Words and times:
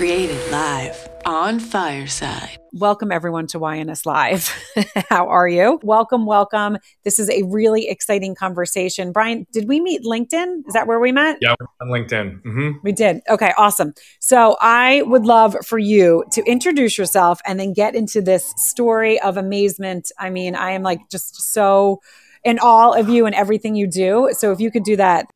Created 0.00 0.40
live 0.50 1.10
on 1.26 1.60
Fireside. 1.60 2.58
Welcome 2.72 3.12
everyone 3.12 3.46
to 3.48 3.60
YNS 3.60 4.06
Live. 4.06 4.50
How 5.10 5.28
are 5.28 5.46
you? 5.46 5.78
Welcome, 5.82 6.24
welcome. 6.24 6.78
This 7.04 7.18
is 7.18 7.28
a 7.28 7.42
really 7.42 7.86
exciting 7.86 8.34
conversation. 8.34 9.12
Brian, 9.12 9.46
did 9.52 9.68
we 9.68 9.78
meet 9.78 10.02
LinkedIn? 10.04 10.62
Is 10.66 10.72
that 10.72 10.86
where 10.86 10.98
we 11.00 11.12
met? 11.12 11.36
Yeah, 11.42 11.54
on 11.82 11.88
LinkedIn. 11.88 12.40
Mm-hmm. 12.40 12.70
We 12.82 12.92
did. 12.92 13.20
Okay, 13.28 13.52
awesome. 13.58 13.92
So 14.20 14.56
I 14.62 15.02
would 15.02 15.26
love 15.26 15.54
for 15.66 15.78
you 15.78 16.24
to 16.32 16.42
introduce 16.44 16.96
yourself 16.96 17.42
and 17.44 17.60
then 17.60 17.74
get 17.74 17.94
into 17.94 18.22
this 18.22 18.54
story 18.56 19.20
of 19.20 19.36
amazement. 19.36 20.10
I 20.18 20.30
mean, 20.30 20.54
I 20.54 20.70
am 20.70 20.82
like 20.82 21.10
just 21.10 21.52
so 21.52 22.00
in 22.42 22.58
awe 22.58 22.98
of 22.98 23.10
you 23.10 23.26
and 23.26 23.34
everything 23.34 23.74
you 23.74 23.86
do. 23.86 24.30
So 24.32 24.50
if 24.50 24.60
you 24.60 24.70
could 24.70 24.84
do 24.84 24.96
that. 24.96 25.26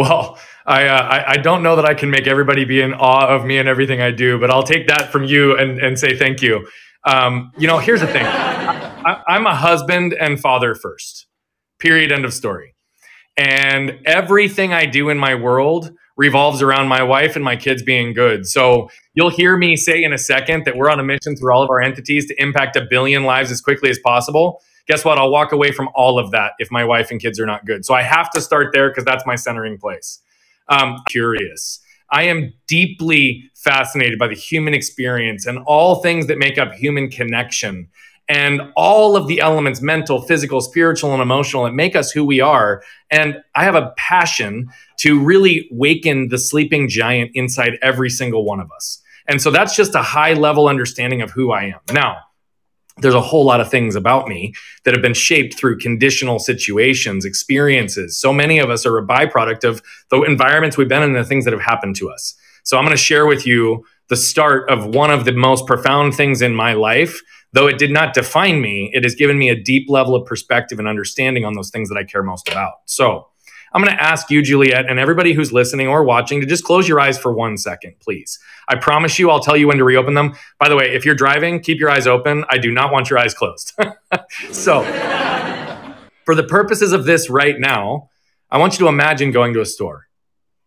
Well, 0.00 0.38
I, 0.64 0.88
uh, 0.88 1.02
I, 1.02 1.32
I 1.32 1.36
don't 1.36 1.62
know 1.62 1.76
that 1.76 1.84
I 1.84 1.92
can 1.92 2.08
make 2.08 2.26
everybody 2.26 2.64
be 2.64 2.80
in 2.80 2.94
awe 2.94 3.26
of 3.26 3.44
me 3.44 3.58
and 3.58 3.68
everything 3.68 4.00
I 4.00 4.10
do, 4.10 4.40
but 4.40 4.50
I'll 4.50 4.62
take 4.62 4.88
that 4.88 5.12
from 5.12 5.24
you 5.24 5.54
and, 5.58 5.78
and 5.78 5.98
say 5.98 6.16
thank 6.16 6.40
you. 6.40 6.66
Um, 7.04 7.52
you 7.58 7.66
know, 7.66 7.78
here's 7.78 8.00
the 8.00 8.06
thing: 8.06 8.24
I, 8.24 9.22
I'm 9.28 9.44
a 9.44 9.54
husband 9.54 10.14
and 10.14 10.40
father 10.40 10.74
first. 10.74 11.26
Period. 11.80 12.12
End 12.12 12.24
of 12.24 12.32
story. 12.32 12.74
And 13.36 13.98
everything 14.06 14.72
I 14.72 14.86
do 14.86 15.10
in 15.10 15.18
my 15.18 15.34
world 15.34 15.92
revolves 16.16 16.62
around 16.62 16.88
my 16.88 17.02
wife 17.02 17.36
and 17.36 17.44
my 17.44 17.56
kids 17.56 17.82
being 17.82 18.14
good. 18.14 18.46
So 18.46 18.88
you'll 19.12 19.28
hear 19.28 19.58
me 19.58 19.76
say 19.76 20.02
in 20.02 20.14
a 20.14 20.18
second 20.18 20.64
that 20.64 20.76
we're 20.76 20.90
on 20.90 20.98
a 20.98 21.04
mission 21.04 21.36
through 21.36 21.52
all 21.52 21.62
of 21.62 21.68
our 21.68 21.82
entities 21.82 22.24
to 22.28 22.42
impact 22.42 22.74
a 22.76 22.86
billion 22.88 23.24
lives 23.24 23.50
as 23.50 23.60
quickly 23.60 23.90
as 23.90 23.98
possible 23.98 24.62
guess 24.90 25.04
what? 25.04 25.18
I'll 25.18 25.30
walk 25.30 25.52
away 25.52 25.70
from 25.70 25.88
all 25.94 26.18
of 26.18 26.32
that 26.32 26.54
if 26.58 26.68
my 26.72 26.84
wife 26.84 27.12
and 27.12 27.20
kids 27.20 27.38
are 27.38 27.46
not 27.46 27.64
good. 27.64 27.84
So 27.84 27.94
I 27.94 28.02
have 28.02 28.28
to 28.30 28.40
start 28.40 28.72
there 28.72 28.88
because 28.88 29.04
that's 29.04 29.24
my 29.24 29.36
centering 29.36 29.78
place. 29.78 30.18
Um, 30.68 30.96
curious. 31.08 31.78
I 32.10 32.24
am 32.24 32.52
deeply 32.66 33.48
fascinated 33.54 34.18
by 34.18 34.26
the 34.26 34.34
human 34.34 34.74
experience 34.74 35.46
and 35.46 35.60
all 35.64 36.02
things 36.02 36.26
that 36.26 36.38
make 36.38 36.58
up 36.58 36.72
human 36.72 37.08
connection 37.08 37.86
and 38.28 38.62
all 38.74 39.16
of 39.16 39.28
the 39.28 39.40
elements 39.40 39.80
mental, 39.80 40.22
physical, 40.22 40.60
spiritual, 40.60 41.12
and 41.12 41.22
emotional 41.22 41.64
that 41.64 41.72
make 41.72 41.94
us 41.94 42.10
who 42.10 42.24
we 42.24 42.40
are. 42.40 42.82
And 43.12 43.36
I 43.54 43.62
have 43.62 43.76
a 43.76 43.94
passion 43.96 44.70
to 44.98 45.22
really 45.22 45.68
waken 45.70 46.30
the 46.30 46.38
sleeping 46.38 46.88
giant 46.88 47.30
inside 47.34 47.78
every 47.80 48.10
single 48.10 48.44
one 48.44 48.58
of 48.58 48.72
us. 48.72 49.00
And 49.28 49.40
so 49.40 49.52
that's 49.52 49.76
just 49.76 49.94
a 49.94 50.02
high 50.02 50.32
level 50.32 50.66
understanding 50.66 51.22
of 51.22 51.30
who 51.30 51.52
I 51.52 51.66
am. 51.66 51.80
Now, 51.92 52.16
there's 52.98 53.14
a 53.14 53.20
whole 53.20 53.44
lot 53.44 53.60
of 53.60 53.70
things 53.70 53.94
about 53.94 54.28
me 54.28 54.54
that 54.84 54.94
have 54.94 55.02
been 55.02 55.14
shaped 55.14 55.58
through 55.58 55.78
conditional 55.78 56.38
situations, 56.38 57.24
experiences. 57.24 58.18
So 58.18 58.32
many 58.32 58.58
of 58.58 58.70
us 58.70 58.84
are 58.84 58.98
a 58.98 59.06
byproduct 59.06 59.64
of 59.64 59.82
the 60.10 60.22
environments 60.22 60.76
we've 60.76 60.88
been 60.88 61.02
in 61.02 61.14
and 61.14 61.24
the 61.24 61.28
things 61.28 61.44
that 61.44 61.52
have 61.52 61.62
happened 61.62 61.96
to 61.96 62.10
us. 62.10 62.34
So 62.64 62.76
I'm 62.76 62.84
going 62.84 62.96
to 62.96 63.02
share 63.02 63.26
with 63.26 63.46
you 63.46 63.84
the 64.08 64.16
start 64.16 64.68
of 64.68 64.86
one 64.86 65.10
of 65.10 65.24
the 65.24 65.32
most 65.32 65.66
profound 65.66 66.14
things 66.14 66.42
in 66.42 66.54
my 66.54 66.72
life. 66.74 67.20
Though 67.52 67.66
it 67.66 67.78
did 67.78 67.90
not 67.90 68.14
define 68.14 68.60
me, 68.60 68.90
it 68.92 69.02
has 69.02 69.14
given 69.14 69.38
me 69.38 69.48
a 69.48 69.60
deep 69.60 69.88
level 69.88 70.14
of 70.14 70.26
perspective 70.26 70.78
and 70.78 70.86
understanding 70.86 71.44
on 71.44 71.54
those 71.54 71.70
things 71.70 71.88
that 71.88 71.98
I 71.98 72.04
care 72.04 72.22
most 72.22 72.48
about. 72.48 72.74
So 72.84 73.26
I'm 73.72 73.82
going 73.82 73.96
to 73.96 74.02
ask 74.02 74.30
you, 74.30 74.42
Juliet, 74.42 74.86
and 74.88 74.98
everybody 74.98 75.32
who's 75.32 75.52
listening 75.52 75.86
or 75.86 76.02
watching 76.02 76.40
to 76.40 76.46
just 76.46 76.64
close 76.64 76.88
your 76.88 76.98
eyes 76.98 77.18
for 77.18 77.32
one 77.32 77.56
second, 77.56 77.94
please. 78.00 78.38
I 78.66 78.76
promise 78.76 79.18
you, 79.18 79.30
I'll 79.30 79.40
tell 79.40 79.56
you 79.56 79.68
when 79.68 79.78
to 79.78 79.84
reopen 79.84 80.14
them. 80.14 80.34
By 80.58 80.68
the 80.68 80.76
way, 80.76 80.94
if 80.94 81.04
you're 81.04 81.14
driving, 81.14 81.60
keep 81.60 81.78
your 81.78 81.90
eyes 81.90 82.06
open. 82.06 82.44
I 82.48 82.58
do 82.58 82.72
not 82.72 82.92
want 82.92 83.10
your 83.10 83.18
eyes 83.18 83.32
closed. 83.32 83.72
so, 84.50 84.82
for 86.24 86.34
the 86.34 86.42
purposes 86.42 86.92
of 86.92 87.04
this 87.04 87.30
right 87.30 87.58
now, 87.58 88.10
I 88.50 88.58
want 88.58 88.74
you 88.74 88.80
to 88.80 88.88
imagine 88.88 89.30
going 89.30 89.54
to 89.54 89.60
a 89.60 89.66
store, 89.66 90.08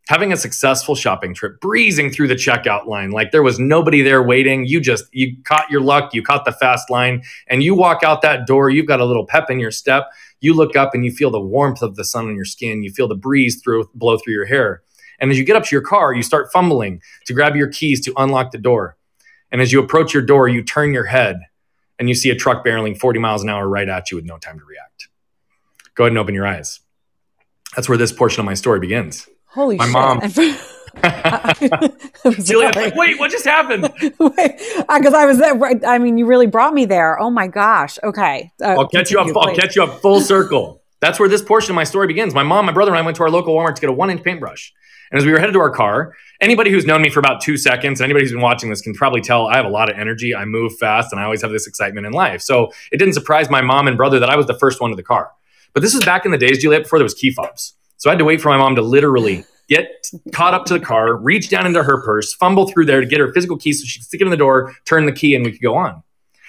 having 0.08 0.32
a 0.32 0.38
successful 0.38 0.96
shopping 0.96 1.34
trip, 1.34 1.60
breezing 1.60 2.10
through 2.10 2.30
the 2.30 2.36
checkout 2.36 2.88
line 2.88 3.12
like 3.12 3.32
there 3.32 3.44
was 3.44 3.60
nobody 3.60 4.02
there 4.02 4.24
waiting. 4.24 4.66
You 4.66 4.80
just, 4.80 5.06
you 5.12 5.36
caught 5.44 5.70
your 5.70 5.82
luck, 5.82 6.14
you 6.14 6.24
caught 6.24 6.46
the 6.46 6.54
fast 6.54 6.90
line, 6.90 7.24
and 7.48 7.62
you 7.62 7.76
walk 7.76 8.02
out 8.04 8.22
that 8.22 8.48
door, 8.48 8.70
you've 8.70 8.88
got 8.88 9.02
a 9.02 9.06
little 9.06 9.26
pep 9.26 9.50
in 9.50 9.60
your 9.60 9.72
step 9.72 10.10
you 10.44 10.54
look 10.54 10.76
up 10.76 10.94
and 10.94 11.06
you 11.06 11.12
feel 11.12 11.32
the 11.32 11.40
warmth 11.40 11.82
of 11.82 11.96
the 11.96 12.04
sun 12.04 12.28
on 12.28 12.36
your 12.36 12.46
skin. 12.46 12.84
You 12.84 12.92
feel 12.92 13.08
the 13.08 13.16
breeze 13.16 13.62
through 13.64 13.90
blow 13.96 14.18
through 14.18 14.34
your 14.34 14.46
hair. 14.46 14.84
And 15.20 15.32
as 15.32 15.38
you 15.38 15.46
get 15.46 15.56
up 15.56 15.64
to 15.64 15.76
your 15.76 15.82
car, 15.82 16.14
you 16.14 16.22
start 16.22 16.52
fumbling 16.52 17.02
to 17.28 17.34
grab 17.34 17.56
your 17.56 17.70
keys 17.70 18.02
to 18.02 18.14
unlock 18.18 18.52
the 18.52 18.58
door. 18.58 18.98
And 19.52 19.62
as 19.62 19.72
you 19.72 19.82
approach 19.82 20.14
your 20.14 20.24
door, 20.24 20.50
you 20.50 20.62
turn 20.62 20.92
your 20.92 21.06
head 21.06 21.40
and 21.98 22.10
you 22.10 22.16
see 22.16 22.30
a 22.30 22.36
truck 22.36 22.66
barreling 22.66 23.00
40 23.00 23.20
miles 23.20 23.42
an 23.42 23.50
hour 23.50 23.68
right 23.70 23.88
at 23.88 24.12
you 24.12 24.18
with 24.18 24.26
no 24.26 24.38
time 24.38 24.60
to 24.60 24.66
react. 24.66 25.08
Go 25.96 26.04
ahead 26.04 26.12
and 26.12 26.18
open 26.18 26.36
your 26.36 26.46
eyes. 26.46 26.82
That's 27.76 27.88
where 27.88 27.98
this 27.98 28.12
portion 28.12 28.42
of 28.42 28.46
my 28.46 28.56
story 28.56 28.82
begins. 28.82 29.30
Holy 29.46 29.78
my 29.78 29.86
shit. 29.86 29.94
mom. 29.94 30.20
Julia, 32.44 32.72
like, 32.76 32.96
wait, 32.96 33.20
what 33.20 33.32
just 33.32 33.46
happened? 33.46 33.92
Because 34.00 35.14
I 35.14 35.26
was 35.26 35.38
there. 35.38 35.60
I 35.86 35.98
mean, 35.98 36.18
you 36.18 36.26
really 36.26 36.48
brought 36.48 36.74
me 36.74 36.86
there. 36.86 37.20
Oh 37.20 37.30
my 37.30 37.48
gosh. 37.48 37.98
Okay. 38.04 38.52
Uh, 38.62 38.76
I'll 38.80 38.88
catch 38.88 39.12
you 39.12 39.20
up. 39.20 39.28
I'll 39.36 39.56
catch 39.56 39.76
you 39.76 39.84
up 39.84 40.02
full 40.02 40.22
circle. 40.22 40.82
That's 41.02 41.20
where 41.20 41.28
this 41.28 41.42
portion 41.42 41.72
of 41.72 41.76
my 41.76 41.84
story 41.84 42.08
begins. 42.08 42.34
My 42.34 42.44
mom, 42.44 42.66
my 42.66 42.72
brother, 42.72 42.92
and 42.92 42.98
I 42.98 43.02
went 43.02 43.18
to 43.18 43.24
our 43.24 43.30
local 43.30 43.56
Walmart 43.56 43.76
to 43.76 43.82
get 43.82 43.90
a 43.90 43.94
one 43.94 44.10
inch 44.10 44.24
paintbrush. 44.24 44.72
And 45.12 45.20
as 45.20 45.26
we 45.26 45.32
were 45.32 45.40
headed 45.40 45.54
to 45.54 45.60
our 45.60 45.70
car, 45.70 46.14
anybody 46.42 46.72
who's 46.72 46.86
known 46.86 47.02
me 47.02 47.10
for 47.10 47.20
about 47.20 47.42
two 47.42 47.58
seconds, 47.58 48.00
and 48.00 48.06
anybody 48.06 48.26
who's 48.26 48.32
been 48.32 48.42
watching 48.42 48.70
this 48.70 48.82
can 48.82 48.94
probably 48.94 49.22
tell 49.22 49.48
I 49.48 49.58
have 49.58 49.66
a 49.66 49.70
lot 49.70 49.92
of 49.92 49.98
energy. 49.98 50.34
I 50.34 50.46
move 50.46 50.78
fast 50.78 51.12
and 51.12 51.20
I 51.20 51.24
always 51.24 51.42
have 51.42 51.52
this 51.52 51.68
excitement 51.68 52.08
in 52.08 52.14
life. 52.14 52.42
So 52.42 52.72
it 52.92 52.98
didn't 52.98 53.14
surprise 53.14 53.50
my 53.50 53.62
mom 53.62 53.88
and 53.88 53.98
brother 53.98 54.20
that 54.20 54.30
I 54.30 54.36
was 54.36 54.46
the 54.46 54.58
first 54.58 54.80
one 54.82 54.92
to 54.92 54.96
the 54.96 55.04
car. 55.04 55.32
But 55.74 55.82
this 55.82 55.94
was 55.94 56.06
back 56.06 56.26
in 56.26 56.32
the 56.32 56.38
days, 56.38 56.60
Juliet, 56.60 56.84
before 56.84 57.00
there 57.00 57.04
was 57.04 57.14
key 57.14 57.32
fobs. 57.32 57.74
So 57.98 58.10
I 58.10 58.14
had 58.14 58.20
to 58.20 58.26
wait 58.26 58.42
for 58.42 58.50
my 58.50 58.58
mom 58.58 58.76
to 58.76 58.82
literally 58.82 59.46
get 59.74 60.08
caught 60.32 60.54
up 60.54 60.66
to 60.66 60.74
the 60.74 60.80
car, 60.80 61.16
reach 61.16 61.50
down 61.50 61.66
into 61.66 61.84
her 61.84 62.04
purse, 62.04 62.34
fumble 62.34 62.68
through 62.68 62.86
there 62.86 63.02
to 63.02 63.08
get 63.08 63.20
her 63.20 63.32
physical 63.34 63.58
key 63.58 63.74
so 63.74 63.86
she 63.86 64.00
could 64.00 64.06
stick 64.06 64.22
it 64.22 64.26
in 64.26 64.32
the 64.32 64.38
door, 64.38 64.74
turn 64.86 65.06
the 65.06 65.12
key, 65.12 65.36
and 65.36 65.46
we 65.46 65.52
could 65.52 65.62
go 65.62 65.76
on. 65.76 66.04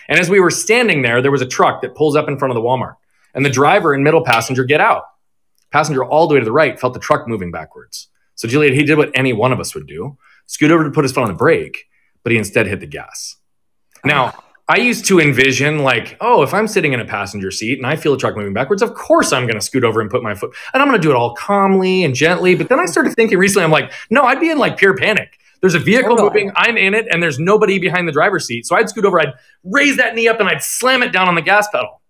And 0.08 0.18
as 0.18 0.28
we 0.28 0.40
were 0.40 0.50
standing 0.50 1.02
there, 1.02 1.22
there 1.22 1.30
was 1.30 1.42
a 1.42 1.46
truck 1.46 1.82
that 1.82 1.94
pulls 1.94 2.16
up 2.16 2.28
in 2.28 2.38
front 2.38 2.52
of 2.52 2.56
the 2.56 2.60
Walmart. 2.60 2.96
And 3.34 3.44
the 3.44 3.50
driver 3.50 3.92
and 3.92 4.04
middle 4.04 4.24
passenger 4.24 4.64
get 4.64 4.80
out. 4.80 5.04
Passenger 5.72 6.04
all 6.04 6.28
the 6.28 6.34
way 6.34 6.40
to 6.40 6.44
the 6.44 6.52
right 6.52 6.78
felt 6.78 6.94
the 6.94 7.00
truck 7.00 7.26
moving 7.26 7.50
backwards. 7.50 8.08
So 8.36 8.46
Juliet, 8.46 8.74
he 8.74 8.84
did 8.84 8.98
what 8.98 9.10
any 9.14 9.32
one 9.32 9.52
of 9.52 9.60
us 9.60 9.74
would 9.74 9.86
do 9.86 10.16
scoot 10.46 10.70
over 10.70 10.84
to 10.84 10.90
put 10.90 11.04
his 11.04 11.12
foot 11.12 11.22
on 11.22 11.28
the 11.28 11.34
brake, 11.34 11.86
but 12.22 12.30
he 12.30 12.38
instead 12.38 12.66
hit 12.66 12.80
the 12.80 12.86
gas. 12.86 13.36
Now, 14.04 14.34
I 14.66 14.78
used 14.78 15.04
to 15.06 15.20
envision 15.20 15.80
like, 15.80 16.16
oh, 16.22 16.42
if 16.42 16.54
I'm 16.54 16.66
sitting 16.66 16.94
in 16.94 17.00
a 17.00 17.04
passenger 17.04 17.50
seat 17.50 17.78
and 17.78 17.86
I 17.86 17.96
feel 17.96 18.14
a 18.14 18.18
truck 18.18 18.34
moving 18.34 18.54
backwards, 18.54 18.80
of 18.80 18.94
course 18.94 19.30
I'm 19.32 19.42
going 19.42 19.58
to 19.58 19.60
scoot 19.60 19.84
over 19.84 20.00
and 20.00 20.10
put 20.10 20.22
my 20.22 20.34
foot, 20.34 20.54
and 20.72 20.82
I'm 20.82 20.88
going 20.88 20.98
to 20.98 21.06
do 21.06 21.10
it 21.10 21.16
all 21.16 21.34
calmly 21.34 22.02
and 22.02 22.14
gently. 22.14 22.54
But 22.54 22.70
then 22.70 22.80
I 22.80 22.86
started 22.86 23.14
thinking 23.14 23.36
recently, 23.36 23.64
I'm 23.64 23.70
like, 23.70 23.92
no, 24.08 24.22
I'd 24.22 24.40
be 24.40 24.50
in 24.50 24.56
like 24.58 24.78
pure 24.78 24.96
panic. 24.96 25.38
There's 25.60 25.74
a 25.74 25.78
vehicle 25.78 26.16
totally. 26.16 26.28
moving, 26.28 26.52
I'm 26.56 26.76
in 26.78 26.94
it, 26.94 27.06
and 27.10 27.22
there's 27.22 27.38
nobody 27.38 27.78
behind 27.78 28.08
the 28.08 28.12
driver's 28.12 28.46
seat. 28.46 28.66
So 28.66 28.76
I'd 28.76 28.88
scoot 28.88 29.04
over, 29.04 29.20
I'd 29.20 29.34
raise 29.64 29.98
that 29.98 30.14
knee 30.14 30.28
up, 30.28 30.40
and 30.40 30.48
I'd 30.48 30.62
slam 30.62 31.02
it 31.02 31.12
down 31.12 31.28
on 31.28 31.34
the 31.34 31.42
gas 31.42 31.68
pedal. 31.68 32.00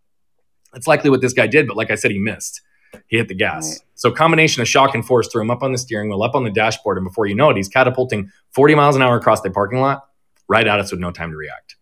That's 0.73 0.87
likely 0.87 1.11
what 1.11 1.21
this 1.21 1.33
guy 1.33 1.47
did, 1.47 1.67
but 1.67 1.77
like 1.77 1.91
I 1.91 1.95
said, 1.97 2.11
he 2.11 2.19
missed. 2.19 2.61
He 3.09 3.17
hit 3.17 3.27
the 3.27 3.35
gas. 3.35 3.69
Right. 3.69 3.79
So 3.95 4.11
combination 4.13 4.63
of 4.63 4.69
shock 4.69 4.95
and 4.95 5.05
force 5.05 5.29
threw 5.29 5.43
him 5.43 5.51
up 5.51 5.63
on 5.63 5.73
the 5.73 5.79
steering 5.79 6.09
wheel, 6.09 6.23
up 6.23 6.35
on 6.35 6.45
the 6.45 6.51
dashboard, 6.51 6.99
and 6.99 7.05
before 7.05 7.27
you 7.27 7.35
know 7.35 7.51
it, 7.51 7.57
he's 7.57 7.69
catapulting 7.69 8.31
40 8.53 8.75
miles 8.77 8.95
an 8.95 9.03
hour 9.03 9.17
across 9.17 9.41
the 9.41 9.51
parking 9.51 9.81
lot, 9.81 10.05
right 10.49 10.67
at 10.67 10.79
us 10.79 10.93
with 10.93 11.01
no 11.01 11.11
time 11.11 11.31
to 11.31 11.37
react. 11.37 11.77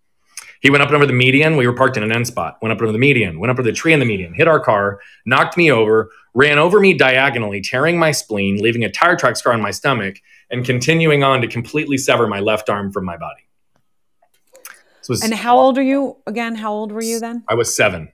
He 0.62 0.70
went 0.70 0.80
up 0.80 0.88
and 0.88 0.96
over 0.96 1.06
the 1.06 1.12
median. 1.12 1.56
We 1.56 1.66
were 1.66 1.74
parked 1.74 1.96
in 1.96 2.04
an 2.04 2.12
end 2.12 2.28
spot. 2.28 2.56
Went 2.62 2.72
up 2.72 2.80
over 2.80 2.92
the 2.92 2.98
median. 2.98 3.40
Went 3.40 3.50
up 3.50 3.56
over 3.56 3.64
the 3.64 3.72
tree 3.72 3.92
in 3.92 3.98
the 3.98 4.06
median. 4.06 4.32
Hit 4.32 4.46
our 4.46 4.60
car. 4.60 5.00
Knocked 5.26 5.56
me 5.56 5.72
over. 5.72 6.08
Ran 6.34 6.56
over 6.58 6.78
me 6.78 6.94
diagonally, 6.94 7.60
tearing 7.60 7.98
my 7.98 8.12
spleen, 8.12 8.58
leaving 8.58 8.84
a 8.84 8.90
tire 8.90 9.16
track 9.16 9.36
scar 9.36 9.52
on 9.52 9.60
my 9.60 9.72
stomach, 9.72 10.16
and 10.50 10.64
continuing 10.64 11.24
on 11.24 11.40
to 11.42 11.48
completely 11.48 11.98
sever 11.98 12.28
my 12.28 12.38
left 12.38 12.70
arm 12.70 12.92
from 12.92 13.04
my 13.04 13.16
body. 13.16 13.42
So 15.02 15.14
and 15.20 15.34
how 15.34 15.58
old 15.58 15.76
are 15.78 15.82
you 15.82 16.18
again? 16.28 16.54
How 16.54 16.72
old 16.72 16.92
were 16.92 17.02
you 17.02 17.18
then? 17.18 17.42
I 17.48 17.54
was 17.54 17.74
seven. 17.74 18.12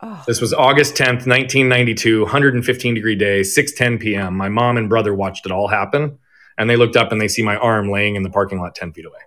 Oh. 0.00 0.22
This 0.26 0.42
was 0.42 0.52
August 0.52 0.96
10th, 0.96 1.26
1992, 1.26 2.22
115 2.24 2.94
degree 2.94 3.16
day, 3.16 3.40
6:10 3.40 3.98
p.m. 4.00 4.36
My 4.36 4.50
mom 4.50 4.76
and 4.76 4.90
brother 4.90 5.14
watched 5.14 5.46
it 5.46 5.52
all 5.52 5.68
happen, 5.68 6.18
and 6.58 6.68
they 6.68 6.76
looked 6.76 6.94
up 6.94 7.10
and 7.10 7.18
they 7.18 7.28
see 7.28 7.42
my 7.42 7.56
arm 7.56 7.90
laying 7.90 8.16
in 8.16 8.22
the 8.22 8.28
parking 8.28 8.60
lot 8.60 8.74
10 8.74 8.92
feet 8.92 9.06
away. 9.06 9.20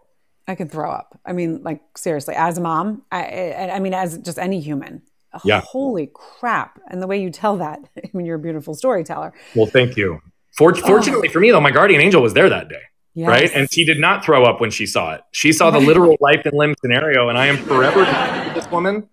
I 0.47 0.55
could 0.55 0.71
throw 0.71 0.89
up. 0.89 1.19
I 1.25 1.33
mean, 1.33 1.61
like 1.63 1.81
seriously, 1.95 2.35
as 2.35 2.57
a 2.57 2.61
mom, 2.61 3.03
I, 3.11 3.71
I 3.73 3.79
mean, 3.79 3.93
as 3.93 4.17
just 4.19 4.39
any 4.39 4.59
human. 4.59 5.01
Oh, 5.33 5.41
yeah. 5.43 5.61
Holy 5.61 6.09
crap! 6.13 6.79
And 6.89 7.01
the 7.01 7.07
way 7.07 7.21
you 7.21 7.29
tell 7.29 7.57
that, 7.57 7.79
I 7.97 8.09
mean, 8.13 8.25
you're 8.25 8.37
a 8.37 8.39
beautiful 8.39 8.73
storyteller. 8.73 9.33
Well, 9.55 9.65
thank 9.65 9.97
you. 9.97 10.21
For- 10.57 10.75
oh. 10.75 10.81
fortunately 10.81 11.27
oh. 11.27 11.31
for 11.31 11.39
me, 11.39 11.51
though, 11.51 11.61
my 11.61 11.71
guardian 11.71 12.01
angel 12.01 12.21
was 12.21 12.33
there 12.33 12.49
that 12.49 12.69
day. 12.69 12.81
Yes. 13.17 13.27
Right. 13.27 13.51
And 13.51 13.71
she 13.73 13.83
did 13.83 13.99
not 13.99 14.23
throw 14.23 14.43
up 14.43 14.61
when 14.61 14.69
she 14.69 14.85
saw 14.85 15.15
it. 15.15 15.21
She 15.31 15.51
saw 15.51 15.71
the 15.71 15.79
literal 15.79 16.17
life 16.19 16.41
and 16.45 16.53
limb 16.53 16.75
scenario. 16.79 17.29
And 17.29 17.37
I 17.37 17.47
am 17.47 17.57
forever 17.57 18.05
this 18.53 18.69
woman 18.69 19.09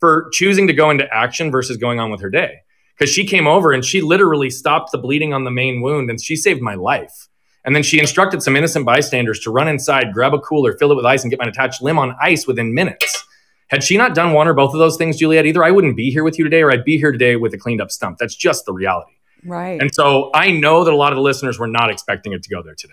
for 0.00 0.28
choosing 0.32 0.66
to 0.66 0.72
go 0.72 0.90
into 0.90 1.06
action 1.14 1.52
versus 1.52 1.76
going 1.76 2.00
on 2.00 2.10
with 2.10 2.20
her 2.20 2.30
day. 2.30 2.56
Because 2.98 3.12
she 3.12 3.24
came 3.24 3.46
over 3.46 3.70
and 3.70 3.84
she 3.84 4.00
literally 4.00 4.50
stopped 4.50 4.90
the 4.90 4.98
bleeding 4.98 5.32
on 5.32 5.44
the 5.44 5.52
main 5.52 5.82
wound 5.82 6.10
and 6.10 6.20
she 6.20 6.34
saved 6.34 6.62
my 6.62 6.74
life. 6.74 7.28
And 7.64 7.74
then 7.74 7.82
she 7.82 7.98
instructed 7.98 8.42
some 8.42 8.56
innocent 8.56 8.84
bystanders 8.84 9.40
to 9.40 9.50
run 9.50 9.68
inside, 9.68 10.12
grab 10.12 10.34
a 10.34 10.38
cooler, 10.38 10.76
fill 10.76 10.92
it 10.92 10.96
with 10.96 11.06
ice, 11.06 11.22
and 11.22 11.30
get 11.30 11.40
my 11.40 11.46
attached 11.46 11.80
limb 11.80 11.98
on 11.98 12.14
ice 12.20 12.46
within 12.46 12.74
minutes. 12.74 13.24
Had 13.68 13.82
she 13.82 13.96
not 13.96 14.14
done 14.14 14.32
one 14.32 14.46
or 14.46 14.54
both 14.54 14.74
of 14.74 14.78
those 14.78 14.96
things, 14.96 15.16
Juliet, 15.16 15.46
either 15.46 15.64
I 15.64 15.70
wouldn't 15.70 15.96
be 15.96 16.10
here 16.10 16.22
with 16.22 16.38
you 16.38 16.44
today 16.44 16.62
or 16.62 16.70
I'd 16.70 16.84
be 16.84 16.98
here 16.98 17.10
today 17.10 17.36
with 17.36 17.54
a 17.54 17.58
cleaned 17.58 17.80
up 17.80 17.90
stump. 17.90 18.18
That's 18.18 18.36
just 18.36 18.66
the 18.66 18.72
reality. 18.72 19.12
Right. 19.44 19.80
And 19.80 19.94
so 19.94 20.30
I 20.34 20.50
know 20.50 20.84
that 20.84 20.92
a 20.92 20.96
lot 20.96 21.12
of 21.12 21.16
the 21.16 21.22
listeners 21.22 21.58
were 21.58 21.66
not 21.66 21.90
expecting 21.90 22.32
it 22.32 22.42
to 22.42 22.50
go 22.50 22.62
there 22.62 22.74
today. 22.74 22.92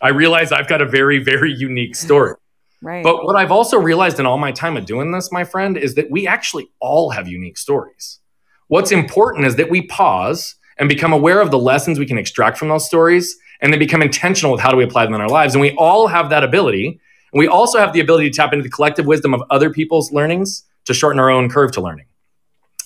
I 0.00 0.08
realize 0.08 0.52
I've 0.52 0.68
got 0.68 0.80
a 0.80 0.86
very, 0.86 1.22
very 1.22 1.52
unique 1.52 1.94
story. 2.06 2.34
Right. 2.80 3.02
But 3.02 3.24
what 3.24 3.36
I've 3.36 3.50
also 3.50 3.78
realized 3.78 4.20
in 4.20 4.26
all 4.26 4.38
my 4.38 4.52
time 4.52 4.76
of 4.76 4.86
doing 4.86 5.10
this, 5.10 5.32
my 5.32 5.44
friend, 5.44 5.76
is 5.76 5.96
that 5.96 6.10
we 6.10 6.26
actually 6.26 6.70
all 6.80 7.10
have 7.10 7.26
unique 7.26 7.58
stories. 7.58 8.20
What's 8.68 8.92
important 8.92 9.46
is 9.46 9.56
that 9.56 9.70
we 9.70 9.82
pause 9.86 10.54
and 10.78 10.88
become 10.88 11.12
aware 11.12 11.40
of 11.40 11.50
the 11.50 11.58
lessons 11.58 11.98
we 11.98 12.06
can 12.06 12.18
extract 12.18 12.56
from 12.56 12.68
those 12.68 12.86
stories 12.86 13.36
and 13.60 13.72
then 13.72 13.78
become 13.78 14.02
intentional 14.02 14.52
with 14.52 14.60
how 14.60 14.70
do 14.70 14.76
we 14.76 14.84
apply 14.84 15.04
them 15.04 15.14
in 15.14 15.20
our 15.20 15.28
lives. 15.28 15.54
And 15.54 15.60
we 15.60 15.74
all 15.76 16.06
have 16.06 16.30
that 16.30 16.44
ability. 16.44 17.00
And 17.32 17.38
we 17.38 17.48
also 17.48 17.78
have 17.78 17.92
the 17.92 18.00
ability 18.00 18.30
to 18.30 18.36
tap 18.36 18.52
into 18.52 18.62
the 18.62 18.70
collective 18.70 19.06
wisdom 19.06 19.34
of 19.34 19.42
other 19.50 19.70
people's 19.70 20.12
learnings 20.12 20.64
to 20.84 20.94
shorten 20.94 21.18
our 21.20 21.30
own 21.30 21.48
curve 21.48 21.72
to 21.72 21.80
learning. 21.80 22.06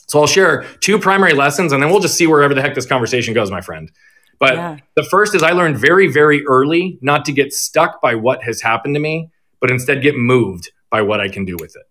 So 0.09 0.21
I'll 0.21 0.27
share 0.27 0.65
two 0.81 0.99
primary 0.99 1.33
lessons 1.33 1.73
and 1.73 1.83
then 1.83 1.91
we'll 1.91 2.01
just 2.01 2.17
see 2.17 2.27
wherever 2.27 2.55
the 2.55 2.61
heck 2.61 2.75
this 2.75 2.87
conversation 2.87 3.35
goes, 3.35 3.51
my 3.51 3.61
friend. 3.61 3.91
But 4.39 4.55
yeah. 4.55 4.79
the 4.97 5.05
first 5.05 5.35
is 5.35 5.43
I 5.43 5.53
learned 5.53 5.79
very, 5.79 6.09
very 6.09 6.45
early 6.47 6.99
not 7.01 7.25
to 7.27 7.33
get 7.33 7.53
stuck 7.53 8.01
by 8.03 8.17
what 8.17 8.43
has 8.43 8.61
happened 8.61 8.95
to 8.97 9.01
me, 9.01 9.31
but 9.61 9.71
instead 9.71 10.03
get 10.03 10.17
moved 10.17 10.71
by 10.91 11.01
what 11.03 11.21
I 11.21 11.29
can 11.29 11.45
do 11.45 11.57
with 11.61 11.77
it. 11.77 11.85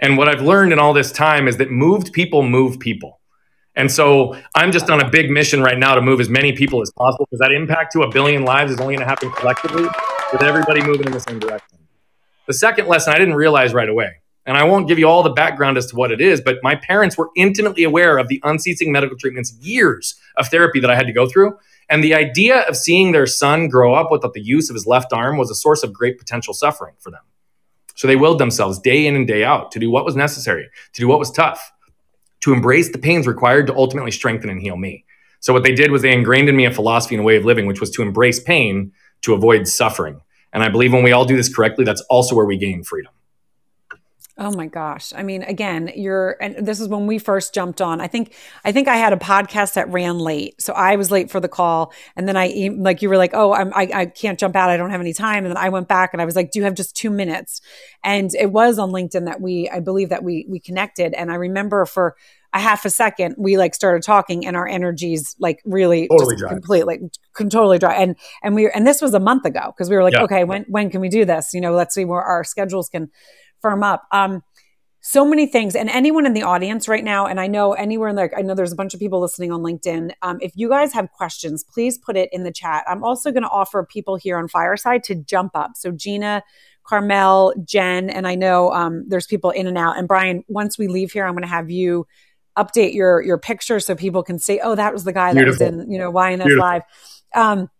And 0.00 0.16
what 0.16 0.28
I've 0.28 0.42
learned 0.42 0.72
in 0.72 0.78
all 0.78 0.92
this 0.92 1.12
time 1.12 1.46
is 1.46 1.58
that 1.58 1.70
moved 1.70 2.12
people 2.12 2.42
move 2.42 2.78
people. 2.78 3.15
And 3.76 3.92
so 3.92 4.34
I'm 4.54 4.72
just 4.72 4.88
on 4.88 5.00
a 5.00 5.08
big 5.08 5.30
mission 5.30 5.62
right 5.62 5.78
now 5.78 5.94
to 5.94 6.00
move 6.00 6.18
as 6.18 6.30
many 6.30 6.52
people 6.52 6.80
as 6.80 6.90
possible 6.90 7.26
because 7.30 7.40
that 7.40 7.52
impact 7.52 7.92
to 7.92 8.02
a 8.02 8.10
billion 8.10 8.44
lives 8.44 8.72
is 8.72 8.80
only 8.80 8.96
going 8.96 9.04
to 9.04 9.08
happen 9.08 9.30
collectively 9.32 9.86
with 10.32 10.42
everybody 10.42 10.82
moving 10.82 11.06
in 11.06 11.12
the 11.12 11.20
same 11.20 11.38
direction. 11.38 11.78
The 12.46 12.54
second 12.54 12.88
lesson 12.88 13.12
I 13.12 13.18
didn't 13.18 13.34
realize 13.34 13.74
right 13.74 13.88
away, 13.88 14.22
and 14.46 14.56
I 14.56 14.64
won't 14.64 14.88
give 14.88 14.98
you 14.98 15.06
all 15.06 15.22
the 15.22 15.30
background 15.30 15.76
as 15.76 15.86
to 15.86 15.96
what 15.96 16.10
it 16.10 16.20
is, 16.20 16.40
but 16.40 16.58
my 16.62 16.74
parents 16.76 17.18
were 17.18 17.30
intimately 17.36 17.82
aware 17.82 18.16
of 18.16 18.28
the 18.28 18.40
unceasing 18.44 18.92
medical 18.92 19.16
treatments, 19.18 19.52
years 19.60 20.14
of 20.36 20.48
therapy 20.48 20.80
that 20.80 20.90
I 20.90 20.94
had 20.94 21.06
to 21.06 21.12
go 21.12 21.28
through. 21.28 21.58
And 21.90 22.02
the 22.02 22.14
idea 22.14 22.60
of 22.62 22.76
seeing 22.76 23.12
their 23.12 23.26
son 23.26 23.68
grow 23.68 23.94
up 23.94 24.10
without 24.10 24.32
the 24.32 24.40
use 24.40 24.70
of 24.70 24.74
his 24.74 24.86
left 24.86 25.12
arm 25.12 25.36
was 25.36 25.50
a 25.50 25.54
source 25.54 25.82
of 25.82 25.92
great 25.92 26.18
potential 26.18 26.54
suffering 26.54 26.94
for 26.98 27.10
them. 27.10 27.20
So 27.94 28.06
they 28.06 28.16
willed 28.16 28.38
themselves 28.38 28.78
day 28.78 29.06
in 29.06 29.16
and 29.16 29.26
day 29.26 29.44
out 29.44 29.72
to 29.72 29.78
do 29.78 29.90
what 29.90 30.04
was 30.04 30.16
necessary, 30.16 30.68
to 30.92 31.00
do 31.00 31.08
what 31.08 31.18
was 31.18 31.30
tough, 31.30 31.72
to 32.46 32.52
embrace 32.52 32.92
the 32.92 32.98
pains 32.98 33.26
required 33.26 33.66
to 33.66 33.74
ultimately 33.74 34.12
strengthen 34.12 34.48
and 34.48 34.62
heal 34.62 34.76
me. 34.76 35.04
So 35.40 35.52
what 35.52 35.64
they 35.64 35.72
did 35.72 35.90
was 35.90 36.02
they 36.02 36.12
ingrained 36.12 36.48
in 36.48 36.54
me 36.54 36.64
a 36.64 36.70
philosophy 36.70 37.16
and 37.16 37.22
a 37.22 37.24
way 37.24 37.34
of 37.36 37.44
living, 37.44 37.66
which 37.66 37.80
was 37.80 37.90
to 37.90 38.02
embrace 38.02 38.38
pain 38.38 38.92
to 39.22 39.34
avoid 39.34 39.66
suffering. 39.66 40.20
And 40.52 40.62
I 40.62 40.68
believe 40.68 40.92
when 40.92 41.02
we 41.02 41.10
all 41.10 41.24
do 41.24 41.36
this 41.36 41.52
correctly, 41.52 41.84
that's 41.84 42.02
also 42.02 42.36
where 42.36 42.46
we 42.46 42.56
gain 42.56 42.84
freedom. 42.84 43.12
Oh 44.38 44.54
my 44.54 44.66
gosh. 44.66 45.14
I 45.16 45.22
mean, 45.22 45.42
again, 45.44 45.90
you're 45.96 46.36
and 46.42 46.66
this 46.66 46.78
is 46.78 46.88
when 46.88 47.06
we 47.06 47.18
first 47.18 47.54
jumped 47.54 47.80
on. 47.80 48.02
I 48.02 48.06
think 48.06 48.34
I 48.66 48.70
think 48.70 48.86
I 48.86 48.96
had 48.96 49.14
a 49.14 49.16
podcast 49.16 49.74
that 49.74 49.88
ran 49.88 50.18
late. 50.18 50.60
So 50.60 50.74
I 50.74 50.96
was 50.96 51.10
late 51.10 51.30
for 51.30 51.40
the 51.40 51.48
call 51.48 51.94
and 52.16 52.28
then 52.28 52.36
I 52.36 52.70
like 52.76 53.00
you 53.00 53.08
were 53.08 53.16
like, 53.16 53.30
"Oh, 53.32 53.54
I'm 53.54 53.72
I, 53.74 53.88
I 53.94 54.06
can't 54.06 54.38
jump 54.38 54.54
out. 54.54 54.68
I 54.68 54.76
don't 54.76 54.90
have 54.90 55.00
any 55.00 55.14
time." 55.14 55.46
And 55.46 55.56
then 55.56 55.56
I 55.56 55.70
went 55.70 55.88
back 55.88 56.10
and 56.12 56.20
I 56.20 56.26
was 56.26 56.36
like, 56.36 56.50
"Do 56.50 56.58
you 56.58 56.66
have 56.66 56.74
just 56.74 56.94
2 56.94 57.08
minutes?" 57.08 57.62
And 58.04 58.30
it 58.34 58.52
was 58.52 58.78
on 58.78 58.90
LinkedIn 58.90 59.24
that 59.24 59.40
we 59.40 59.70
I 59.70 59.80
believe 59.80 60.10
that 60.10 60.22
we 60.22 60.44
we 60.50 60.60
connected 60.60 61.14
and 61.14 61.32
I 61.32 61.36
remember 61.36 61.86
for 61.86 62.14
a 62.52 62.60
half 62.60 62.84
a 62.84 62.90
second 62.90 63.34
we 63.38 63.58
like 63.58 63.74
started 63.74 64.02
talking 64.02 64.46
and 64.46 64.56
our 64.56 64.66
energies 64.66 65.36
like 65.38 65.60
really 65.64 66.08
totally 66.08 66.36
just 66.36 66.48
completely 66.48 66.98
like, 67.36 67.50
totally 67.50 67.78
dry. 67.78 67.94
And 67.94 68.16
and 68.42 68.54
we 68.54 68.70
and 68.70 68.86
this 68.86 69.02
was 69.02 69.14
a 69.14 69.20
month 69.20 69.44
ago 69.44 69.72
because 69.74 69.90
we 69.90 69.96
were 69.96 70.02
like 70.02 70.14
Yeah. 70.14 70.22
okay 70.24 70.44
when 70.44 70.64
when 70.68 70.90
can 70.90 71.00
we 71.00 71.08
do 71.08 71.24
this? 71.24 71.52
You 71.52 71.60
know 71.60 71.72
let's 71.72 71.94
see 71.94 72.04
where 72.04 72.22
our 72.22 72.44
schedules 72.44 72.88
can 72.88 73.10
firm 73.60 73.82
up. 73.82 74.04
Um 74.12 74.42
so 75.02 75.24
many 75.24 75.46
things. 75.46 75.76
And 75.76 75.88
anyone 75.88 76.26
in 76.26 76.32
the 76.32 76.42
audience 76.42 76.88
right 76.88 77.04
now 77.04 77.26
and 77.26 77.38
i 77.38 77.46
know 77.46 77.74
anywhere 77.74 78.08
in 78.08 78.16
like 78.16 78.32
i 78.36 78.42
know 78.42 78.54
there's 78.54 78.72
a 78.72 78.76
bunch 78.76 78.92
of 78.92 78.98
people 78.98 79.20
listening 79.20 79.52
on 79.52 79.60
linkedin 79.60 80.10
um, 80.22 80.38
if 80.40 80.52
you 80.56 80.68
guys 80.68 80.92
have 80.92 81.12
questions 81.12 81.62
please 81.62 81.96
put 81.96 82.16
it 82.16 82.28
in 82.32 82.42
the 82.42 82.50
chat. 82.50 82.82
I'm 82.88 83.04
also 83.04 83.30
going 83.30 83.44
to 83.44 83.48
offer 83.48 83.84
people 83.84 84.16
here 84.16 84.36
on 84.36 84.48
fireside 84.48 85.04
to 85.04 85.14
jump 85.14 85.52
up. 85.54 85.72
So 85.76 85.92
gina 85.92 86.42
carmel 86.84 87.52
jen 87.64 88.10
and 88.10 88.26
i 88.26 88.34
know 88.34 88.72
um, 88.72 89.04
there's 89.08 89.26
people 89.26 89.50
in 89.50 89.66
and 89.66 89.78
out. 89.78 89.96
And 89.98 90.08
brian 90.08 90.42
once 90.48 90.76
we 90.78 90.88
leave 90.88 91.12
here 91.12 91.24
i'm 91.24 91.34
going 91.34 91.42
to 91.42 91.48
have 91.48 91.70
you 91.70 92.06
update 92.56 92.94
your 92.94 93.22
your 93.22 93.38
picture 93.38 93.80
so 93.80 93.94
people 93.94 94.22
can 94.22 94.38
say 94.38 94.60
oh 94.62 94.74
that 94.74 94.92
was 94.92 95.04
the 95.04 95.12
guy 95.12 95.34
that 95.34 95.44
Beautiful. 95.44 95.66
was 95.66 95.84
in 95.84 95.90
you 95.90 95.98
know 95.98 96.12
YNS 96.12 96.44
Beautiful. 96.44 96.58
live 96.60 96.82
um, 97.34 97.70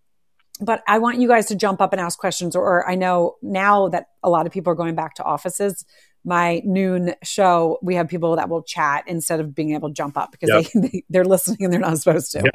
but 0.60 0.82
I 0.86 0.98
want 0.98 1.18
you 1.18 1.28
guys 1.28 1.46
to 1.46 1.54
jump 1.54 1.80
up 1.80 1.92
and 1.92 2.00
ask 2.00 2.18
questions. 2.18 2.56
Or, 2.56 2.88
I 2.88 2.94
know 2.94 3.36
now 3.42 3.88
that 3.88 4.06
a 4.22 4.30
lot 4.30 4.46
of 4.46 4.52
people 4.52 4.72
are 4.72 4.76
going 4.76 4.94
back 4.94 5.14
to 5.16 5.24
offices, 5.24 5.84
my 6.24 6.60
noon 6.64 7.14
show, 7.22 7.78
we 7.82 7.94
have 7.94 8.08
people 8.08 8.36
that 8.36 8.48
will 8.48 8.62
chat 8.62 9.04
instead 9.06 9.38
of 9.38 9.54
being 9.54 9.74
able 9.74 9.88
to 9.88 9.94
jump 9.94 10.16
up 10.16 10.32
because 10.32 10.48
Yep. 10.48 10.72
they, 10.72 10.80
they, 10.88 11.04
they're 11.10 11.24
listening 11.24 11.58
and 11.60 11.72
they're 11.72 11.80
not 11.80 11.98
supposed 11.98 12.32
to, 12.32 12.50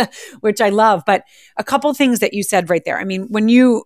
Yep. 0.00 0.10
which 0.40 0.60
I 0.60 0.68
love. 0.70 1.02
But 1.06 1.24
a 1.56 1.64
couple 1.64 1.92
things 1.94 2.18
that 2.20 2.34
you 2.34 2.42
said 2.42 2.68
right 2.70 2.82
there. 2.84 2.98
I 2.98 3.04
mean, 3.04 3.28
when 3.30 3.48
you, 3.48 3.84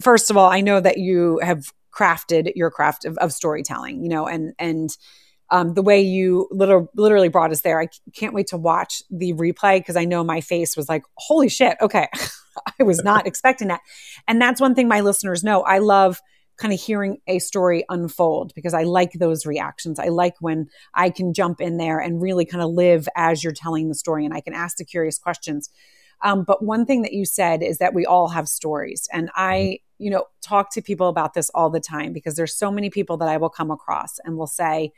first 0.00 0.30
of 0.30 0.36
all, 0.36 0.48
I 0.50 0.60
know 0.60 0.80
that 0.80 0.98
you 0.98 1.40
have 1.42 1.72
crafted 1.92 2.52
your 2.54 2.70
craft 2.70 3.04
of, 3.04 3.18
of 3.18 3.32
storytelling, 3.32 4.02
you 4.02 4.08
know, 4.08 4.26
and, 4.26 4.54
and, 4.58 4.96
um, 5.50 5.74
the 5.74 5.82
way 5.82 6.00
you 6.00 6.48
little, 6.50 6.90
literally 6.94 7.28
brought 7.28 7.52
us 7.52 7.62
there. 7.62 7.80
I 7.80 7.88
can't 8.14 8.34
wait 8.34 8.48
to 8.48 8.56
watch 8.56 9.02
the 9.10 9.32
replay 9.32 9.78
because 9.78 9.96
I 9.96 10.04
know 10.04 10.22
my 10.22 10.40
face 10.40 10.76
was 10.76 10.88
like, 10.88 11.02
holy 11.14 11.48
shit. 11.48 11.76
Okay. 11.80 12.08
I 12.80 12.82
was 12.82 13.02
not 13.02 13.26
expecting 13.26 13.68
that. 13.68 13.80
And 14.26 14.40
that's 14.40 14.60
one 14.60 14.74
thing 14.74 14.88
my 14.88 15.00
listeners 15.00 15.44
know. 15.44 15.62
I 15.62 15.78
love 15.78 16.20
kind 16.58 16.74
of 16.74 16.80
hearing 16.80 17.18
a 17.28 17.38
story 17.38 17.84
unfold 17.88 18.52
because 18.54 18.74
I 18.74 18.82
like 18.82 19.12
those 19.12 19.46
reactions. 19.46 19.98
I 19.98 20.08
like 20.08 20.34
when 20.40 20.66
I 20.92 21.08
can 21.10 21.32
jump 21.32 21.60
in 21.60 21.76
there 21.76 22.00
and 22.00 22.20
really 22.20 22.44
kind 22.44 22.62
of 22.62 22.70
live 22.70 23.08
as 23.16 23.44
you're 23.44 23.52
telling 23.52 23.88
the 23.88 23.94
story 23.94 24.24
and 24.24 24.34
I 24.34 24.40
can 24.40 24.54
ask 24.54 24.76
the 24.76 24.84
curious 24.84 25.18
questions. 25.18 25.70
Um, 26.22 26.42
but 26.44 26.64
one 26.64 26.84
thing 26.84 27.02
that 27.02 27.12
you 27.12 27.24
said 27.24 27.62
is 27.62 27.78
that 27.78 27.94
we 27.94 28.04
all 28.04 28.28
have 28.28 28.48
stories. 28.48 29.06
And 29.12 29.30
I, 29.36 29.78
you 29.98 30.10
know, 30.10 30.24
talk 30.42 30.72
to 30.72 30.82
people 30.82 31.08
about 31.08 31.34
this 31.34 31.48
all 31.54 31.70
the 31.70 31.80
time 31.80 32.12
because 32.12 32.34
there's 32.34 32.56
so 32.56 32.72
many 32.72 32.90
people 32.90 33.16
that 33.18 33.28
I 33.28 33.36
will 33.36 33.50
come 33.50 33.70
across 33.70 34.18
and 34.24 34.36
will 34.36 34.48
say, 34.48 34.92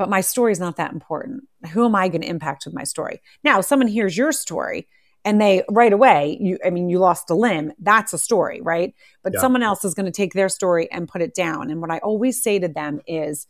but 0.00 0.08
my 0.08 0.22
story 0.22 0.50
is 0.50 0.58
not 0.58 0.76
that 0.76 0.94
important. 0.94 1.42
Who 1.72 1.84
am 1.84 1.94
I 1.94 2.08
going 2.08 2.22
to 2.22 2.26
impact 2.26 2.64
with 2.64 2.72
my 2.72 2.84
story? 2.84 3.20
Now, 3.44 3.60
someone 3.60 3.86
hears 3.86 4.16
your 4.16 4.32
story 4.32 4.88
and 5.26 5.38
they 5.38 5.62
right 5.68 5.92
away, 5.92 6.38
you, 6.40 6.56
I 6.64 6.70
mean, 6.70 6.88
you 6.88 6.98
lost 6.98 7.28
a 7.28 7.34
limb. 7.34 7.72
That's 7.78 8.14
a 8.14 8.18
story, 8.18 8.62
right? 8.62 8.94
But 9.22 9.34
Yeah. 9.34 9.40
someone 9.40 9.62
else 9.62 9.84
is 9.84 9.92
going 9.92 10.06
to 10.06 10.10
take 10.10 10.32
their 10.32 10.48
story 10.48 10.90
and 10.90 11.06
put 11.06 11.20
it 11.20 11.34
down. 11.34 11.70
And 11.70 11.82
what 11.82 11.90
I 11.90 11.98
always 11.98 12.42
say 12.42 12.58
to 12.58 12.66
them 12.66 13.00
is, 13.06 13.46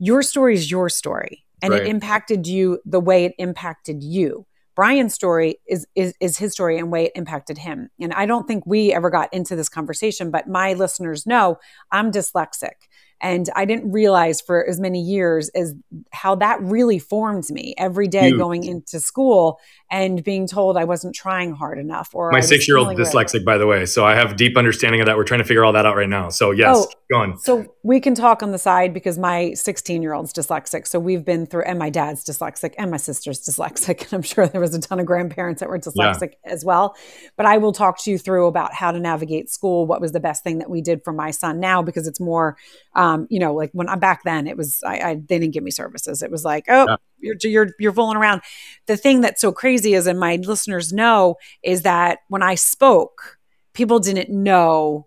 your 0.00 0.24
story 0.24 0.54
is 0.54 0.68
your 0.68 0.88
story, 0.88 1.44
and 1.62 1.72
Right. 1.72 1.82
it 1.82 1.86
impacted 1.88 2.48
you 2.48 2.80
the 2.84 2.98
way 2.98 3.24
it 3.24 3.34
impacted 3.38 4.02
you. 4.02 4.44
Brian's 4.74 5.14
story 5.14 5.60
is, 5.68 5.86
is 5.94 6.14
is 6.20 6.36
his 6.36 6.52
story 6.52 6.78
and 6.78 6.90
way 6.90 7.04
it 7.04 7.12
impacted 7.14 7.58
him. 7.58 7.90
And 8.00 8.12
I 8.12 8.26
don't 8.26 8.48
think 8.48 8.66
we 8.66 8.92
ever 8.92 9.08
got 9.08 9.32
into 9.32 9.54
this 9.54 9.68
conversation, 9.68 10.32
but 10.32 10.48
my 10.48 10.72
listeners 10.72 11.26
know 11.26 11.58
I'm 11.92 12.10
dyslexic. 12.10 12.74
And 13.20 13.48
I 13.56 13.64
didn't 13.64 13.92
realize 13.92 14.40
for 14.40 14.68
as 14.68 14.78
many 14.78 15.00
years 15.00 15.48
as 15.50 15.74
how 16.12 16.34
that 16.36 16.60
really 16.60 16.98
formed 16.98 17.48
me 17.50 17.74
every 17.78 18.08
day 18.08 18.28
Huge. 18.28 18.38
going 18.38 18.64
into 18.64 19.00
school 19.00 19.58
and 19.90 20.22
being 20.22 20.46
told 20.46 20.76
I 20.76 20.84
wasn't 20.84 21.14
trying 21.14 21.52
hard 21.54 21.78
enough 21.78 22.10
or 22.12 22.30
My 22.30 22.40
six 22.40 22.68
year 22.68 22.76
old 22.76 22.88
dyslexic, 22.88 23.44
by 23.44 23.56
the 23.56 23.66
way. 23.66 23.86
So 23.86 24.04
I 24.04 24.14
have 24.14 24.36
deep 24.36 24.56
understanding 24.56 25.00
of 25.00 25.06
that. 25.06 25.16
We're 25.16 25.24
trying 25.24 25.40
to 25.40 25.44
figure 25.44 25.64
all 25.64 25.72
that 25.72 25.86
out 25.86 25.96
right 25.96 26.08
now. 26.08 26.28
So 26.28 26.50
yes, 26.50 26.76
Oh. 26.76 26.86
keep 26.86 26.98
going. 27.10 27.38
So 27.38 27.74
we 27.82 28.00
can 28.00 28.14
talk 28.14 28.42
on 28.42 28.52
the 28.52 28.58
side 28.58 28.92
because 28.92 29.18
my 29.18 29.54
16 29.54 30.02
year 30.02 30.12
old's 30.12 30.32
dyslexic. 30.32 30.86
So 30.86 30.98
we've 30.98 31.24
been 31.24 31.46
through, 31.46 31.62
and 31.62 31.78
my 31.78 31.88
dad's 31.88 32.24
dyslexic, 32.24 32.74
and 32.76 32.90
my 32.90 32.96
sister's 32.96 33.40
dyslexic. 33.40 33.96
And 34.06 34.12
I'm 34.12 34.22
sure 34.22 34.46
there 34.46 34.60
was 34.60 34.74
a 34.74 34.80
ton 34.80 35.00
of 35.00 35.06
grandparents 35.06 35.60
that 35.60 35.68
were 35.68 35.78
dyslexic 35.78 36.32
as 36.44 36.64
well. 36.64 36.94
But 37.36 37.46
I 37.46 37.58
will 37.58 37.72
talk 37.72 37.98
to 38.04 38.10
you 38.10 38.18
through 38.18 38.46
about 38.46 38.74
how 38.74 38.92
to 38.92 39.00
navigate 39.00 39.50
school. 39.50 39.86
What 39.86 40.00
was 40.00 40.12
the 40.12 40.20
best 40.20 40.44
thing 40.44 40.58
that 40.58 40.68
we 40.68 40.80
did 40.82 41.02
for 41.02 41.12
my 41.12 41.30
son 41.30 41.60
now? 41.60 41.82
Because 41.82 42.06
it's 42.06 42.20
more, 42.20 42.56
um, 42.94 43.05
Um, 43.06 43.26
you 43.30 43.38
know, 43.38 43.54
like 43.54 43.70
when 43.72 43.88
I'm 43.88 44.00
back 44.00 44.22
then, 44.24 44.46
it 44.46 44.56
was 44.56 44.82
I, 44.84 44.98
I 45.10 45.14
they 45.14 45.38
didn't 45.38 45.54
give 45.54 45.64
me 45.64 45.70
services. 45.70 46.22
It 46.22 46.30
was 46.30 46.44
like, 46.44 46.64
oh, 46.68 46.86
Yeah. 46.88 46.96
you're 47.20 47.36
you're 47.42 47.68
you're 47.78 47.92
fooling 47.92 48.16
around. 48.16 48.42
The 48.86 48.96
thing 48.96 49.20
that's 49.20 49.40
so 49.40 49.52
crazy 49.52 49.94
is, 49.94 50.06
and 50.06 50.18
my 50.18 50.36
listeners 50.36 50.92
know, 50.92 51.36
is 51.62 51.82
that 51.82 52.18
when 52.28 52.42
I 52.42 52.54
spoke, 52.56 53.38
people 53.74 53.98
didn't 53.98 54.30
know 54.30 55.06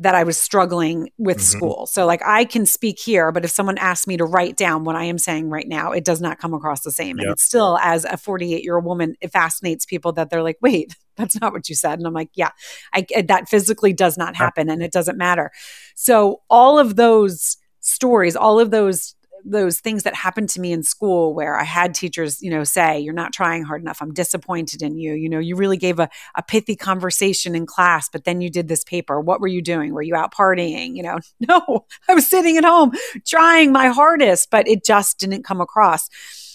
that 0.00 0.14
I 0.14 0.24
was 0.24 0.40
struggling 0.40 1.10
with 1.18 1.36
Mhm. 1.36 1.42
school. 1.42 1.86
So 1.86 2.06
like 2.06 2.22
I 2.24 2.46
can 2.46 2.64
speak 2.64 2.98
here, 2.98 3.30
but 3.32 3.44
if 3.44 3.50
someone 3.50 3.76
asks 3.76 4.06
me 4.06 4.16
to 4.16 4.24
write 4.24 4.56
down 4.56 4.82
what 4.84 4.96
I 4.96 5.04
am 5.04 5.18
saying 5.18 5.50
right 5.50 5.68
now, 5.68 5.92
it 5.92 6.04
does 6.06 6.22
not 6.22 6.38
come 6.38 6.54
across 6.54 6.80
the 6.80 6.90
same. 6.90 7.18
And 7.18 7.28
it's 7.30 7.42
still 7.42 7.78
as 7.82 8.06
a 8.06 8.16
48 8.16 8.64
year 8.64 8.76
old 8.76 8.86
woman, 8.86 9.14
it 9.20 9.30
fascinates 9.30 9.84
people 9.84 10.12
that 10.14 10.30
they're 10.30 10.42
like, 10.42 10.56
wait, 10.62 10.96
that's 11.16 11.38
not 11.38 11.52
what 11.52 11.68
you 11.68 11.74
said. 11.74 11.98
And 11.98 12.06
I'm 12.06 12.14
like, 12.14 12.30
yeah, 12.34 12.48
I, 12.94 13.04
that 13.28 13.50
physically 13.50 13.92
does 13.92 14.16
not 14.16 14.36
happen 14.36 14.70
and 14.70 14.82
it 14.82 14.90
doesn't 14.90 15.18
matter. 15.18 15.50
So 15.94 16.40
all 16.48 16.78
of 16.78 16.96
those 16.96 17.58
stories, 17.80 18.36
all 18.36 18.58
of 18.58 18.70
those 18.70 19.14
those 19.44 19.80
things 19.80 20.02
that 20.04 20.14
happened 20.14 20.48
to 20.50 20.60
me 20.60 20.72
in 20.72 20.82
school 20.82 21.34
where 21.34 21.58
I 21.58 21.64
had 21.64 21.94
teachers, 21.94 22.42
you 22.42 22.50
know, 22.50 22.64
say, 22.64 22.98
you're 22.98 23.14
not 23.14 23.32
trying 23.32 23.62
hard 23.62 23.82
enough. 23.82 24.00
I'm 24.00 24.12
disappointed 24.12 24.82
in 24.82 24.96
you. 24.96 25.14
You 25.14 25.28
know, 25.28 25.38
you 25.38 25.56
really 25.56 25.76
gave 25.76 25.98
a, 25.98 26.08
a 26.34 26.42
pithy 26.42 26.76
conversation 26.76 27.54
in 27.54 27.66
class, 27.66 28.08
but 28.08 28.24
then 28.24 28.40
you 28.40 28.50
did 28.50 28.68
this 28.68 28.84
paper. 28.84 29.20
What 29.20 29.40
were 29.40 29.48
you 29.48 29.62
doing? 29.62 29.92
Were 29.92 30.02
you 30.02 30.14
out 30.14 30.34
partying? 30.34 30.96
You 30.96 31.02
know, 31.02 31.18
no, 31.40 31.86
I 32.08 32.14
was 32.14 32.26
sitting 32.26 32.56
at 32.56 32.64
home 32.64 32.92
trying 33.26 33.72
my 33.72 33.88
hardest, 33.88 34.50
but 34.50 34.68
it 34.68 34.84
just 34.84 35.18
didn't 35.18 35.44
come 35.44 35.60
across. 35.60 36.08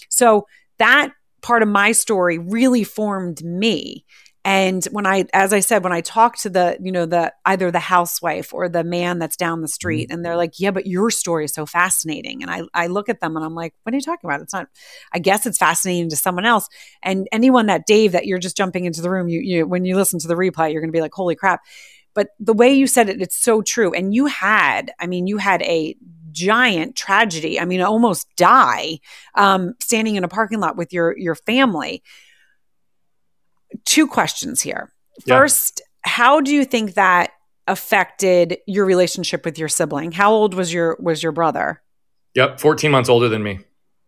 So 0.08 0.46
that 0.78 1.12
part 1.42 1.62
of 1.62 1.68
my 1.68 1.92
story 1.92 2.38
really 2.38 2.84
formed 2.84 3.42
me. 3.44 4.04
And 4.46 4.84
when 4.92 5.06
I, 5.06 5.24
as 5.32 5.52
I 5.52 5.58
said, 5.58 5.82
when 5.82 5.92
I 5.92 6.02
talk 6.02 6.36
to 6.38 6.48
the, 6.48 6.78
you 6.80 6.92
know, 6.92 7.04
the 7.04 7.34
either 7.44 7.72
the 7.72 7.80
housewife 7.80 8.54
or 8.54 8.68
the 8.68 8.84
man 8.84 9.18
that's 9.18 9.36
down 9.36 9.60
the 9.60 9.66
street, 9.66 10.08
and 10.08 10.24
they're 10.24 10.36
like, 10.36 10.60
"Yeah, 10.60 10.70
but 10.70 10.86
your 10.86 11.10
story 11.10 11.46
is 11.46 11.52
so 11.52 11.66
fascinating," 11.66 12.42
and 12.42 12.50
I, 12.50 12.62
I 12.72 12.86
look 12.86 13.08
at 13.08 13.18
them 13.18 13.34
and 13.34 13.44
I'm 13.44 13.56
like, 13.56 13.74
"What 13.82 13.92
are 13.92 13.96
you 13.96 14.02
talking 14.02 14.30
about? 14.30 14.40
It's 14.40 14.52
not. 14.52 14.68
I 15.12 15.18
guess 15.18 15.46
it's 15.46 15.58
fascinating 15.58 16.10
to 16.10 16.16
someone 16.16 16.44
else." 16.44 16.68
And 17.02 17.26
anyone 17.32 17.66
that 17.66 17.86
Dave, 17.88 18.12
that 18.12 18.26
you're 18.26 18.38
just 18.38 18.56
jumping 18.56 18.84
into 18.84 19.02
the 19.02 19.10
room, 19.10 19.28
you, 19.28 19.40
you 19.40 19.66
when 19.66 19.84
you 19.84 19.96
listen 19.96 20.20
to 20.20 20.28
the 20.28 20.36
replay, 20.36 20.70
you're 20.72 20.80
going 20.80 20.92
to 20.92 20.96
be 20.96 21.00
like, 21.00 21.14
"Holy 21.14 21.34
crap!" 21.34 21.62
But 22.14 22.28
the 22.38 22.54
way 22.54 22.72
you 22.72 22.86
said 22.86 23.08
it, 23.08 23.20
it's 23.20 23.36
so 23.36 23.62
true. 23.62 23.92
And 23.92 24.14
you 24.14 24.26
had, 24.26 24.92
I 25.00 25.08
mean, 25.08 25.26
you 25.26 25.38
had 25.38 25.60
a 25.62 25.96
giant 26.30 26.94
tragedy. 26.94 27.58
I 27.58 27.64
mean, 27.64 27.80
almost 27.80 28.28
die 28.36 29.00
um, 29.34 29.74
standing 29.80 30.14
in 30.14 30.22
a 30.22 30.28
parking 30.28 30.60
lot 30.60 30.76
with 30.76 30.92
your 30.92 31.18
your 31.18 31.34
family 31.34 32.04
two 33.84 34.06
questions 34.06 34.60
here. 34.60 34.92
Yeah. 35.24 35.38
First, 35.38 35.82
how 36.02 36.40
do 36.40 36.52
you 36.52 36.64
think 36.64 36.94
that 36.94 37.30
affected 37.66 38.58
your 38.66 38.84
relationship 38.84 39.44
with 39.44 39.58
your 39.58 39.68
sibling? 39.68 40.12
How 40.12 40.32
old 40.32 40.54
was 40.54 40.72
your 40.72 40.96
was 41.00 41.22
your 41.22 41.32
brother? 41.32 41.82
Yep, 42.34 42.60
14 42.60 42.90
months 42.90 43.08
older 43.08 43.28
than 43.28 43.42
me. 43.42 43.60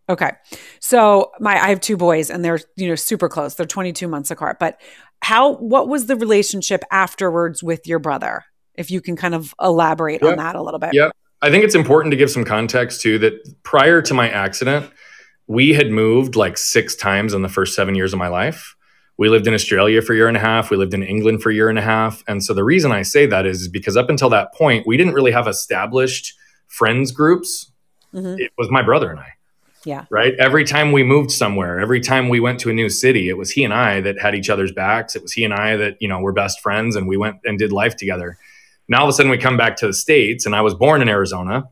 Okay. 0.09 0.33
So 0.81 1.33
my 1.41 1.53
I 1.62 1.69
have 1.69 1.81
two 1.81 1.97
boys 1.97 2.31
and 2.31 2.45
they're, 2.45 2.61
you 2.77 2.88
know, 2.88 2.95
super 2.95 3.29
close. 3.29 3.55
They're 3.55 3.67
22 3.67 4.09
months 4.09 4.31
apart. 4.31 4.59
But 4.59 4.81
how 5.23 5.57
what 5.57 5.88
was 5.88 6.07
the 6.07 6.17
relationship 6.17 6.83
afterwards 6.91 7.62
with 7.62 7.87
your 7.87 7.99
brother? 7.99 8.45
If 8.75 8.91
you 8.91 9.00
can 9.00 9.17
kind 9.17 9.35
of 9.35 9.55
elaborate 9.61 10.23
yep. 10.23 10.33
on 10.33 10.37
that 10.38 10.55
a 10.55 10.62
little 10.62 10.79
bit. 10.79 10.95
Yep. 10.95 11.12
I 11.43 11.50
think 11.50 11.65
it's 11.65 11.75
important 11.75 12.12
to 12.12 12.17
give 12.17 12.31
some 12.31 12.45
context 12.45 13.00
too 13.00 13.19
that 13.19 13.62
prior 13.62 14.00
to 14.03 14.15
my 14.15 14.29
accident, 14.29 14.91
we 15.47 15.73
had 15.73 15.91
moved 15.91 16.37
like 16.37 16.59
6 16.59 16.97
times 16.97 17.33
in 17.33 17.43
the 17.43 17.49
first 17.49 17.75
7 17.75 17.95
years 17.95 18.12
of 18.12 18.19
my 18.19 18.29
life 18.29 18.77
we 19.19 19.29
lived 19.29 19.49
in 19.49 19.55
Australia 19.55 20.01
for 20.01 20.13
a 20.13 20.17
year 20.17 20.29
and 20.29 20.37
a 20.37 20.41
half. 20.41 20.71
We 20.71 20.77
lived 20.77 20.95
in 20.95 21.03
England 21.03 21.43
for 21.43 21.51
a 21.51 21.55
year 21.55 21.69
and 21.69 21.79
a 21.79 21.83
half. 21.83 22.23
And 22.29 22.43
so 22.43 22.55
the 22.55 22.63
reason 22.63 22.93
I 22.93 23.03
say 23.03 23.27
that 23.27 23.47
is 23.47 23.67
because 23.69 23.97
up 23.97 24.09
until 24.09 24.31
that 24.31 24.55
point, 24.55 24.87
we 24.87 24.97
didn't 24.97 25.13
really 25.13 25.33
have 25.33 25.49
established 25.49 26.35
friends 26.69 27.11
groups. 27.11 27.73
Mm-hmm. 28.15 28.39
It 28.39 28.53
was 28.57 28.71
my 28.71 28.81
brother 28.81 29.11
and 29.11 29.19
I. 29.19 29.33
Yeah. 29.85 30.05
Right. 30.11 30.35
Every 30.39 30.65
time 30.65 30.93
we 30.93 31.03
moved 31.03 31.33
somewhere, 31.33 31.81
every 31.81 32.01
time 32.01 32.29
we 32.29 32.41
went 32.41 32.61
to 32.61 32.71
a 32.71 32.73
new 32.73 32.89
city, 32.89 33.29
it 33.29 33.37
was 33.37 33.51
he 33.51 33.65
and 33.65 33.75
I 33.75 34.01
that 34.03 34.21
had 34.21 34.35
each 34.35 34.51
other's 34.51 34.73
backs. 34.73 35.17
It 35.17 35.23
was 35.23 35.33
he 35.33 35.45
and 35.45 35.55
I 35.55 35.77
that, 35.77 35.97
you 36.01 36.09
know, 36.09 36.21
were 36.21 36.33
best 36.33 36.61
friends 36.61 36.95
and 36.95 37.09
we 37.09 37.17
went 37.17 37.37
and 37.45 37.59
did 37.59 37.73
life 37.73 37.97
together. 37.97 38.39
Now 38.89 39.01
all 39.01 39.05
of 39.05 39.11
a 39.11 39.13
sudden 39.13 39.31
we 39.31 39.39
come 39.39 39.57
back 39.57 39.77
to 39.77 39.87
the 39.87 39.93
States 39.93 40.47
and 40.47 40.55
I 40.55 40.61
was 40.61 40.75
born 40.75 41.03
in 41.03 41.09
Arizona. 41.09 41.69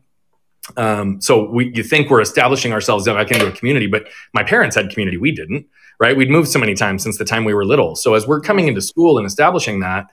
Um, 0.77 1.21
so 1.21 1.49
we, 1.49 1.73
you 1.75 1.85
think 1.85 2.11
we're 2.11 2.21
establishing 2.21 2.73
ourselves 2.73 3.07
back 3.07 3.31
into 3.31 3.47
a 3.47 3.53
community, 3.53 3.87
but 3.87 4.09
my 4.35 4.43
parents 4.43 4.75
had 4.75 4.91
community. 4.91 5.17
We 5.17 5.31
didn't 5.31 5.67
right? 5.99 6.17
We'd 6.17 6.31
moved 6.31 6.49
so 6.49 6.59
many 6.59 6.75
times 6.75 7.03
since 7.03 7.19
the 7.19 7.25
time 7.25 7.45
we 7.45 7.55
were 7.55 7.65
little. 7.65 7.97
So 7.97 8.15
as 8.15 8.27
we're 8.27 8.41
coming 8.41 8.69
into 8.69 8.83
school 8.83 9.19
and 9.19 9.27
establishing 9.27 9.81
that, 9.81 10.07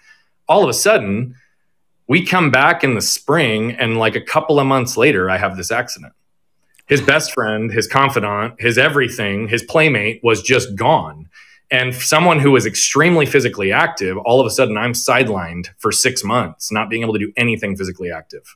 all 0.47 0.63
of 0.63 0.69
a 0.69 0.73
sudden, 0.73 1.35
we 2.07 2.25
come 2.25 2.51
back 2.51 2.83
in 2.83 2.95
the 2.95 3.01
spring, 3.01 3.71
and 3.71 3.97
like 3.97 4.15
a 4.15 4.21
couple 4.21 4.59
of 4.59 4.67
months 4.67 4.97
later, 4.97 5.29
I 5.29 5.37
have 5.37 5.57
this 5.57 5.71
accident. 5.71 6.13
His 6.85 7.01
best 7.01 7.31
friend, 7.31 7.71
his 7.71 7.87
confidant, 7.87 8.59
his 8.59 8.77
everything, 8.77 9.47
his 9.47 9.63
playmate 9.63 10.19
was 10.21 10.41
just 10.41 10.75
gone. 10.75 11.29
And 11.71 11.95
someone 11.95 12.39
who 12.39 12.51
was 12.51 12.65
extremely 12.65 13.25
physically 13.25 13.71
active, 13.71 14.17
all 14.17 14.39
of 14.39 14.45
a 14.45 14.49
sudden 14.49 14.77
I'm 14.77 14.93
sidelined 14.93 15.69
for 15.77 15.91
six 15.91 16.23
months, 16.23 16.71
not 16.71 16.89
being 16.89 17.01
able 17.01 17.13
to 17.13 17.19
do 17.19 17.31
anything 17.37 17.75
physically 17.75 18.11
active 18.11 18.55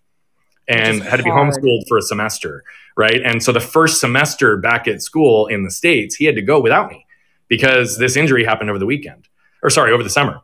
and 0.68 1.02
had 1.02 1.18
to 1.18 1.24
be 1.24 1.30
homeschooled 1.30 1.88
for 1.88 1.98
a 1.98 2.02
semester. 2.02 2.64
Right. 2.96 3.22
And 3.24 3.42
so 3.42 3.52
the 3.52 3.62
first 3.62 4.02
semester 4.02 4.58
back 4.58 4.88
at 4.88 5.02
school 5.02 5.48
in 5.48 5.64
the 5.64 5.72
States, 5.72 6.16
he 6.16 6.26
had 6.26 6.36
to 6.36 6.42
go 6.42 6.60
without 6.60 6.92
me 6.92 7.07
because 7.48 7.98
this 7.98 8.16
injury 8.16 8.44
happened 8.44 8.70
over 8.70 8.80
the 8.80 8.86
weekend 8.86 9.28
or 9.64 9.70
sorry, 9.70 9.92
over 9.92 10.04
the 10.04 10.10
summer. 10.10 10.42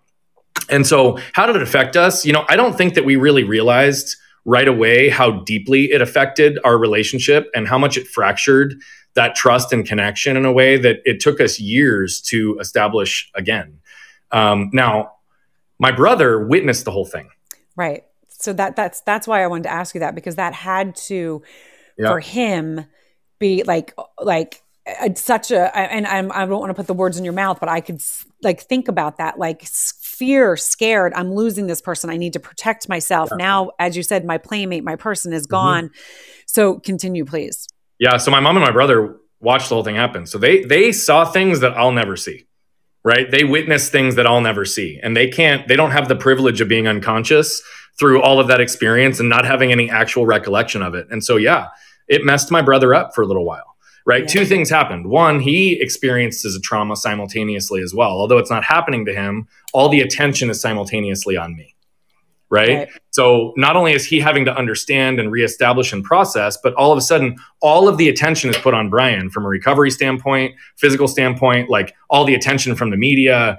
And 0.69 0.85
so, 0.85 1.17
how 1.33 1.45
did 1.45 1.55
it 1.55 1.61
affect 1.61 1.95
us? 1.95 2.25
You 2.25 2.33
know, 2.33 2.45
I 2.49 2.55
don't 2.55 2.77
think 2.77 2.93
that 2.93 3.05
we 3.05 3.15
really 3.15 3.43
realized 3.43 4.15
right 4.45 4.67
away 4.67 5.09
how 5.09 5.31
deeply 5.43 5.91
it 5.91 6.01
affected 6.01 6.59
our 6.63 6.77
relationship 6.77 7.49
and 7.55 7.67
how 7.67 7.77
much 7.77 7.97
it 7.97 8.07
fractured 8.07 8.75
that 9.15 9.35
trust 9.35 9.71
and 9.71 9.85
connection 9.85 10.35
in 10.35 10.45
a 10.45 10.51
way 10.51 10.77
that 10.77 10.97
it 11.05 11.19
took 11.19 11.39
us 11.39 11.59
years 11.59 12.21
to 12.21 12.57
establish 12.59 13.29
again. 13.35 13.79
Um, 14.31 14.69
now, 14.73 15.13
my 15.79 15.91
brother 15.91 16.45
witnessed 16.45 16.85
the 16.85 16.91
whole 16.91 17.05
thing. 17.05 17.29
Right. 17.75 18.03
So 18.27 18.53
that 18.53 18.75
that's 18.75 19.01
that's 19.01 19.27
why 19.27 19.43
I 19.43 19.47
wanted 19.47 19.63
to 19.63 19.71
ask 19.71 19.95
you 19.95 19.99
that 19.99 20.15
because 20.15 20.35
that 20.35 20.53
had 20.53 20.95
to 21.07 21.41
yeah. 21.97 22.09
for 22.09 22.19
him 22.19 22.85
be 23.39 23.63
like 23.63 23.93
like 24.21 24.61
such 25.15 25.51
a 25.51 25.75
and 25.77 26.05
I'm, 26.05 26.31
i 26.31 26.45
don't 26.45 26.59
want 26.59 26.69
to 26.69 26.73
put 26.73 26.87
the 26.87 26.93
words 26.93 27.17
in 27.17 27.23
your 27.23 27.33
mouth 27.33 27.59
but 27.59 27.69
i 27.69 27.79
could 27.79 28.01
like 28.41 28.61
think 28.61 28.87
about 28.87 29.17
that 29.17 29.39
like 29.39 29.63
fear 29.63 30.57
scared 30.57 31.13
i'm 31.15 31.33
losing 31.33 31.67
this 31.67 31.81
person 31.81 32.09
i 32.09 32.17
need 32.17 32.33
to 32.33 32.39
protect 32.39 32.89
myself 32.89 33.29
yeah. 33.31 33.37
now 33.37 33.71
as 33.79 33.95
you 33.95 34.03
said 34.03 34.25
my 34.25 34.37
playmate 34.37 34.83
my 34.83 34.95
person 34.95 35.31
is 35.31 35.43
mm-hmm. 35.43 35.51
gone 35.51 35.85
mm-hmm. 35.85 36.43
so 36.45 36.79
continue 36.79 37.23
please 37.23 37.67
yeah 37.99 38.17
so 38.17 38.29
my 38.29 38.41
mom 38.41 38.57
and 38.57 38.65
my 38.65 38.71
brother 38.71 39.17
watched 39.39 39.69
the 39.69 39.75
whole 39.75 39.83
thing 39.83 39.95
happen 39.95 40.25
so 40.25 40.37
they 40.37 40.63
they 40.65 40.91
saw 40.91 41.23
things 41.23 41.61
that 41.61 41.75
i'll 41.77 41.91
never 41.93 42.17
see 42.17 42.45
right 43.05 43.31
they 43.31 43.45
witnessed 43.45 43.91
things 43.91 44.15
that 44.15 44.27
i'll 44.27 44.41
never 44.41 44.65
see 44.65 44.99
and 45.01 45.15
they 45.15 45.27
can't 45.27 45.67
they 45.69 45.77
don't 45.77 45.91
have 45.91 46.09
the 46.09 46.15
privilege 46.15 46.59
of 46.59 46.67
being 46.67 46.87
unconscious 46.87 47.61
through 47.97 48.21
all 48.21 48.39
of 48.39 48.47
that 48.47 48.59
experience 48.59 49.19
and 49.19 49.29
not 49.29 49.45
having 49.45 49.71
any 49.71 49.89
actual 49.89 50.25
recollection 50.25 50.81
of 50.81 50.93
it 50.93 51.07
and 51.09 51.23
so 51.23 51.37
yeah 51.37 51.67
it 52.09 52.25
messed 52.25 52.51
my 52.51 52.61
brother 52.61 52.93
up 52.93 53.15
for 53.15 53.21
a 53.21 53.25
little 53.25 53.45
while 53.45 53.72
right? 54.05 54.23
Yeah. 54.23 54.27
Two 54.27 54.45
things 54.45 54.69
happened. 54.69 55.07
One, 55.07 55.39
he 55.39 55.79
experiences 55.81 56.55
a 56.55 56.59
trauma 56.59 56.95
simultaneously 56.95 57.81
as 57.81 57.93
well. 57.93 58.11
Although 58.11 58.37
it's 58.37 58.51
not 58.51 58.63
happening 58.63 59.05
to 59.05 59.13
him, 59.13 59.47
all 59.73 59.89
the 59.89 60.01
attention 60.01 60.49
is 60.49 60.61
simultaneously 60.61 61.37
on 61.37 61.55
me. 61.55 61.69
Right? 62.49 62.77
right? 62.77 62.89
So 63.09 63.53
not 63.57 63.75
only 63.75 63.93
is 63.93 64.05
he 64.05 64.19
having 64.19 64.45
to 64.45 64.55
understand 64.55 65.19
and 65.19 65.31
reestablish 65.31 65.91
and 65.91 66.03
process, 66.03 66.55
but 66.55 66.75
all 66.75 66.91
of 66.91 66.99
a 66.99 67.01
sudden, 67.01 67.35
all 67.61 67.87
of 67.87 67.97
the 67.97 68.09
attention 68.09 68.51
is 68.51 68.57
put 68.57 68.75
on 68.75 68.91
Brian 68.91 69.31
from 69.31 69.43
a 69.43 69.47
recovery 69.47 69.89
standpoint, 69.89 70.53
physical 70.75 71.07
standpoint, 71.07 71.71
like 71.71 71.95
all 72.11 72.25
the 72.25 72.35
attention 72.35 72.75
from 72.75 72.91
the 72.91 72.97
media, 72.97 73.57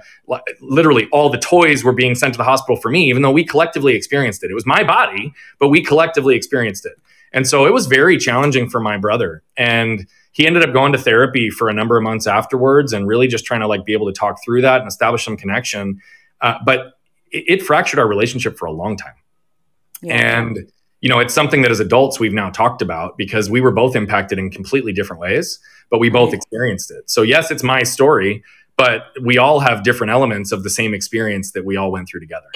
literally 0.61 1.09
all 1.11 1.29
the 1.29 1.37
toys 1.37 1.83
were 1.83 1.91
being 1.91 2.15
sent 2.15 2.35
to 2.35 2.37
the 2.37 2.45
hospital 2.45 2.77
for 2.77 2.89
me, 2.89 3.09
even 3.09 3.21
though 3.21 3.31
we 3.31 3.43
collectively 3.43 3.95
experienced 3.95 4.45
it. 4.45 4.51
It 4.51 4.53
was 4.53 4.65
my 4.65 4.81
body, 4.81 5.33
but 5.59 5.67
we 5.67 5.83
collectively 5.83 6.37
experienced 6.37 6.85
it. 6.85 6.93
And 7.33 7.45
so 7.45 7.65
it 7.65 7.73
was 7.73 7.87
very 7.87 8.17
challenging 8.17 8.69
for 8.69 8.79
my 8.79 8.97
brother. 8.97 9.43
And 9.57 10.07
he 10.35 10.45
ended 10.45 10.67
up 10.67 10.73
going 10.73 10.91
to 10.91 10.97
therapy 10.97 11.49
for 11.49 11.69
a 11.69 11.73
number 11.73 11.95
of 11.95 12.03
months 12.03 12.27
afterwards 12.27 12.91
and 12.91 13.07
really 13.07 13.25
just 13.25 13.45
trying 13.45 13.61
to 13.61 13.67
like 13.67 13.85
be 13.85 13.93
able 13.93 14.05
to 14.07 14.11
talk 14.11 14.37
through 14.43 14.61
that 14.61 14.81
and 14.81 14.87
establish 14.87 15.23
some 15.23 15.37
connection. 15.37 16.01
Uh, 16.41 16.55
but 16.65 16.97
it, 17.31 17.45
it, 17.47 17.63
fractured 17.63 17.99
our 17.99 18.07
relationship 18.07 18.57
for 18.57 18.65
a 18.65 18.71
long 18.71 18.97
time. 18.97 19.13
Yeah. 20.01 20.39
And 20.39 20.69
you 20.99 21.07
know, 21.07 21.19
it's 21.19 21.33
something 21.33 21.61
that 21.61 21.71
as 21.71 21.79
adults 21.79 22.19
we've 22.19 22.33
now 22.33 22.49
talked 22.49 22.81
about 22.81 23.17
because 23.17 23.49
we 23.49 23.61
were 23.61 23.71
both 23.71 23.95
impacted 23.95 24.37
in 24.37 24.51
completely 24.51 24.91
different 24.91 25.21
ways, 25.21 25.57
but 25.89 25.99
we 25.99 26.09
both 26.09 26.33
experienced 26.33 26.91
it. 26.91 27.09
So 27.09 27.21
yes, 27.21 27.49
it's 27.49 27.63
my 27.63 27.83
story, 27.83 28.43
but 28.75 29.13
we 29.21 29.37
all 29.37 29.61
have 29.61 29.83
different 29.83 30.11
elements 30.11 30.51
of 30.51 30.63
the 30.63 30.69
same 30.69 30.93
experience 30.93 31.51
that 31.51 31.63
we 31.63 31.77
all 31.77 31.93
went 31.93 32.09
through 32.09 32.19
together. 32.19 32.47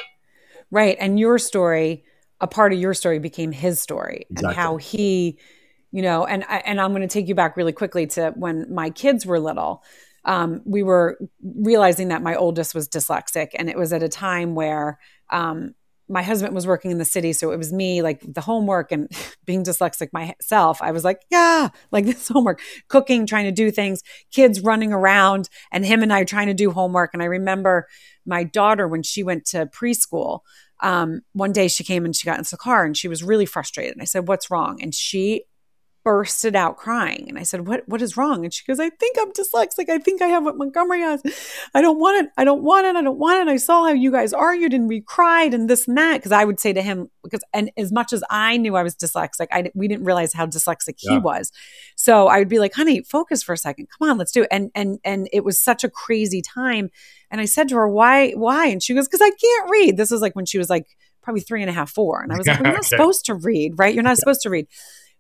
Right. 0.70 0.98
And 1.00 1.18
your 1.18 1.40
story, 1.40 2.04
a 2.42 2.48
part 2.48 2.74
of 2.74 2.80
your 2.80 2.94
story 2.94 3.20
became 3.20 3.54
his 3.54 3.80
story 3.80 4.26
exactly. 4.30 4.48
and 4.48 4.56
how 4.58 4.76
he 4.76 5.38
you 5.92 6.02
know 6.02 6.26
and 6.26 6.46
and 6.50 6.80
i'm 6.80 6.92
going 6.92 7.02
to 7.02 7.08
take 7.08 7.28
you 7.28 7.36
back 7.36 7.58
really 7.58 7.72
quickly 7.72 8.06
to 8.08 8.32
when 8.36 8.72
my 8.74 8.90
kids 8.90 9.26
were 9.26 9.40
little. 9.40 9.84
Um, 10.26 10.62
we 10.66 10.84
were 10.84 11.18
realizing 11.42 12.10
that 12.10 12.22
my 12.22 12.36
oldest 12.36 12.76
was 12.76 12.90
dyslexic 12.90 13.52
and 13.56 13.70
it 13.70 13.78
was 13.78 13.94
at 13.94 14.04
a 14.04 14.10
time 14.10 14.54
where 14.54 15.00
um, 15.32 15.76
my 16.10 16.24
husband 16.24 16.54
was 16.54 16.68
working 16.68 16.92
in 16.92 16.98
the 16.98 17.06
city 17.06 17.32
so 17.32 17.52
it 17.52 17.58
was 17.58 17.72
me 17.72 18.02
like 18.02 18.22
the 18.28 18.42
homework 18.42 18.92
and 18.92 19.10
being 19.46 19.64
dyslexic 19.64 20.12
myself. 20.12 20.82
I 20.82 20.92
was 20.92 21.04
like 21.04 21.22
yeah 21.32 21.70
like 21.92 22.06
this 22.06 22.28
homework 22.28 22.62
cooking 22.90 23.26
trying 23.26 23.46
to 23.46 23.52
do 23.52 23.72
things 23.72 24.04
kids 24.32 24.60
running 24.60 24.92
around 24.92 25.50
and 25.72 25.86
him 25.86 26.04
and 26.04 26.12
i 26.12 26.24
trying 26.26 26.48
to 26.48 26.54
do 26.54 26.72
homework. 26.72 27.12
And 27.14 27.24
i 27.24 27.28
remember 27.28 27.88
my 28.26 28.44
daughter 28.44 28.88
when 28.88 29.04
she 29.04 29.24
went 29.24 29.46
to 29.48 29.68
preschool 29.68 30.42
um, 30.82 31.22
one 31.34 31.52
day 31.52 31.68
she 31.68 31.84
came 31.84 32.06
and 32.06 32.16
she 32.16 32.26
got 32.26 32.38
into 32.38 32.52
the 32.52 32.58
car 32.58 32.86
and 32.86 32.96
she 32.96 33.08
was 33.08 33.24
really 33.24 33.46
frustrated. 33.46 33.94
And 33.94 34.02
i 34.02 34.06
said 34.06 34.28
what's 34.28 34.52
wrong? 34.52 34.82
And 34.82 34.94
she 34.94 35.44
bursted 36.04 36.56
out 36.56 36.78
crying. 36.78 37.26
And 37.28 37.38
I 37.38 37.44
said, 37.44 37.68
What 37.68 37.84
what 37.88 38.02
is 38.02 38.16
wrong? 38.16 38.44
And 38.44 38.54
she 38.54 38.64
goes, 38.66 38.80
I 38.80 38.90
think 38.90 39.18
I'm 39.20 39.32
dyslexic. 39.32 39.90
I 39.90 39.98
think 39.98 40.22
I 40.22 40.28
have 40.28 40.44
what 40.44 40.58
Montgomery 40.58 41.02
has. 41.02 41.22
I 41.74 41.82
don't 41.82 42.00
want 42.00 42.26
it. 42.26 42.32
I 42.38 42.44
don't 42.44 42.64
want 42.64 42.88
it. 42.88 42.96
I 42.96 43.02
don't 43.02 43.20
want 43.20 43.48
it. 43.48 43.52
I 43.52 43.58
saw 43.58 43.86
how 43.86 43.92
you 43.92 44.12
guys 44.12 44.34
argued 44.34 44.74
and 44.74 44.88
we 44.88 45.02
cried 45.02 45.54
and 45.54 45.70
this 45.70 45.88
and 45.88 45.98
that. 45.98 46.18
Because 46.18 46.32
I 46.32 46.46
would 46.46 46.60
say 46.60 46.74
to 46.74 46.82
him, 46.82 47.10
because 47.24 47.42
and 47.54 47.72
as 47.78 47.92
much 47.92 48.14
as 48.14 48.24
I 48.30 48.58
knew 48.58 48.76
I 48.76 48.84
was 48.84 48.96
dyslexic, 48.96 49.48
I 49.52 49.70
we 49.76 49.88
didn't 49.88 50.06
realize 50.06 50.34
how 50.34 50.46
dyslexic 50.46 50.96
yeah. 51.02 51.14
he 51.14 51.18
was. 51.20 51.52
So 51.96 52.28
I 52.28 52.40
would 52.40 52.50
be 52.50 52.60
like, 52.60 52.74
honey, 52.74 53.04
focus 53.04 53.44
for 53.44 53.54
a 53.54 53.58
second. 53.58 53.88
Come 53.98 54.10
on, 54.10 54.18
let's 54.18 54.32
do 54.32 54.44
it. 54.44 54.50
And 54.52 54.72
and 54.76 55.00
and 55.04 55.28
it 55.34 55.44
was 55.44 55.60
such 55.60 55.84
a 55.84 55.90
crazy 55.90 56.42
time. 56.42 56.90
And 57.32 57.42
I 57.42 57.46
said 57.46 57.70
to 57.70 57.76
her, 57.76 57.88
Why, 57.88 58.32
why? 58.32 58.68
And 58.68 58.82
she 58.82 58.94
goes, 58.94 59.08
Because 59.08 59.22
I 59.22 59.32
can't 59.32 59.70
read. 59.70 59.98
This 59.98 60.12
was 60.12 60.22
like 60.22 60.36
when 60.36 60.46
she 60.46 60.58
was 60.58 60.70
like 60.70 60.88
probably 61.22 61.42
three 61.42 61.62
and 61.62 61.70
a 61.70 61.74
half, 61.74 61.92
four. 61.92 62.22
And 62.22 62.32
I 62.32 62.38
was 62.38 62.48
like, 62.48 62.60
well, 62.60 62.68
You're 62.68 62.74
not 62.74 62.86
okay. 62.86 62.96
supposed 62.96 63.26
to 63.26 63.36
read, 63.36 63.74
right? 63.78 63.94
You're 63.94 64.04
not 64.04 64.18
supposed 64.18 64.42
to 64.42 64.50
read. 64.50 64.68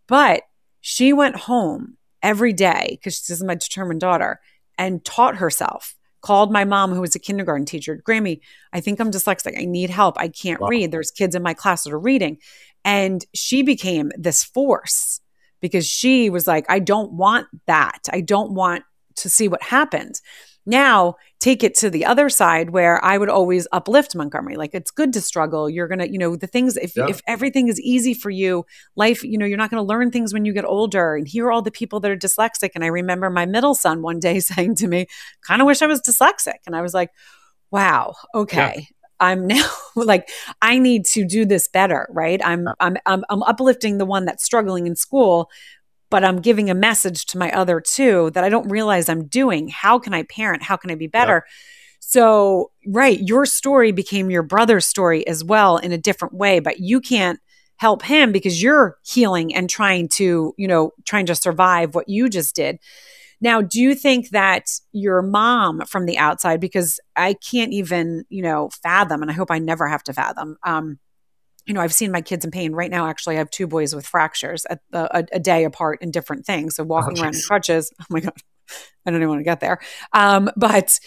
But 0.07 0.43
she 0.81 1.13
went 1.13 1.35
home 1.35 1.97
every 2.21 2.53
day 2.53 2.87
because 2.91 3.23
she's 3.25 3.43
my 3.43 3.55
determined 3.55 4.01
daughter 4.01 4.39
and 4.77 5.03
taught 5.03 5.37
herself 5.37 5.95
called 6.21 6.51
my 6.51 6.65
mom, 6.65 6.93
who 6.93 7.01
was 7.01 7.15
a 7.15 7.19
kindergarten 7.19 7.65
teacher, 7.65 8.01
Grammy, 8.07 8.41
I 8.73 8.81
think 8.81 8.99
I'm 8.99 9.11
dyslexic. 9.11 9.57
I 9.57 9.65
need 9.65 9.89
help. 9.89 10.17
I 10.17 10.27
can't 10.27 10.59
wow. 10.59 10.67
read. 10.67 10.91
There's 10.91 11.11
kids 11.11 11.35
in 11.35 11.43
my 11.43 11.53
class 11.53 11.83
that 11.83 11.93
are 11.93 11.99
reading. 11.99 12.37
And 12.83 13.25
she 13.33 13.61
became 13.61 14.11
this 14.17 14.43
force 14.43 15.21
because 15.61 15.87
she 15.87 16.29
was 16.29 16.47
like, 16.47 16.65
I 16.69 16.79
don't 16.79 17.13
want 17.13 17.47
that. 17.67 17.99
I 18.11 18.21
don't 18.21 18.51
want 18.53 18.83
to 19.17 19.29
see 19.29 19.47
what 19.47 19.63
happens. 19.63 20.21
Now, 20.69 21.15
take 21.39 21.63
it 21.63 21.73
to 21.77 21.89
the 21.89 22.05
other 22.05 22.29
side 22.29 22.69
where 22.69 23.03
I 23.03 23.17
would 23.17 23.27
always 23.27 23.67
uplift 23.71 24.15
Montgomery. 24.15 24.55
Like 24.55 24.75
it's 24.75 24.91
good 24.91 25.11
to 25.13 25.21
struggle. 25.21 25.67
You're 25.67 25.87
going 25.87 25.97
to, 25.97 26.07
you 26.07 26.19
know, 26.19 26.35
the 26.35 26.45
things 26.45 26.77
if 26.77 26.95
yeah. 26.95 27.07
if 27.07 27.21
everything 27.25 27.69
is 27.69 27.81
easy 27.81 28.13
for 28.13 28.29
you, 28.29 28.67
life, 28.95 29.23
you 29.23 29.39
know, 29.39 29.47
you're 29.47 29.57
not 29.57 29.71
going 29.71 29.81
to 29.81 29.87
learn 29.87 30.11
things 30.11 30.31
when 30.31 30.45
you 30.45 30.53
get 30.53 30.65
older. 30.65 31.15
And 31.15 31.27
here 31.27 31.47
are 31.47 31.51
all 31.51 31.63
the 31.63 31.71
people 31.71 31.99
that 32.01 32.11
are 32.11 32.15
dyslexic 32.15 32.69
and 32.75 32.83
I 32.83 32.87
remember 32.87 33.31
my 33.31 33.47
middle 33.47 33.73
son 33.73 34.03
one 34.03 34.19
day 34.19 34.39
saying 34.51 34.75
to 34.75 34.87
me, 34.87 35.07
"Kind 35.41 35.59
of 35.59 35.65
wish 35.65 35.81
I 35.81 35.87
was 35.87 36.01
dyslexic." 36.01 36.59
And 36.67 36.75
I 36.75 36.81
was 36.81 36.93
like, 36.93 37.09
"Wow, 37.71 38.13
okay." 38.35 38.73
Yeah. 38.77 38.95
I'm 39.19 39.47
now 39.47 39.69
like 39.95 40.29
I 40.61 40.77
need 40.77 41.05
to 41.07 41.25
do 41.25 41.45
this 41.45 41.67
better, 41.67 42.07
right? 42.11 42.39
I'm, 42.45 42.67
I'm 42.79 42.95
I'm 43.07 43.23
I'm 43.29 43.43
uplifting 43.43 43.97
the 43.97 44.05
one 44.05 44.25
that's 44.25 44.45
struggling 44.45 44.87
in 44.87 44.95
school, 44.95 45.49
but 46.09 46.23
I'm 46.23 46.41
giving 46.41 46.69
a 46.69 46.75
message 46.75 47.25
to 47.27 47.37
my 47.37 47.51
other 47.51 47.79
two 47.79 48.31
that 48.31 48.43
I 48.43 48.49
don't 48.49 48.69
realize 48.69 49.09
I'm 49.09 49.27
doing. 49.27 49.67
How 49.67 49.99
can 49.99 50.13
I 50.13 50.23
parent? 50.23 50.63
How 50.63 50.75
can 50.75 50.91
I 50.91 50.95
be 50.95 51.07
better? 51.07 51.35
Yep. 51.35 51.43
So, 51.99 52.71
right, 52.87 53.19
your 53.19 53.45
story 53.45 53.91
became 53.91 54.31
your 54.31 54.41
brother's 54.41 54.87
story 54.87 55.27
as 55.27 55.43
well 55.43 55.77
in 55.77 55.91
a 55.91 55.97
different 55.97 56.33
way, 56.33 56.59
but 56.59 56.79
you 56.79 57.01
can't 57.01 57.39
help 57.77 58.01
him 58.03 58.31
because 58.31 58.61
you're 58.61 58.97
healing 59.03 59.53
and 59.53 59.69
trying 59.69 60.07
to, 60.09 60.53
you 60.57 60.67
know, 60.67 60.91
trying 61.05 61.25
to 61.27 61.35
survive 61.35 61.95
what 61.95 62.09
you 62.09 62.27
just 62.29 62.55
did. 62.55 62.79
Now, 63.41 63.61
do 63.61 63.79
you 63.79 63.95
think 63.95 64.29
that 64.29 64.69
your 64.91 65.21
mom 65.21 65.81
from 65.85 66.05
the 66.05 66.17
outside, 66.17 66.59
because 66.59 66.99
I 67.15 67.33
can't 67.35 67.71
even, 67.71 68.25
you 68.29 68.41
know, 68.41 68.69
fathom, 68.83 69.21
and 69.21 69.31
I 69.31 69.33
hope 69.33 69.49
I 69.49 69.59
never 69.59 69.87
have 69.87 70.03
to 70.03 70.13
fathom, 70.13 70.57
um, 70.63 70.99
you 71.65 71.73
know, 71.73 71.81
I've 71.81 71.93
seen 71.93 72.11
my 72.11 72.21
kids 72.21 72.45
in 72.45 72.51
pain. 72.51 72.73
Right 72.73 72.91
now, 72.91 73.07
actually, 73.07 73.35
I 73.35 73.39
have 73.39 73.49
two 73.49 73.67
boys 73.67 73.93
with 73.93 74.05
fractures 74.05 74.65
at 74.69 74.79
a, 74.93 75.25
a 75.31 75.39
day 75.39 75.63
apart 75.63 75.99
in 76.01 76.11
different 76.11 76.45
things. 76.45 76.75
So 76.75 76.83
walking 76.83 77.17
oh, 77.17 77.23
around 77.23 77.35
in 77.35 77.41
crutches. 77.41 77.91
Oh 78.01 78.05
my 78.09 78.21
god, 78.21 78.33
I 79.05 79.11
don't 79.11 79.19
even 79.19 79.29
want 79.29 79.39
to 79.39 79.43
get 79.43 79.59
there. 79.59 79.79
Um, 80.13 80.49
but 80.55 80.99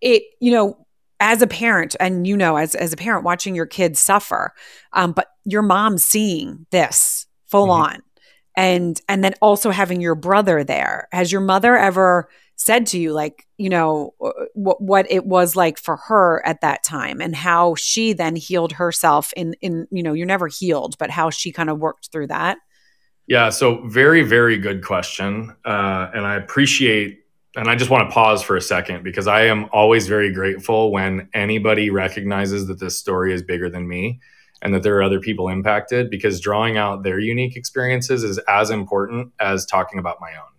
it, 0.00 0.22
you 0.40 0.52
know, 0.52 0.86
as 1.20 1.42
a 1.42 1.46
parent, 1.46 1.94
and 2.00 2.26
you 2.26 2.36
know, 2.36 2.56
as 2.56 2.74
as 2.74 2.92
a 2.92 2.96
parent 2.96 3.24
watching 3.24 3.54
your 3.54 3.66
kids 3.66 4.00
suffer, 4.00 4.52
um, 4.92 5.12
but 5.12 5.28
your 5.44 5.62
mom 5.62 5.98
seeing 5.98 6.66
this 6.70 7.26
full 7.46 7.68
mm-hmm. 7.68 7.94
on, 7.94 8.02
and 8.56 9.00
and 9.08 9.22
then 9.22 9.34
also 9.40 9.70
having 9.70 10.00
your 10.00 10.14
brother 10.14 10.64
there. 10.64 11.08
Has 11.12 11.30
your 11.30 11.42
mother 11.42 11.76
ever? 11.76 12.28
Said 12.60 12.84
to 12.84 12.98
you 12.98 13.14
like 13.14 13.46
you 13.56 13.70
know 13.70 14.12
what 14.52 14.82
what 14.82 15.10
it 15.10 15.24
was 15.24 15.56
like 15.56 15.78
for 15.78 15.96
her 15.96 16.44
at 16.46 16.60
that 16.60 16.84
time 16.84 17.18
and 17.22 17.34
how 17.34 17.74
she 17.74 18.12
then 18.12 18.36
healed 18.36 18.72
herself 18.72 19.32
in 19.34 19.54
in 19.62 19.86
you 19.90 20.02
know 20.02 20.12
you're 20.12 20.26
never 20.26 20.46
healed 20.46 20.94
but 20.98 21.08
how 21.08 21.30
she 21.30 21.52
kind 21.52 21.70
of 21.70 21.78
worked 21.78 22.10
through 22.12 22.26
that? 22.26 22.58
Yeah 23.26 23.48
so 23.48 23.86
very 23.88 24.22
very 24.22 24.58
good 24.58 24.84
question 24.84 25.56
uh, 25.64 26.10
and 26.12 26.26
i 26.26 26.34
appreciate 26.34 27.20
and 27.56 27.68
i 27.68 27.74
just 27.74 27.90
want 27.90 28.08
to 28.08 28.12
pause 28.12 28.42
for 28.42 28.56
a 28.56 28.60
second 28.60 29.02
because 29.02 29.26
i 29.26 29.42
am 29.42 29.66
always 29.72 30.06
very 30.06 30.30
grateful 30.30 30.92
when 30.92 31.30
anybody 31.32 31.88
recognizes 31.88 32.66
that 32.66 32.78
this 32.78 32.98
story 32.98 33.32
is 33.32 33.42
bigger 33.42 33.70
than 33.70 33.88
me 33.88 34.20
and 34.60 34.74
that 34.74 34.82
there 34.82 34.96
are 34.98 35.02
other 35.02 35.20
people 35.20 35.48
impacted 35.48 36.10
because 36.10 36.40
drawing 36.40 36.76
out 36.76 37.04
their 37.04 37.18
unique 37.18 37.56
experiences 37.56 38.22
is 38.22 38.38
as 38.48 38.68
important 38.68 39.32
as 39.40 39.64
talking 39.64 39.98
about 39.98 40.18
my 40.20 40.32
own 40.32 40.49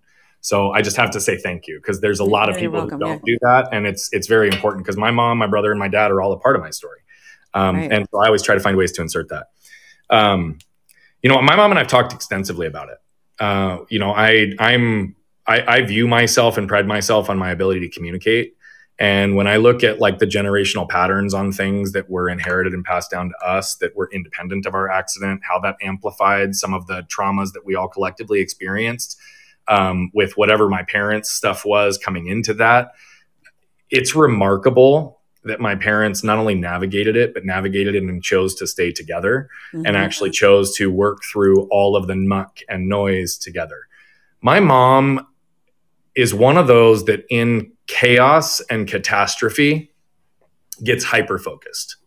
so 0.41 0.71
I 0.71 0.81
just 0.81 0.98
have 0.98 1.12
to 1.12 1.21
say 1.21 1.38
thank 1.38 1.67
you 1.67 1.77
because 1.77 2.01
there's 2.01 2.19
a 2.19 2.25
lot 2.25 2.50
of 2.50 2.57
people 2.57 2.79
welcome, 2.79 3.00
who 3.00 3.05
don't 3.05 3.21
yeah. 3.25 3.33
do 3.33 3.38
that, 3.41 3.69
and 3.71 3.88
it's 3.88 4.12
it's 4.12 4.27
very 4.27 4.48
important 4.48 4.83
because 4.83 4.98
my 4.98 5.12
mom, 5.12 5.38
my 5.38 5.48
brother, 5.48 5.71
and 5.71 5.79
my 5.79 5.88
dad 5.88 6.12
are 6.12 6.21
all 6.21 6.33
a 6.33 6.39
part 6.39 6.55
of 6.55 6.62
my 6.62 6.71
story, 6.71 7.00
um, 7.53 7.77
right. 7.77 7.91
and 7.91 8.07
so 8.12 8.19
I 8.19 8.25
always 8.25 8.41
try 8.41 8.55
to 8.55 8.62
find 8.62 8.75
ways 8.75 8.91
to 8.93 9.01
insert 9.01 9.29
that. 9.29 9.48
Um, 10.10 10.57
you 11.21 11.29
know, 11.29 11.41
my 11.41 11.55
mom 11.55 11.71
and 11.71 11.79
I've 11.79 11.88
talked 11.88 12.12
extensively 12.12 12.67
about 12.67 12.89
it. 12.89 12.98
Uh, 13.39 13.80
you 13.89 13.99
know, 13.99 14.12
I 14.12 14.54
I'm 14.60 15.15
I, 15.47 15.75
I 15.75 15.82
view 15.82 16.08
myself 16.08 16.58
and 16.58 16.67
pride 16.67 16.88
myself 16.88 17.30
on 17.30 17.38
my 17.38 17.51
ability 17.51 17.82
to 17.82 17.89
communicate. 17.89 18.56
And 18.99 19.36
when 19.36 19.47
I 19.47 19.58
look 19.58 19.84
at 19.84 19.99
like 19.99 20.19
the 20.19 20.27
generational 20.27 20.88
patterns 20.88 21.34
on 21.34 21.51
things 21.51 21.91
that 21.93 22.08
were 22.08 22.30
inherited 22.30 22.73
and 22.73 22.86
passed 22.86 23.10
down 23.10 23.30
to 23.30 23.45
us 23.45 23.75
that 23.77 23.95
were 23.95 24.08
independent 24.13 24.67
of 24.67 24.75
our 24.75 24.89
accident, 24.89 25.41
how 25.43 25.60
that 25.62 25.75
amplified 25.82 26.56
some 26.56 26.73
of 26.73 26.86
the 26.86 27.01
traumas 27.04 27.54
that 27.54 27.65
we 27.65 27.73
all 27.73 27.88
collectively 27.88 28.39
experienced, 28.39 29.19
um, 29.67 30.12
with 30.13 30.34
whatever 30.38 30.69
my 30.69 30.84
parents' 30.84 31.32
stuff 31.32 31.65
was 31.65 31.97
coming 31.97 32.28
into 32.28 32.54
that. 32.56 32.91
It's 33.89 34.15
remarkable 34.15 35.21
that 35.43 35.60
my 35.60 35.76
parents 35.76 36.24
not 36.24 36.38
only 36.38 36.56
navigated 36.56 37.15
it, 37.15 37.34
but 37.34 37.45
navigated 37.45 37.95
it 37.95 38.04
and 38.04 38.24
chose 38.24 38.54
to 38.56 38.67
stay 38.67 38.91
together 38.91 39.50
mm-hmm. 39.74 39.86
and 39.86 39.97
actually 39.97 40.30
chose 40.30 40.76
to 40.76 40.91
work 40.91 41.24
through 41.24 41.67
all 41.69 41.95
of 41.95 42.08
the 42.08 42.15
muck 42.15 42.60
and 42.69 42.88
noise 42.88 43.38
together. 43.38 43.88
My 44.41 44.60
mom 44.60 45.28
is 46.15 46.34
one 46.34 46.58
of 46.58 46.67
those 46.67 47.06
that 47.06 47.26
in 47.30 47.71
chaos 47.88 48.60
and 48.69 48.88
catastrophe 48.88 49.91
gets 50.84 51.04
hyper 51.04 51.39
focused. 51.39 51.97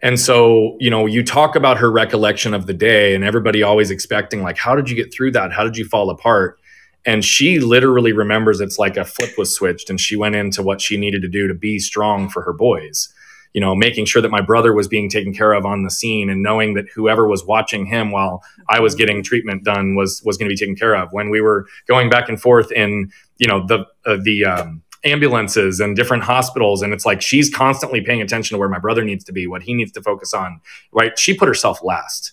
And 0.00 0.18
so, 0.18 0.76
you 0.78 0.90
know, 0.90 1.06
you 1.06 1.24
talk 1.24 1.56
about 1.56 1.78
her 1.78 1.90
recollection 1.90 2.54
of 2.54 2.66
the 2.66 2.74
day 2.74 3.14
and 3.14 3.24
everybody 3.24 3.62
always 3.62 3.90
expecting, 3.90 4.42
like, 4.42 4.56
how 4.56 4.76
did 4.76 4.88
you 4.88 4.94
get 4.94 5.12
through 5.12 5.32
that? 5.32 5.52
How 5.52 5.64
did 5.64 5.76
you 5.76 5.84
fall 5.84 6.10
apart? 6.10 6.58
And 7.04 7.24
she 7.24 7.58
literally 7.58 8.12
remembers 8.12 8.60
it's 8.60 8.78
like 8.78 8.96
a 8.96 9.04
flip 9.04 9.36
was 9.38 9.54
switched 9.54 9.90
and 9.90 10.00
she 10.00 10.14
went 10.14 10.36
into 10.36 10.62
what 10.62 10.80
she 10.80 10.96
needed 10.96 11.22
to 11.22 11.28
do 11.28 11.48
to 11.48 11.54
be 11.54 11.78
strong 11.78 12.28
for 12.28 12.42
her 12.42 12.52
boys. 12.52 13.12
You 13.54 13.62
know, 13.62 13.74
making 13.74 14.04
sure 14.04 14.20
that 14.20 14.30
my 14.30 14.42
brother 14.42 14.74
was 14.74 14.86
being 14.86 15.08
taken 15.08 15.32
care 15.32 15.52
of 15.52 15.64
on 15.64 15.82
the 15.82 15.90
scene 15.90 16.28
and 16.28 16.42
knowing 16.42 16.74
that 16.74 16.84
whoever 16.94 17.26
was 17.26 17.44
watching 17.46 17.86
him 17.86 18.10
while 18.10 18.42
I 18.68 18.78
was 18.80 18.94
getting 18.94 19.22
treatment 19.22 19.64
done 19.64 19.96
was 19.96 20.22
was 20.22 20.36
going 20.36 20.50
to 20.50 20.52
be 20.52 20.56
taken 20.56 20.76
care 20.76 20.94
of. 20.94 21.08
When 21.12 21.30
we 21.30 21.40
were 21.40 21.66
going 21.88 22.10
back 22.10 22.28
and 22.28 22.40
forth 22.40 22.70
in, 22.70 23.10
you 23.38 23.48
know, 23.48 23.66
the 23.66 23.86
uh, 24.04 24.18
the 24.22 24.44
um, 24.44 24.82
ambulances 25.04 25.80
and 25.80 25.94
different 25.96 26.24
hospitals 26.24 26.82
and 26.82 26.92
it's 26.92 27.06
like 27.06 27.22
she's 27.22 27.54
constantly 27.54 28.00
paying 28.00 28.20
attention 28.20 28.54
to 28.54 28.58
where 28.58 28.68
my 28.68 28.78
brother 28.78 29.04
needs 29.04 29.24
to 29.24 29.32
be 29.32 29.46
what 29.46 29.62
he 29.62 29.74
needs 29.74 29.92
to 29.92 30.02
focus 30.02 30.34
on 30.34 30.60
right? 30.92 31.18
She 31.18 31.34
put 31.34 31.48
herself 31.48 31.82
last 31.82 32.32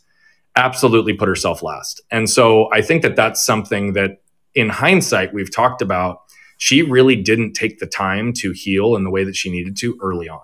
absolutely 0.56 1.14
put 1.14 1.28
herself 1.28 1.62
last. 1.62 2.02
And 2.12 2.30
so 2.30 2.72
i 2.74 2.82
think 2.82 3.02
that 3.02 3.16
that's 3.16 3.46
something 3.46 3.94
that 3.94 4.22
in 4.54 4.70
hindsight 4.70 5.34
we've 5.34 5.54
talked 5.54 5.82
about 5.82 6.22
she 6.58 6.82
really 6.82 7.16
didn't 7.16 7.54
take 7.54 7.80
the 7.80 7.86
time 7.86 8.32
to 8.32 8.52
heal 8.52 8.96
in 8.96 9.04
the 9.04 9.10
way 9.10 9.24
that 9.26 9.36
she 9.36 9.52
needed 9.52 9.76
to 9.76 9.98
early 10.02 10.30
on. 10.30 10.40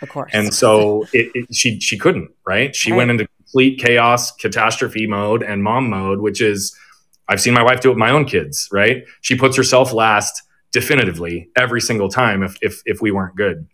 Of 0.00 0.08
course. 0.10 0.30
And 0.32 0.54
so 0.54 1.04
it, 1.12 1.30
it, 1.34 1.54
she 1.54 1.80
she 1.80 1.98
couldn't 1.98 2.30
right? 2.46 2.74
She 2.74 2.92
right. 2.92 2.98
went 2.98 3.10
into 3.10 3.26
complete 3.38 3.78
chaos 3.78 4.32
catastrophe 4.32 5.06
mode 5.06 5.42
and 5.42 5.62
mom 5.62 5.88
mode 5.88 6.20
which 6.20 6.40
is 6.40 6.76
i've 7.28 7.40
seen 7.40 7.54
my 7.54 7.62
wife 7.62 7.80
do 7.80 7.88
it 7.88 7.92
with 7.92 7.98
my 7.98 8.10
own 8.10 8.24
kids 8.24 8.68
right? 8.72 9.04
She 9.20 9.36
puts 9.36 9.56
herself 9.56 9.92
last 9.92 10.42
definitively 10.72 11.48
every 11.56 11.80
single 11.80 12.08
time 12.08 12.42
if, 12.42 12.56
if, 12.62 12.82
if 12.84 13.00
we 13.00 13.10
weren't 13.10 13.36
good. 13.36 13.66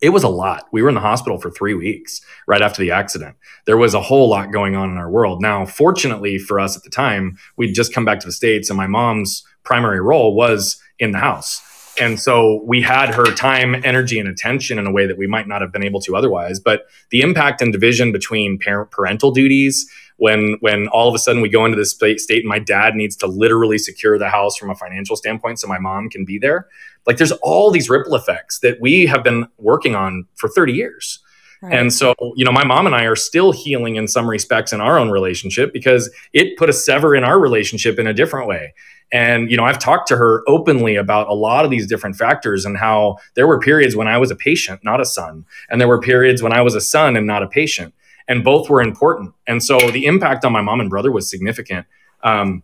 It 0.00 0.10
was 0.10 0.22
a 0.22 0.28
lot. 0.28 0.66
We 0.72 0.80
were 0.80 0.88
in 0.88 0.94
the 0.94 1.00
hospital 1.00 1.38
for 1.38 1.50
three 1.50 1.74
weeks 1.74 2.22
right 2.46 2.62
after 2.62 2.80
the 2.80 2.90
accident. 2.90 3.36
There 3.66 3.76
was 3.76 3.92
a 3.92 4.00
whole 4.00 4.30
lot 4.30 4.50
going 4.50 4.74
on 4.74 4.88
in 4.88 4.96
our 4.96 5.10
world. 5.10 5.42
Now, 5.42 5.66
fortunately 5.66 6.38
for 6.38 6.58
us 6.58 6.76
at 6.76 6.84
the 6.84 6.90
time, 6.90 7.36
we'd 7.58 7.74
just 7.74 7.92
come 7.92 8.06
back 8.06 8.18
to 8.20 8.26
the 8.26 8.32
States 8.32 8.70
and 8.70 8.78
my 8.78 8.86
mom's 8.86 9.44
primary 9.62 10.00
role 10.00 10.34
was 10.34 10.80
in 10.98 11.10
the 11.10 11.18
house. 11.18 11.60
And 12.00 12.18
so 12.18 12.62
we 12.64 12.80
had 12.80 13.14
her 13.14 13.26
time, 13.34 13.82
energy, 13.84 14.18
and 14.18 14.28
attention 14.28 14.78
in 14.78 14.86
a 14.86 14.92
way 14.92 15.06
that 15.06 15.18
we 15.18 15.26
might 15.26 15.46
not 15.46 15.60
have 15.60 15.70
been 15.70 15.84
able 15.84 16.00
to 16.02 16.16
otherwise. 16.16 16.58
But 16.58 16.86
the 17.10 17.20
impact 17.20 17.60
and 17.60 17.72
division 17.72 18.10
between 18.10 18.58
parent 18.58 18.90
parental 18.90 19.30
duties, 19.30 19.88
when 20.20 20.56
when 20.60 20.86
all 20.88 21.08
of 21.08 21.14
a 21.14 21.18
sudden 21.18 21.40
we 21.40 21.48
go 21.48 21.64
into 21.64 21.76
this 21.76 21.92
state 21.92 22.20
and 22.28 22.44
my 22.44 22.58
dad 22.58 22.94
needs 22.94 23.16
to 23.16 23.26
literally 23.26 23.78
secure 23.78 24.18
the 24.18 24.28
house 24.28 24.56
from 24.56 24.70
a 24.70 24.74
financial 24.74 25.16
standpoint 25.16 25.58
so 25.58 25.66
my 25.66 25.78
mom 25.78 26.08
can 26.08 26.24
be 26.24 26.38
there 26.38 26.68
like 27.06 27.16
there's 27.16 27.32
all 27.42 27.70
these 27.70 27.88
ripple 27.88 28.14
effects 28.14 28.58
that 28.60 28.78
we 28.80 29.06
have 29.06 29.24
been 29.24 29.48
working 29.58 29.94
on 29.94 30.26
for 30.34 30.48
30 30.48 30.74
years 30.74 31.20
right. 31.62 31.72
and 31.72 31.92
so 31.92 32.14
you 32.36 32.44
know 32.44 32.52
my 32.52 32.64
mom 32.64 32.86
and 32.86 32.94
i 32.94 33.04
are 33.04 33.16
still 33.16 33.50
healing 33.50 33.96
in 33.96 34.06
some 34.06 34.28
respects 34.28 34.72
in 34.74 34.80
our 34.80 34.98
own 34.98 35.10
relationship 35.10 35.72
because 35.72 36.10
it 36.34 36.56
put 36.58 36.68
a 36.68 36.72
sever 36.74 37.14
in 37.14 37.24
our 37.24 37.40
relationship 37.40 37.98
in 37.98 38.06
a 38.06 38.12
different 38.12 38.46
way 38.46 38.74
and 39.12 39.50
you 39.50 39.56
know 39.56 39.64
i've 39.64 39.78
talked 39.78 40.08
to 40.08 40.16
her 40.16 40.42
openly 40.46 40.96
about 40.96 41.28
a 41.28 41.34
lot 41.34 41.64
of 41.64 41.70
these 41.70 41.86
different 41.86 42.16
factors 42.16 42.64
and 42.64 42.76
how 42.76 43.16
there 43.34 43.46
were 43.46 43.58
periods 43.58 43.96
when 43.96 44.08
i 44.08 44.16
was 44.16 44.30
a 44.30 44.36
patient 44.36 44.82
not 44.84 45.00
a 45.00 45.04
son 45.04 45.44
and 45.68 45.80
there 45.80 45.88
were 45.88 46.00
periods 46.00 46.42
when 46.42 46.52
i 46.52 46.60
was 46.60 46.74
a 46.74 46.80
son 46.80 47.16
and 47.16 47.26
not 47.26 47.42
a 47.42 47.48
patient 47.48 47.92
and 48.30 48.44
both 48.44 48.70
were 48.70 48.80
important. 48.80 49.34
And 49.48 49.62
so 49.62 49.90
the 49.90 50.06
impact 50.06 50.44
on 50.44 50.52
my 50.52 50.62
mom 50.62 50.80
and 50.80 50.88
brother 50.88 51.10
was 51.10 51.28
significant. 51.28 51.84
Um, 52.22 52.62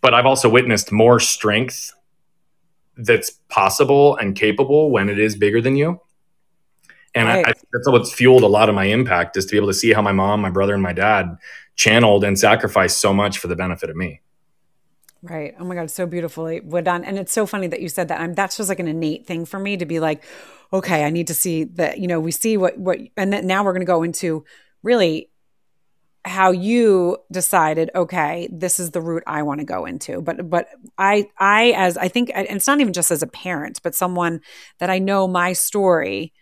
but 0.00 0.14
I've 0.14 0.24
also 0.24 0.48
witnessed 0.48 0.90
more 0.90 1.20
strength 1.20 1.92
that's 2.96 3.30
possible 3.50 4.16
and 4.16 4.34
capable 4.34 4.90
when 4.90 5.10
it 5.10 5.18
is 5.18 5.36
bigger 5.36 5.60
than 5.60 5.76
you. 5.76 6.00
And 7.14 7.28
right. 7.28 7.46
I, 7.46 7.50
I, 7.50 7.52
that's 7.72 7.88
what's 7.88 8.12
fueled 8.12 8.42
a 8.42 8.46
lot 8.46 8.70
of 8.70 8.74
my 8.74 8.84
impact 8.84 9.36
is 9.36 9.44
to 9.46 9.50
be 9.50 9.58
able 9.58 9.68
to 9.68 9.74
see 9.74 9.92
how 9.92 10.00
my 10.00 10.12
mom, 10.12 10.40
my 10.40 10.50
brother, 10.50 10.72
and 10.72 10.82
my 10.82 10.94
dad 10.94 11.36
channeled 11.74 12.24
and 12.24 12.38
sacrificed 12.38 12.98
so 12.98 13.12
much 13.12 13.36
for 13.36 13.48
the 13.48 13.56
benefit 13.56 13.90
of 13.90 13.96
me. 13.96 14.22
Right. 15.28 15.54
Oh 15.58 15.64
my 15.64 15.74
God, 15.74 15.90
so 15.90 16.06
beautifully 16.06 16.60
done. 16.60 17.04
And 17.04 17.18
it's 17.18 17.32
so 17.32 17.46
funny 17.46 17.66
that 17.68 17.80
you 17.80 17.88
said 17.88 18.08
that. 18.08 18.20
I'm, 18.20 18.34
that's 18.34 18.56
just 18.56 18.68
like 18.68 18.78
an 18.78 18.86
innate 18.86 19.26
thing 19.26 19.44
for 19.44 19.58
me 19.58 19.76
to 19.76 19.84
be 19.84 19.98
like, 19.98 20.22
okay, 20.72 21.04
I 21.04 21.10
need 21.10 21.26
to 21.26 21.34
see 21.34 21.64
that, 21.64 21.98
you 21.98 22.06
know, 22.06 22.20
we 22.20 22.30
see 22.30 22.56
what, 22.56 22.78
what, 22.78 23.00
and 23.16 23.32
then 23.32 23.46
now 23.46 23.64
we're 23.64 23.72
going 23.72 23.80
to 23.80 23.86
go 23.86 24.04
into 24.04 24.44
really 24.82 25.30
how 26.24 26.50
you 26.50 27.16
decided 27.30 27.88
okay 27.94 28.48
this 28.50 28.80
is 28.80 28.90
the 28.90 29.00
route 29.00 29.22
i 29.28 29.44
want 29.44 29.60
to 29.60 29.64
go 29.64 29.84
into 29.84 30.20
but 30.20 30.50
but 30.50 30.66
i 30.98 31.24
i 31.38 31.70
as 31.76 31.96
i 31.96 32.08
think 32.08 32.32
and 32.34 32.48
it's 32.48 32.66
not 32.66 32.80
even 32.80 32.92
just 32.92 33.12
as 33.12 33.22
a 33.22 33.28
parent 33.28 33.80
but 33.84 33.94
someone 33.94 34.40
that 34.78 34.90
i 34.90 34.98
know 34.98 35.28
my 35.28 35.52
story 35.52 36.32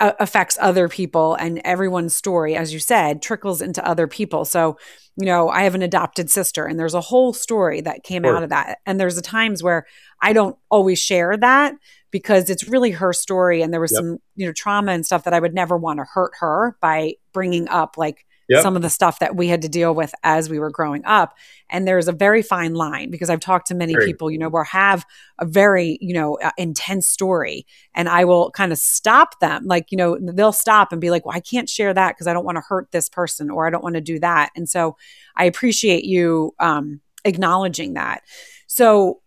affects 0.00 0.58
other 0.60 0.88
people 0.88 1.34
and 1.36 1.60
everyone's 1.64 2.14
story 2.14 2.56
as 2.56 2.72
you 2.72 2.80
said 2.80 3.22
trickles 3.22 3.62
into 3.62 3.86
other 3.86 4.08
people 4.08 4.44
so 4.44 4.76
you 5.16 5.24
know 5.24 5.48
i 5.50 5.62
have 5.62 5.76
an 5.76 5.82
adopted 5.82 6.28
sister 6.28 6.66
and 6.66 6.80
there's 6.80 6.94
a 6.94 7.00
whole 7.00 7.32
story 7.32 7.80
that 7.80 8.02
came 8.02 8.24
sure. 8.24 8.36
out 8.36 8.42
of 8.42 8.50
that 8.50 8.78
and 8.86 8.98
there's 8.98 9.14
the 9.14 9.22
times 9.22 9.62
where 9.62 9.86
i 10.20 10.32
don't 10.32 10.56
always 10.68 10.98
share 10.98 11.36
that 11.36 11.74
because 12.10 12.50
it's 12.50 12.66
really 12.68 12.90
her 12.90 13.12
story 13.12 13.62
and 13.62 13.72
there 13.72 13.80
was 13.80 13.92
yep. 13.92 14.00
some 14.00 14.18
you 14.34 14.46
know 14.46 14.52
trauma 14.52 14.90
and 14.90 15.06
stuff 15.06 15.22
that 15.22 15.34
i 15.34 15.38
would 15.38 15.54
never 15.54 15.76
want 15.76 15.98
to 15.98 16.04
hurt 16.04 16.32
her 16.40 16.76
by 16.80 17.14
bringing 17.32 17.68
up 17.68 17.96
like 17.96 18.26
Yep. 18.48 18.62
some 18.62 18.76
of 18.76 18.82
the 18.82 18.88
stuff 18.88 19.18
that 19.18 19.36
we 19.36 19.48
had 19.48 19.60
to 19.62 19.68
deal 19.68 19.94
with 19.94 20.14
as 20.22 20.48
we 20.48 20.58
were 20.58 20.70
growing 20.70 21.04
up. 21.04 21.36
And 21.68 21.86
there's 21.86 22.08
a 22.08 22.12
very 22.12 22.40
fine 22.40 22.74
line 22.74 23.10
because 23.10 23.28
I've 23.28 23.40
talked 23.40 23.66
to 23.68 23.74
many 23.74 23.92
Great. 23.92 24.06
people, 24.06 24.30
you 24.30 24.38
know, 24.38 24.48
where 24.48 24.64
have 24.64 25.04
a 25.38 25.44
very, 25.44 25.98
you 26.00 26.14
know, 26.14 26.38
uh, 26.42 26.50
intense 26.56 27.06
story 27.06 27.66
and 27.94 28.08
I 28.08 28.24
will 28.24 28.50
kind 28.52 28.72
of 28.72 28.78
stop 28.78 29.38
them. 29.40 29.66
Like, 29.66 29.92
you 29.92 29.98
know, 29.98 30.18
they'll 30.18 30.52
stop 30.52 30.92
and 30.92 31.00
be 31.00 31.10
like, 31.10 31.26
well, 31.26 31.36
I 31.36 31.40
can't 31.40 31.68
share 31.68 31.92
that 31.92 32.14
because 32.14 32.26
I 32.26 32.32
don't 32.32 32.44
want 32.44 32.56
to 32.56 32.64
hurt 32.66 32.90
this 32.90 33.10
person 33.10 33.50
or 33.50 33.66
I 33.66 33.70
don't 33.70 33.84
want 33.84 33.96
to 33.96 34.00
do 34.00 34.18
that. 34.20 34.50
And 34.56 34.66
so 34.66 34.96
I 35.36 35.44
appreciate 35.44 36.04
you 36.04 36.54
um, 36.58 37.00
acknowledging 37.26 37.94
that. 37.94 38.22
So 38.66 39.20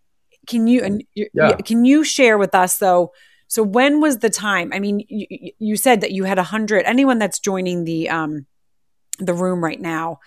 can 0.47 0.65
you, 0.65 0.81
and 0.81 1.03
yeah. 1.13 1.57
can 1.57 1.85
you 1.85 2.03
share 2.03 2.39
with 2.39 2.55
us 2.55 2.79
though, 2.79 3.13
so 3.47 3.63
when 3.63 3.99
was 3.99 4.19
the 4.19 4.29
time? 4.29 4.71
I 4.73 4.79
mean, 4.79 5.05
you, 5.09 5.51
you 5.59 5.75
said 5.75 5.99
that 6.01 6.11
you 6.11 6.23
had 6.23 6.39
a 6.39 6.43
hundred. 6.43 6.85
Anyone 6.85 7.19
that's 7.19 7.37
joining 7.37 7.83
the 7.83 8.09
um, 8.09 8.45
the 9.25 9.33
room 9.33 9.63
right 9.63 9.79
now. 9.79 10.19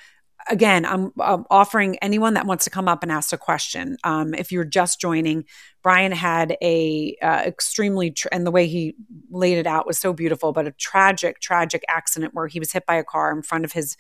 Again 0.51 0.85
I'm, 0.85 1.11
I'm, 1.19 1.47
offering 1.51 1.97
anyone 1.99 2.35
that 2.35 2.45
wants 2.45 2.65
to 2.65 2.71
come 2.71 2.87
up 2.87 3.03
and 3.03 3.11
ask 3.11 3.33
a 3.33 3.39
question. 3.39 3.97
Um, 4.05 4.35
if 4.35 4.53
you're 4.53 4.65
just 4.65 5.01
joining 5.01 5.45
brian 5.83 6.13
had 6.13 6.57
a 6.63 7.17
uh, 7.23 7.43
extremely 7.47 8.15
and 8.31 8.47
the 8.47 8.51
way 8.51 8.67
he 8.67 8.95
laid 9.31 9.59
it 9.59 9.67
out 9.67 9.87
was 9.87 9.99
so 9.99 10.13
beautiful 10.13 10.53
but 10.53 10.67
a 10.67 10.73
tragic 10.73 11.41
tragic 11.41 11.83
accident 11.89 12.35
where 12.35 12.47
he 12.47 12.59
was 12.59 12.73
hit 12.73 12.85
by 12.87 12.97
a 12.97 13.05
car 13.05 13.31
in 13.35 13.43
front 13.43 13.65
of 13.65 13.73
his 13.73 13.97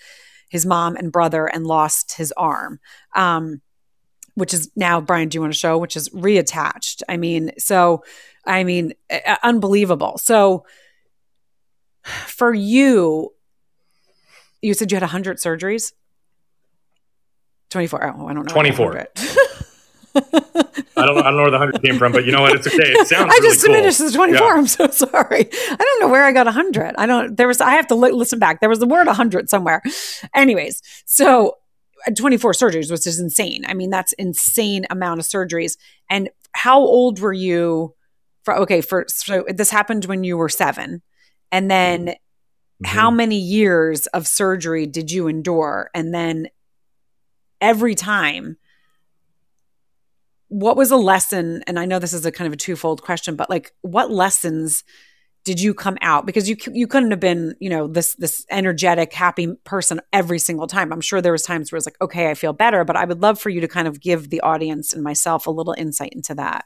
his 0.48 0.66
mom 0.66 0.96
and 0.96 1.10
brother 1.10 1.46
and 1.46 1.66
lost 1.66 2.12
his 2.12 2.32
arm. 2.36 2.78
Um, 3.14 3.60
which 4.34 4.52
is 4.52 4.70
now 4.76 5.00
brian 5.00 5.28
do 5.28 5.36
you 5.36 5.40
want 5.40 5.52
to 5.52 5.58
show? 5.58 5.78
Which 5.78 5.96
is 5.96 6.08
reattached. 6.10 7.02
I 7.08 7.16
mean 7.16 7.52
so 7.58 8.04
i 8.46 8.64
mean 8.64 8.92
uh, 9.10 9.36
unbelievable. 9.42 10.18
So 10.18 10.66
for 12.04 12.52
you 12.52 13.32
you 14.64 14.74
said 14.74 14.90
you 14.90 14.96
had 14.96 15.02
100 15.02 15.38
surgeries 15.38 15.92
24 17.70 18.04
oh, 18.04 18.26
i 18.26 18.34
don't 18.34 18.46
know 18.46 18.52
24 18.52 19.06
I 20.96 21.06
don't 21.06 21.16
know. 21.16 21.20
I 21.22 21.24
don't 21.24 21.36
know 21.36 21.42
where 21.42 21.50
the 21.50 21.58
hundred 21.58 21.82
came 21.82 21.98
from, 21.98 22.12
but 22.12 22.24
you 22.24 22.32
know 22.32 22.42
what? 22.42 22.54
It's 22.54 22.66
okay. 22.66 22.76
It 22.76 23.08
sounds. 23.08 23.32
I 23.32 23.34
really 23.34 23.48
just 23.48 23.64
diminished 23.64 23.98
cool. 23.98 24.06
the 24.06 24.16
twenty 24.16 24.38
four. 24.38 24.46
Yeah. 24.46 24.54
I'm 24.54 24.66
so 24.66 24.86
sorry. 24.88 25.48
I 25.50 25.76
don't 25.76 26.00
know 26.00 26.08
where 26.08 26.24
I 26.24 26.32
got 26.32 26.46
hundred. 26.46 26.94
I 26.96 27.06
don't. 27.06 27.36
There 27.36 27.48
was. 27.48 27.60
I 27.60 27.72
have 27.72 27.88
to 27.88 27.94
li- 27.94 28.12
listen 28.12 28.38
back. 28.38 28.60
There 28.60 28.68
was 28.68 28.78
the 28.78 28.86
word 28.86 29.08
hundred 29.08 29.50
somewhere. 29.50 29.82
Anyways, 30.34 30.82
so 31.04 31.58
uh, 32.06 32.12
twenty 32.12 32.36
four 32.36 32.52
surgeries, 32.52 32.90
which 32.90 33.06
is 33.06 33.18
insane. 33.18 33.64
I 33.66 33.74
mean, 33.74 33.90
that's 33.90 34.12
insane 34.12 34.86
amount 34.88 35.20
of 35.20 35.26
surgeries. 35.26 35.76
And 36.08 36.30
how 36.52 36.78
old 36.78 37.18
were 37.18 37.32
you? 37.32 37.94
For 38.44 38.56
okay, 38.58 38.82
for 38.82 39.06
so 39.08 39.44
this 39.48 39.70
happened 39.70 40.04
when 40.04 40.22
you 40.22 40.36
were 40.36 40.48
seven, 40.48 41.02
and 41.50 41.70
then 41.70 42.14
Mm-hmm. 42.82 42.96
How 42.96 43.10
many 43.10 43.38
years 43.38 44.06
of 44.08 44.26
surgery 44.26 44.86
did 44.86 45.10
you 45.10 45.28
endure? 45.28 45.90
And 45.94 46.12
then 46.12 46.48
every 47.60 47.94
time, 47.94 48.56
what 50.48 50.76
was 50.76 50.90
a 50.90 50.96
lesson? 50.96 51.62
And 51.66 51.78
I 51.78 51.84
know 51.84 51.98
this 51.98 52.12
is 52.12 52.26
a 52.26 52.32
kind 52.32 52.46
of 52.46 52.52
a 52.52 52.56
twofold 52.56 53.02
question, 53.02 53.36
but 53.36 53.48
like, 53.50 53.72
what 53.82 54.10
lessons 54.10 54.84
did 55.44 55.60
you 55.60 55.74
come 55.74 55.98
out? 56.00 56.26
Because 56.26 56.48
you 56.48 56.56
you 56.72 56.86
couldn't 56.86 57.10
have 57.10 57.20
been, 57.20 57.54
you 57.60 57.68
know, 57.68 57.86
this 57.86 58.14
this 58.16 58.44
energetic, 58.50 59.12
happy 59.12 59.54
person 59.64 60.00
every 60.12 60.38
single 60.38 60.66
time. 60.66 60.92
I'm 60.92 61.00
sure 61.00 61.20
there 61.20 61.32
was 61.32 61.42
times 61.42 61.70
where 61.70 61.76
it's 61.76 61.86
like, 61.86 62.00
okay, 62.00 62.30
I 62.30 62.34
feel 62.34 62.52
better, 62.52 62.84
but 62.84 62.96
I 62.96 63.04
would 63.04 63.20
love 63.20 63.38
for 63.38 63.50
you 63.50 63.60
to 63.60 63.68
kind 63.68 63.86
of 63.86 64.00
give 64.00 64.30
the 64.30 64.40
audience 64.40 64.92
and 64.92 65.02
myself 65.02 65.46
a 65.46 65.50
little 65.50 65.74
insight 65.76 66.12
into 66.12 66.34
that. 66.36 66.64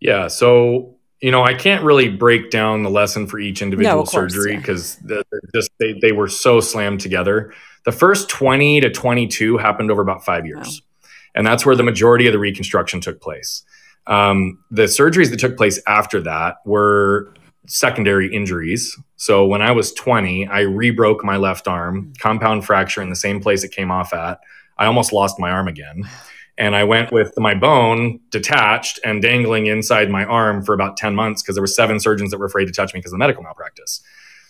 Yeah. 0.00 0.28
So 0.28 0.96
you 1.20 1.30
know, 1.30 1.42
I 1.42 1.54
can't 1.54 1.84
really 1.84 2.08
break 2.08 2.50
down 2.50 2.82
the 2.82 2.90
lesson 2.90 3.26
for 3.26 3.38
each 3.38 3.60
individual 3.60 3.98
no, 3.98 4.04
surgery 4.04 4.56
because 4.56 4.98
yeah. 5.06 5.20
just 5.54 5.70
they, 5.78 5.92
they 6.00 6.12
were 6.12 6.28
so 6.28 6.60
slammed 6.60 7.00
together. 7.00 7.52
The 7.84 7.92
first 7.92 8.28
20 8.28 8.80
to 8.80 8.90
22 8.90 9.58
happened 9.58 9.90
over 9.90 10.00
about 10.00 10.24
five 10.24 10.46
years. 10.46 10.80
Wow. 10.82 11.08
And 11.34 11.46
that's 11.46 11.64
where 11.64 11.76
the 11.76 11.82
majority 11.82 12.26
of 12.26 12.32
the 12.32 12.38
reconstruction 12.38 13.00
took 13.00 13.20
place. 13.20 13.62
Um, 14.06 14.58
the 14.70 14.84
surgeries 14.84 15.30
that 15.30 15.38
took 15.38 15.56
place 15.56 15.80
after 15.86 16.20
that 16.22 16.56
were 16.64 17.32
secondary 17.66 18.34
injuries. 18.34 18.98
So 19.16 19.46
when 19.46 19.62
I 19.62 19.70
was 19.72 19.92
20, 19.92 20.48
I 20.48 20.62
rebroke 20.62 21.22
my 21.22 21.36
left 21.36 21.68
arm, 21.68 22.06
mm. 22.06 22.18
compound 22.18 22.64
fracture 22.64 23.02
in 23.02 23.10
the 23.10 23.16
same 23.16 23.40
place 23.40 23.62
it 23.62 23.72
came 23.72 23.90
off 23.90 24.12
at. 24.12 24.40
I 24.78 24.86
almost 24.86 25.12
lost 25.12 25.38
my 25.38 25.50
arm 25.50 25.68
again. 25.68 26.08
And 26.60 26.76
I 26.76 26.84
went 26.84 27.10
with 27.10 27.32
my 27.38 27.54
bone 27.54 28.20
detached 28.28 29.00
and 29.02 29.22
dangling 29.22 29.66
inside 29.66 30.10
my 30.10 30.24
arm 30.24 30.62
for 30.62 30.74
about 30.74 30.98
10 30.98 31.14
months 31.14 31.42
because 31.42 31.54
there 31.56 31.62
were 31.62 31.66
seven 31.66 31.98
surgeons 31.98 32.30
that 32.30 32.38
were 32.38 32.44
afraid 32.44 32.66
to 32.66 32.72
touch 32.72 32.92
me 32.92 33.00
because 33.00 33.12
of 33.12 33.14
the 33.14 33.18
medical 33.18 33.42
malpractice. 33.42 34.02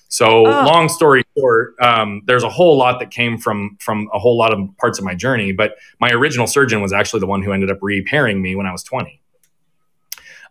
So 0.08 0.26
oh. 0.26 0.42
long 0.42 0.88
story 0.88 1.22
short, 1.38 1.80
um, 1.80 2.22
there's 2.26 2.42
a 2.42 2.48
whole 2.48 2.76
lot 2.76 2.98
that 2.98 3.12
came 3.12 3.38
from 3.38 3.76
from 3.78 4.08
a 4.12 4.18
whole 4.18 4.36
lot 4.36 4.52
of 4.52 4.58
parts 4.76 4.98
of 4.98 5.04
my 5.04 5.14
journey. 5.14 5.52
But 5.52 5.76
my 6.00 6.10
original 6.10 6.48
surgeon 6.48 6.82
was 6.82 6.92
actually 6.92 7.20
the 7.20 7.28
one 7.28 7.42
who 7.42 7.52
ended 7.52 7.70
up 7.70 7.78
repairing 7.80 8.42
me 8.42 8.56
when 8.56 8.66
I 8.66 8.72
was 8.72 8.82
20. 8.82 9.20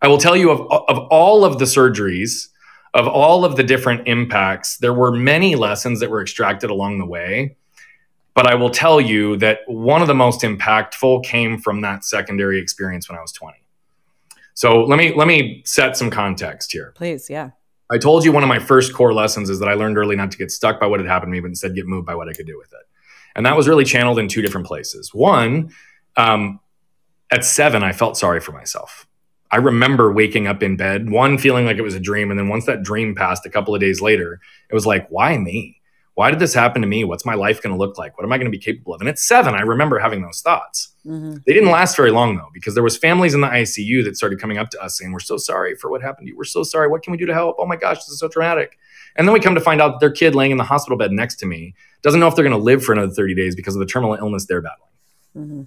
I 0.02 0.08
will 0.08 0.18
tell 0.18 0.38
you 0.38 0.52
of, 0.52 0.62
of 0.62 0.98
all 1.10 1.44
of 1.44 1.60
the 1.60 1.66
surgeries, 1.66 2.48
of 2.94 3.06
all 3.06 3.44
of 3.44 3.58
the 3.58 3.64
different 3.64 4.08
impacts, 4.08 4.78
there 4.78 4.94
were 4.94 5.12
many 5.12 5.58
lessons 5.58 6.00
that 6.00 6.10
were 6.10 6.22
extracted 6.22 6.70
along 6.70 7.00
the 7.00 7.06
way. 7.06 7.58
But 8.34 8.48
I 8.48 8.56
will 8.56 8.70
tell 8.70 9.02
you 9.02 9.38
that 9.38 9.60
one 9.68 10.02
of 10.02 10.08
the 10.08 10.16
most 10.16 10.42
impactful 10.42 11.24
came 11.26 11.58
from 11.58 11.82
that 11.82 12.06
secondary 12.06 12.60
experience 12.60 13.10
when 13.10 13.18
I 13.18 13.22
was 13.22 13.32
20. 13.32 13.58
So 14.54 14.84
let 14.84 14.98
me 14.98 15.14
let 15.16 15.28
me 15.28 15.62
set 15.66 15.96
some 15.98 16.10
context 16.10 16.72
here. 16.72 16.94
Please, 16.96 17.30
yeah. 17.30 17.52
I 17.92 17.98
told 17.98 18.24
you 18.24 18.32
one 18.32 18.44
of 18.44 18.50
my 18.50 18.60
first 18.60 18.94
core 18.94 19.14
lessons 19.14 19.50
is 19.50 19.60
that 19.60 19.68
I 19.68 19.74
learned 19.74 19.98
early 19.98 20.16
not 20.16 20.32
to 20.32 20.38
get 20.38 20.52
stuck 20.52 20.80
by 20.80 20.86
what 20.86 21.00
had 21.00 21.08
happened 21.08 21.32
to 21.32 21.32
me, 21.32 21.40
but 21.40 21.48
instead 21.48 21.74
get 21.76 21.88
moved 21.88 22.06
by 22.06 22.14
what 22.14 22.30
I 22.30 22.34
could 22.34 22.46
do 22.46 22.58
with 22.58 22.72
it. 22.72 22.86
And 23.36 23.46
that 23.46 23.58
was 23.58 23.68
really 23.68 23.86
channeled 23.86 24.20
in 24.20 24.28
two 24.28 24.42
different 24.42 24.68
places. 24.68 25.14
One, 25.14 25.72
um, 26.18 26.60
at 27.32 27.46
seven, 27.46 27.84
I 27.84 27.94
felt 27.94 28.18
sorry 28.18 28.40
for 28.40 28.52
myself. 28.52 29.08
I 29.52 29.58
remember 29.58 30.12
waking 30.12 30.46
up 30.46 30.62
in 30.62 30.76
bed, 30.76 31.10
one 31.10 31.38
feeling 31.38 31.66
like 31.66 31.78
it 31.78 31.82
was 31.82 31.96
a 31.96 32.00
dream. 32.00 32.30
And 32.30 32.40
then 32.40 32.50
once 32.50 32.66
that 32.66 32.84
dream 32.84 33.16
passed 33.16 33.46
a 33.46 33.50
couple 33.50 33.74
of 33.74 33.82
days 33.82 34.02
later, 34.02 34.40
it 34.70 34.74
was 34.74 34.86
like, 34.86 35.08
why 35.10 35.38
me? 35.38 35.79
Why 36.20 36.32
did 36.32 36.40
this 36.40 36.54
happen 36.54 36.82
to 36.82 36.88
me? 36.88 37.06
What's 37.06 37.26
my 37.26 37.34
life 37.34 37.62
going 37.62 37.74
to 37.74 37.80
look 37.80 37.98
like? 37.98 38.18
What 38.18 38.26
am 38.26 38.34
I 38.34 38.38
going 38.38 38.52
to 38.52 38.52
be 38.52 38.62
capable 38.62 38.94
of? 38.94 39.00
And 39.00 39.08
at 39.08 39.18
seven, 39.18 39.56
I 39.56 39.62
remember 39.62 40.00
having 40.00 40.22
those 40.22 40.42
thoughts. 40.42 40.94
Mm-hmm. 41.06 41.38
They 41.46 41.54
didn't 41.54 41.72
last 41.72 41.96
very 41.96 42.12
long 42.12 42.36
though, 42.36 42.50
because 42.54 42.74
there 42.74 42.84
was 42.84 42.98
families 42.98 43.34
in 43.34 43.40
the 43.40 43.48
ICU 43.48 44.04
that 44.04 44.18
started 44.18 44.38
coming 44.38 44.58
up 44.58 44.70
to 44.72 44.84
us 44.84 44.98
saying, 44.98 45.14
"We're 45.14 45.22
so 45.22 45.38
sorry 45.38 45.76
for 45.76 45.90
what 45.90 46.02
happened 46.02 46.28
to 46.28 46.32
you. 46.32 46.38
We're 46.38 46.44
so 46.44 46.64
sorry. 46.64 46.90
What 46.90 47.04
can 47.04 47.12
we 47.12 47.18
do 47.18 47.26
to 47.26 47.34
help? 47.34 47.56
Oh 47.58 47.66
my 47.66 47.78
gosh, 47.78 48.00
this 48.00 48.10
is 48.10 48.20
so 48.20 48.28
traumatic." 48.28 48.78
And 49.16 49.26
then 49.26 49.34
we 49.34 49.40
come 49.40 49.56
to 49.56 49.62
find 49.62 49.82
out 49.82 49.94
that 49.94 50.00
their 50.02 50.12
kid 50.12 50.36
laying 50.36 50.52
in 50.52 50.58
the 50.58 50.66
hospital 50.66 50.98
bed 50.98 51.14
next 51.14 51.38
to 51.38 51.46
me 51.46 51.74
doesn't 52.02 52.20
know 52.20 52.28
if 52.28 52.36
they're 52.36 52.44
going 52.44 52.52
to 52.52 52.62
live 52.62 52.84
for 52.84 52.92
another 52.92 53.14
30 53.14 53.34
days 53.34 53.56
because 53.56 53.76
of 53.76 53.80
the 53.80 53.86
terminal 53.86 54.16
illness 54.16 54.46
they're 54.46 54.62
battling. 54.62 54.92
Mm-hmm. 55.38 55.62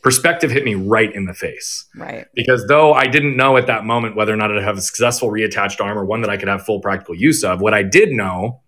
Perspective 0.00 0.50
hit 0.50 0.64
me 0.64 0.76
right 0.76 1.14
in 1.14 1.26
the 1.26 1.34
face. 1.34 1.84
Right. 1.94 2.26
Because 2.34 2.66
though 2.68 2.94
I 2.94 3.06
didn't 3.06 3.36
know 3.36 3.58
at 3.58 3.66
that 3.66 3.84
moment 3.84 4.16
whether 4.16 4.32
or 4.32 4.36
not 4.36 4.50
I'd 4.50 4.62
have 4.62 4.78
a 4.78 4.80
successful 4.80 5.30
reattached 5.30 5.78
arm 5.78 5.98
or 5.98 6.06
one 6.06 6.22
that 6.22 6.30
I 6.30 6.38
could 6.38 6.48
have 6.48 6.64
full 6.64 6.80
practical 6.80 7.14
use 7.14 7.44
of, 7.44 7.60
what 7.60 7.74
I 7.74 7.82
did 7.82 8.12
know 8.12 8.62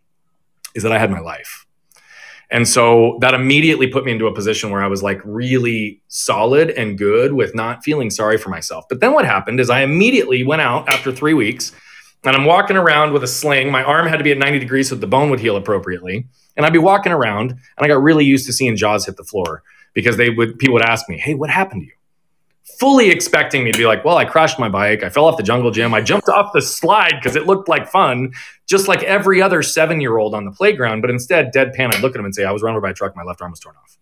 is 0.75 0.83
that 0.83 0.93
I 0.93 0.99
had 0.99 1.11
my 1.11 1.21
life. 1.21 1.67
And 2.53 2.69
so 2.69 3.17
that 3.23 3.33
immediately 3.33 3.87
put 3.87 4.05
me 4.05 4.13
into 4.13 4.27
a 4.27 4.35
position 4.35 4.71
where 4.71 4.83
I 4.83 4.87
was 4.87 5.03
like 5.03 5.21
really 5.25 6.03
solid 6.09 6.69
and 6.71 6.99
good 6.99 7.33
with 7.33 7.55
not 7.55 7.83
feeling 7.83 8.11
sorry 8.11 8.37
for 8.37 8.51
myself. 8.51 8.85
But 8.91 9.01
then 9.01 9.15
what 9.15 9.25
happened 9.25 9.59
is 9.59 9.71
I 9.71 9.81
immediately 9.81 10.45
went 10.45 10.61
out 10.61 10.87
after 10.91 11.11
three 11.11 11.33
weeks 11.33 11.73
and 12.25 12.37
I'm 12.37 12.45
walking 12.45 12.77
around 12.77 13.15
with 13.15 13.25
a 13.25 13.27
sling. 13.27 13.73
My 13.73 13.83
arm 13.83 14.07
had 14.07 14.19
to 14.19 14.25
be 14.25 14.33
at 14.33 14.39
90 14.39 14.59
degrees 14.59 14.91
so 14.91 14.95
the 14.95 15.07
bone 15.07 15.31
would 15.31 15.41
heal 15.41 15.57
appropriately. 15.57 16.27
And 16.55 16.67
I'd 16.67 16.75
be 16.75 16.79
walking 16.79 17.11
around 17.11 17.53
and 17.53 17.61
I 17.79 17.89
got 17.89 18.03
really 18.03 18.27
used 18.27 18.45
to 18.47 18.53
seeing 18.53 18.77
jaws 18.77 19.07
hit 19.07 19.17
the 19.17 19.25
floor 19.25 19.63
because 19.95 20.19
they 20.19 20.29
would 20.29 20.59
people 20.59 20.75
would 20.75 20.85
ask 20.85 21.09
me, 21.09 21.19
Hey, 21.19 21.33
what 21.33 21.49
happened 21.49 21.83
to 21.83 21.87
you? 21.87 21.95
Fully 22.79 23.11
expecting 23.11 23.65
me 23.65 23.73
to 23.73 23.79
be 23.79 23.87
like, 23.87 24.05
well, 24.05 24.17
I 24.17 24.25
crashed 24.25 24.59
my 24.59 24.69
bike. 24.69 25.03
I 25.03 25.09
fell 25.09 25.27
off 25.27 25.37
the 25.37 25.43
jungle 25.43 25.71
gym. 25.71 25.95
I 25.95 26.01
jumped 26.01 26.29
off 26.29 26.53
the 26.53 26.63
slide 26.63 27.15
because 27.17 27.37
it 27.37 27.47
looked 27.47 27.69
like 27.69 27.89
fun, 27.89 28.33
just 28.69 28.89
like 28.89 29.03
every 29.03 29.43
other 29.43 29.63
seven 29.63 30.01
year 30.01 30.19
old 30.19 30.35
on 30.35 30.45
the 30.45 30.53
playground. 30.53 31.01
But 31.01 31.11
instead, 31.11 31.53
deadpan, 31.55 31.95
I'd 31.95 32.01
look 32.01 32.15
at 32.15 32.19
him 32.19 32.25
and 32.25 32.35
say, 32.35 32.45
I 32.45 32.53
was 32.53 32.63
run 32.63 32.75
over 32.75 32.81
by 32.81 32.91
a 32.91 32.95
truck. 32.95 33.17
My 33.17 33.23
left 33.23 33.43
arm 33.43 33.51
was 33.51 33.61
torn 33.61 33.77
off. 33.77 33.99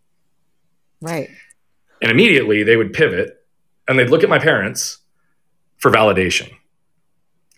Right. 1.01 1.31
And 2.03 2.11
immediately 2.11 2.62
they 2.62 2.77
would 2.77 2.92
pivot 2.92 3.44
and 3.88 3.99
they'd 3.99 4.11
look 4.11 4.23
at 4.23 4.29
my 4.29 4.38
parents 4.38 4.99
for 5.79 5.90
validation. 5.90 6.51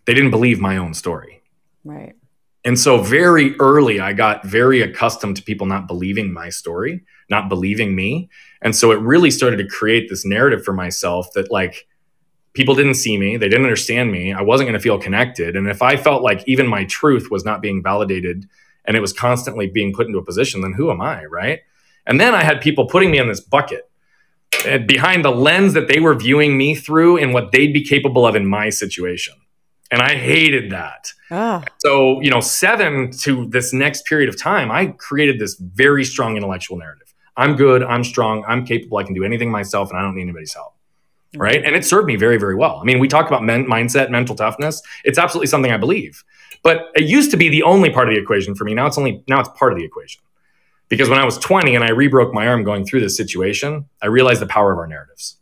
They 0.07 0.15
didn't 0.15 0.31
believe 0.31 0.61
my 0.61 0.77
own 0.77 0.95
story. 0.95 1.43
Right. 1.85 2.15
And 2.65 2.79
so 2.79 2.99
very 2.99 3.59
early, 3.59 4.01
I 4.01 4.13
got 4.13 4.45
very 4.45 4.83
accustomed 4.83 5.37
to 5.37 5.43
people 5.43 5.67
not 5.67 5.89
believing 5.89 6.33
my 6.33 6.49
story, 6.49 7.05
not 7.29 7.49
believing 7.49 7.95
me. 7.97 8.31
And 8.63 8.75
so 8.75 8.93
it 8.93 9.01
really 9.01 9.31
started 9.31 9.57
to 9.59 9.67
create 9.67 10.09
this 10.09 10.25
narrative 10.25 10.65
for 10.65 10.73
myself 10.73 11.33
that 11.35 11.51
like 11.51 11.87
people 12.55 12.75
didn't 12.75 12.95
see 12.95 13.19
me, 13.19 13.37
they 13.37 13.49
didn't 13.49 13.65
understand 13.65 14.13
me, 14.13 14.33
I 14.33 14.43
wasn't 14.43 14.69
going 14.69 14.79
to 14.79 14.83
feel 14.83 14.99
connected. 14.99 15.57
And 15.57 15.69
if 15.69 15.83
I 15.83 15.97
felt 15.97 16.23
like 16.23 16.47
even 16.47 16.67
my 16.67 16.85
truth 16.85 17.29
was 17.31 17.45
not 17.45 17.63
being 17.63 17.83
validated 17.83 18.49
and 18.85 18.97
it 18.97 19.01
was 19.01 19.13
constantly 19.13 19.67
being 19.67 19.93
put 19.93 20.07
into 20.07 20.19
a 20.19 20.25
position, 20.25 20.61
then 20.61 20.73
who 20.73 20.91
am 20.91 21.01
I, 21.01 21.25
right? 21.25 21.61
And 22.07 22.21
then 22.21 22.35
I 22.35 22.43
had 22.43 22.61
people 22.61 22.87
putting 22.87 23.11
me 23.11 23.19
in 23.19 23.29
this 23.29 23.41
bucket 23.41 23.89
and 24.67 24.87
behind 24.87 25.25
the 25.25 25.31
lens 25.31 25.73
that 25.75 25.89
they 25.89 26.01
were 26.01 26.15
viewing 26.15 26.57
me 26.57 26.75
through 26.75 27.17
and 27.19 27.33
what 27.33 27.53
they'd 27.53 27.73
be 27.73 27.85
capable 27.85 28.27
of 28.27 28.37
in 28.37 28.47
my 28.47 28.69
situation. 28.69 29.35
And 29.91 30.01
I 30.01 30.15
hated 30.15 30.71
that. 30.73 31.13
Ah. 31.31 31.63
So, 31.79 32.21
you 32.23 32.31
know, 32.31 32.41
seven 32.41 33.11
to 33.21 33.47
this 33.47 33.73
next 33.73 34.07
period 34.07 34.29
of 34.29 34.41
time, 34.41 34.71
I 34.71 34.87
created 34.87 35.39
this 35.39 35.55
very 35.55 36.05
strong 36.05 36.37
intellectual 36.37 36.79
narrative. 36.79 37.12
I'm 37.37 37.57
good, 37.57 37.83
I'm 37.83 38.05
strong, 38.05 38.45
I'm 38.47 38.65
capable, 38.67 38.99
I 38.99 39.05
can 39.05 39.15
do 39.15 39.25
anything 39.25 39.51
myself, 39.51 39.91
and 39.91 39.99
I 39.99 40.03
don't 40.03 40.15
need 40.15 40.23
anybody's 40.23 40.53
help. 40.53 40.75
Right. 41.35 41.65
And 41.65 41.75
it 41.75 41.85
served 41.85 42.07
me 42.07 42.17
very, 42.17 42.37
very 42.37 42.55
well. 42.55 42.77
I 42.77 42.85
mean, 42.85 42.99
we 42.99 43.09
talk 43.09 43.27
about 43.27 43.43
men- 43.43 43.65
mindset, 43.65 44.11
mental 44.11 44.37
toughness. 44.37 44.83
It's 45.03 45.19
absolutely 45.19 45.47
something 45.47 45.73
I 45.73 45.79
believe. 45.79 46.23
But 46.63 46.91
it 46.95 47.05
used 47.05 47.31
to 47.31 47.39
be 47.39 47.49
the 47.49 47.63
only 47.63 47.89
part 47.89 48.09
of 48.09 48.15
the 48.15 48.21
equation 48.21 48.55
for 48.55 48.65
me. 48.65 48.75
Now 48.75 48.87
it's 48.87 48.99
only, 48.99 49.25
now 49.29 49.41
it's 49.41 49.49
part 49.57 49.73
of 49.73 49.79
the 49.79 49.85
equation. 49.85 50.23
Because 50.89 51.09
when 51.09 51.19
I 51.19 51.25
was 51.25 51.39
20 51.39 51.75
and 51.75 51.83
I 51.83 51.89
rebroke 51.89 52.35
my 52.35 52.47
arm 52.47 52.65
going 52.65 52.85
through 52.85 53.01
this 53.01 53.17
situation, 53.17 53.87
I 54.03 54.09
realized 54.09 54.43
the 54.43 54.47
power 54.47 54.73
of 54.73 54.79
our 54.79 54.87
narratives 54.87 55.39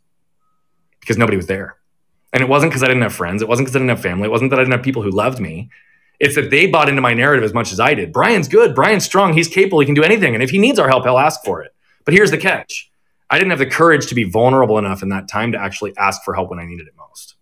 because 1.01 1.17
nobody 1.17 1.35
was 1.35 1.47
there. 1.47 1.75
And 2.31 2.41
it 2.41 2.47
wasn't 2.47 2.71
because 2.71 2.83
I 2.83 2.87
didn't 2.87 3.01
have 3.01 3.13
friends. 3.13 3.41
It 3.41 3.49
wasn't 3.49 3.65
because 3.65 3.75
I 3.75 3.79
didn't 3.79 3.89
have 3.89 4.01
family. 4.01 4.27
It 4.27 4.31
wasn't 4.31 4.51
that 4.51 4.59
I 4.59 4.63
didn't 4.63 4.71
have 4.71 4.83
people 4.83 5.01
who 5.01 5.11
loved 5.11 5.41
me. 5.41 5.69
It's 6.21 6.35
that 6.35 6.51
they 6.51 6.67
bought 6.67 6.87
into 6.87 7.01
my 7.01 7.13
narrative 7.13 7.43
as 7.43 7.53
much 7.53 7.73
as 7.73 7.81
I 7.81 7.95
did. 7.95 8.13
Brian's 8.13 8.47
good. 8.47 8.73
Brian's 8.73 9.03
strong. 9.03 9.33
He's 9.33 9.49
capable. 9.49 9.81
He 9.81 9.85
can 9.85 9.95
do 9.95 10.03
anything. 10.03 10.33
And 10.33 10.41
if 10.41 10.51
he 10.51 10.57
needs 10.57 10.79
our 10.79 10.87
help, 10.87 11.03
he'll 11.03 11.17
ask 11.17 11.43
for 11.43 11.61
it. 11.61 11.73
But 12.05 12.13
here's 12.13 12.31
the 12.31 12.37
catch 12.37 12.89
I 13.29 13.37
didn't 13.37 13.51
have 13.51 13.59
the 13.59 13.65
courage 13.65 14.07
to 14.07 14.15
be 14.15 14.25
vulnerable 14.25 14.77
enough 14.77 15.01
in 15.03 15.09
that 15.09 15.27
time 15.27 15.53
to 15.53 15.57
actually 15.57 15.95
ask 15.97 16.23
for 16.23 16.33
help 16.33 16.49
when 16.49 16.59
I 16.59 16.65
needed 16.65 16.87
it 16.87 16.93
most. 16.97 17.35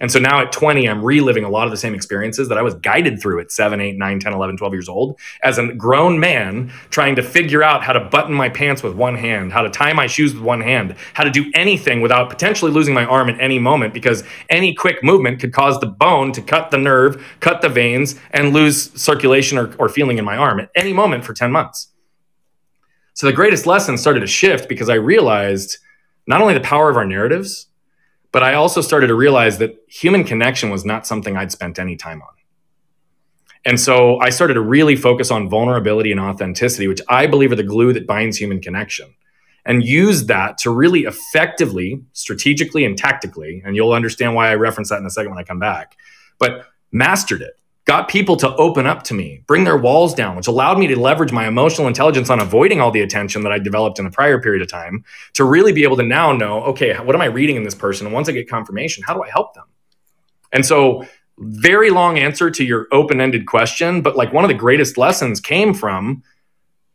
And 0.00 0.10
so 0.10 0.18
now 0.18 0.40
at 0.40 0.50
20, 0.50 0.86
I'm 0.86 1.02
reliving 1.02 1.44
a 1.44 1.48
lot 1.48 1.66
of 1.66 1.70
the 1.70 1.76
same 1.76 1.94
experiences 1.94 2.48
that 2.48 2.58
I 2.58 2.62
was 2.62 2.74
guided 2.74 3.22
through 3.22 3.40
at 3.40 3.52
7, 3.52 3.80
8, 3.80 3.96
9, 3.96 4.20
10, 4.20 4.32
11, 4.32 4.56
12 4.56 4.72
years 4.74 4.88
old 4.88 5.18
as 5.42 5.56
a 5.56 5.72
grown 5.72 6.18
man 6.18 6.72
trying 6.90 7.14
to 7.14 7.22
figure 7.22 7.62
out 7.62 7.84
how 7.84 7.92
to 7.92 8.00
button 8.00 8.34
my 8.34 8.48
pants 8.48 8.82
with 8.82 8.94
one 8.94 9.14
hand, 9.14 9.52
how 9.52 9.62
to 9.62 9.70
tie 9.70 9.92
my 9.92 10.06
shoes 10.06 10.34
with 10.34 10.42
one 10.42 10.60
hand, 10.60 10.96
how 11.14 11.22
to 11.22 11.30
do 11.30 11.50
anything 11.54 12.00
without 12.00 12.28
potentially 12.28 12.72
losing 12.72 12.92
my 12.92 13.04
arm 13.04 13.30
at 13.30 13.40
any 13.40 13.58
moment 13.58 13.94
because 13.94 14.24
any 14.50 14.74
quick 14.74 15.02
movement 15.04 15.40
could 15.40 15.52
cause 15.52 15.78
the 15.78 15.86
bone 15.86 16.32
to 16.32 16.42
cut 16.42 16.70
the 16.70 16.78
nerve, 16.78 17.24
cut 17.38 17.62
the 17.62 17.68
veins, 17.68 18.20
and 18.32 18.52
lose 18.52 18.92
circulation 19.00 19.56
or, 19.56 19.74
or 19.76 19.88
feeling 19.88 20.18
in 20.18 20.24
my 20.24 20.36
arm 20.36 20.58
at 20.58 20.70
any 20.74 20.92
moment 20.92 21.24
for 21.24 21.32
10 21.32 21.52
months. 21.52 21.93
So 23.14 23.26
the 23.26 23.32
greatest 23.32 23.66
lesson 23.66 23.96
started 23.96 24.20
to 24.20 24.26
shift 24.26 24.68
because 24.68 24.88
I 24.88 24.94
realized 24.94 25.78
not 26.26 26.40
only 26.42 26.54
the 26.54 26.60
power 26.60 26.90
of 26.90 26.96
our 26.96 27.04
narratives, 27.04 27.68
but 28.32 28.42
I 28.42 28.54
also 28.54 28.80
started 28.80 29.06
to 29.06 29.14
realize 29.14 29.58
that 29.58 29.76
human 29.88 30.24
connection 30.24 30.68
was 30.68 30.84
not 30.84 31.06
something 31.06 31.36
I'd 31.36 31.52
spent 31.52 31.78
any 31.78 31.94
time 31.96 32.20
on. 32.20 32.28
And 33.64 33.78
so 33.78 34.18
I 34.18 34.30
started 34.30 34.54
to 34.54 34.60
really 34.60 34.96
focus 34.96 35.30
on 35.30 35.48
vulnerability 35.48 36.10
and 36.10 36.20
authenticity, 36.20 36.88
which 36.88 37.00
I 37.08 37.26
believe 37.26 37.52
are 37.52 37.56
the 37.56 37.62
glue 37.62 37.92
that 37.92 38.06
binds 38.06 38.36
human 38.36 38.60
connection, 38.60 39.14
and 39.64 39.84
use 39.84 40.26
that 40.26 40.58
to 40.58 40.70
really 40.70 41.04
effectively, 41.04 42.02
strategically, 42.12 42.84
and 42.84 42.98
tactically. 42.98 43.62
And 43.64 43.76
you'll 43.76 43.92
understand 43.92 44.34
why 44.34 44.50
I 44.50 44.56
reference 44.56 44.90
that 44.90 44.98
in 44.98 45.06
a 45.06 45.10
second 45.10 45.30
when 45.30 45.38
I 45.38 45.44
come 45.44 45.60
back, 45.60 45.96
but 46.38 46.66
mastered 46.90 47.42
it 47.42 47.58
got 47.84 48.08
people 48.08 48.36
to 48.36 48.54
open 48.56 48.86
up 48.86 49.02
to 49.04 49.14
me, 49.14 49.42
bring 49.46 49.64
their 49.64 49.76
walls 49.76 50.14
down, 50.14 50.36
which 50.36 50.46
allowed 50.46 50.78
me 50.78 50.86
to 50.86 50.98
leverage 50.98 51.32
my 51.32 51.46
emotional 51.46 51.86
intelligence 51.86 52.30
on 52.30 52.40
avoiding 52.40 52.80
all 52.80 52.90
the 52.90 53.02
attention 53.02 53.42
that 53.42 53.52
I 53.52 53.58
developed 53.58 53.98
in 53.98 54.06
the 54.06 54.10
prior 54.10 54.40
period 54.40 54.62
of 54.62 54.68
time 54.68 55.04
to 55.34 55.44
really 55.44 55.72
be 55.72 55.82
able 55.82 55.96
to 55.98 56.02
now 56.02 56.32
know, 56.32 56.62
okay, 56.64 56.94
what 56.96 57.14
am 57.14 57.20
I 57.20 57.26
reading 57.26 57.56
in 57.56 57.62
this 57.62 57.74
person? 57.74 58.06
And 58.06 58.14
once 58.14 58.28
I 58.28 58.32
get 58.32 58.48
confirmation, 58.48 59.04
how 59.06 59.14
do 59.14 59.22
I 59.22 59.28
help 59.28 59.54
them? 59.54 59.64
And 60.52 60.64
so, 60.64 61.06
very 61.38 61.90
long 61.90 62.16
answer 62.16 62.48
to 62.48 62.64
your 62.64 62.86
open 62.92 63.20
ended 63.20 63.46
question, 63.46 64.02
but 64.02 64.14
like 64.16 64.32
one 64.32 64.44
of 64.44 64.48
the 64.48 64.54
greatest 64.54 64.96
lessons 64.96 65.40
came 65.40 65.74
from 65.74 66.22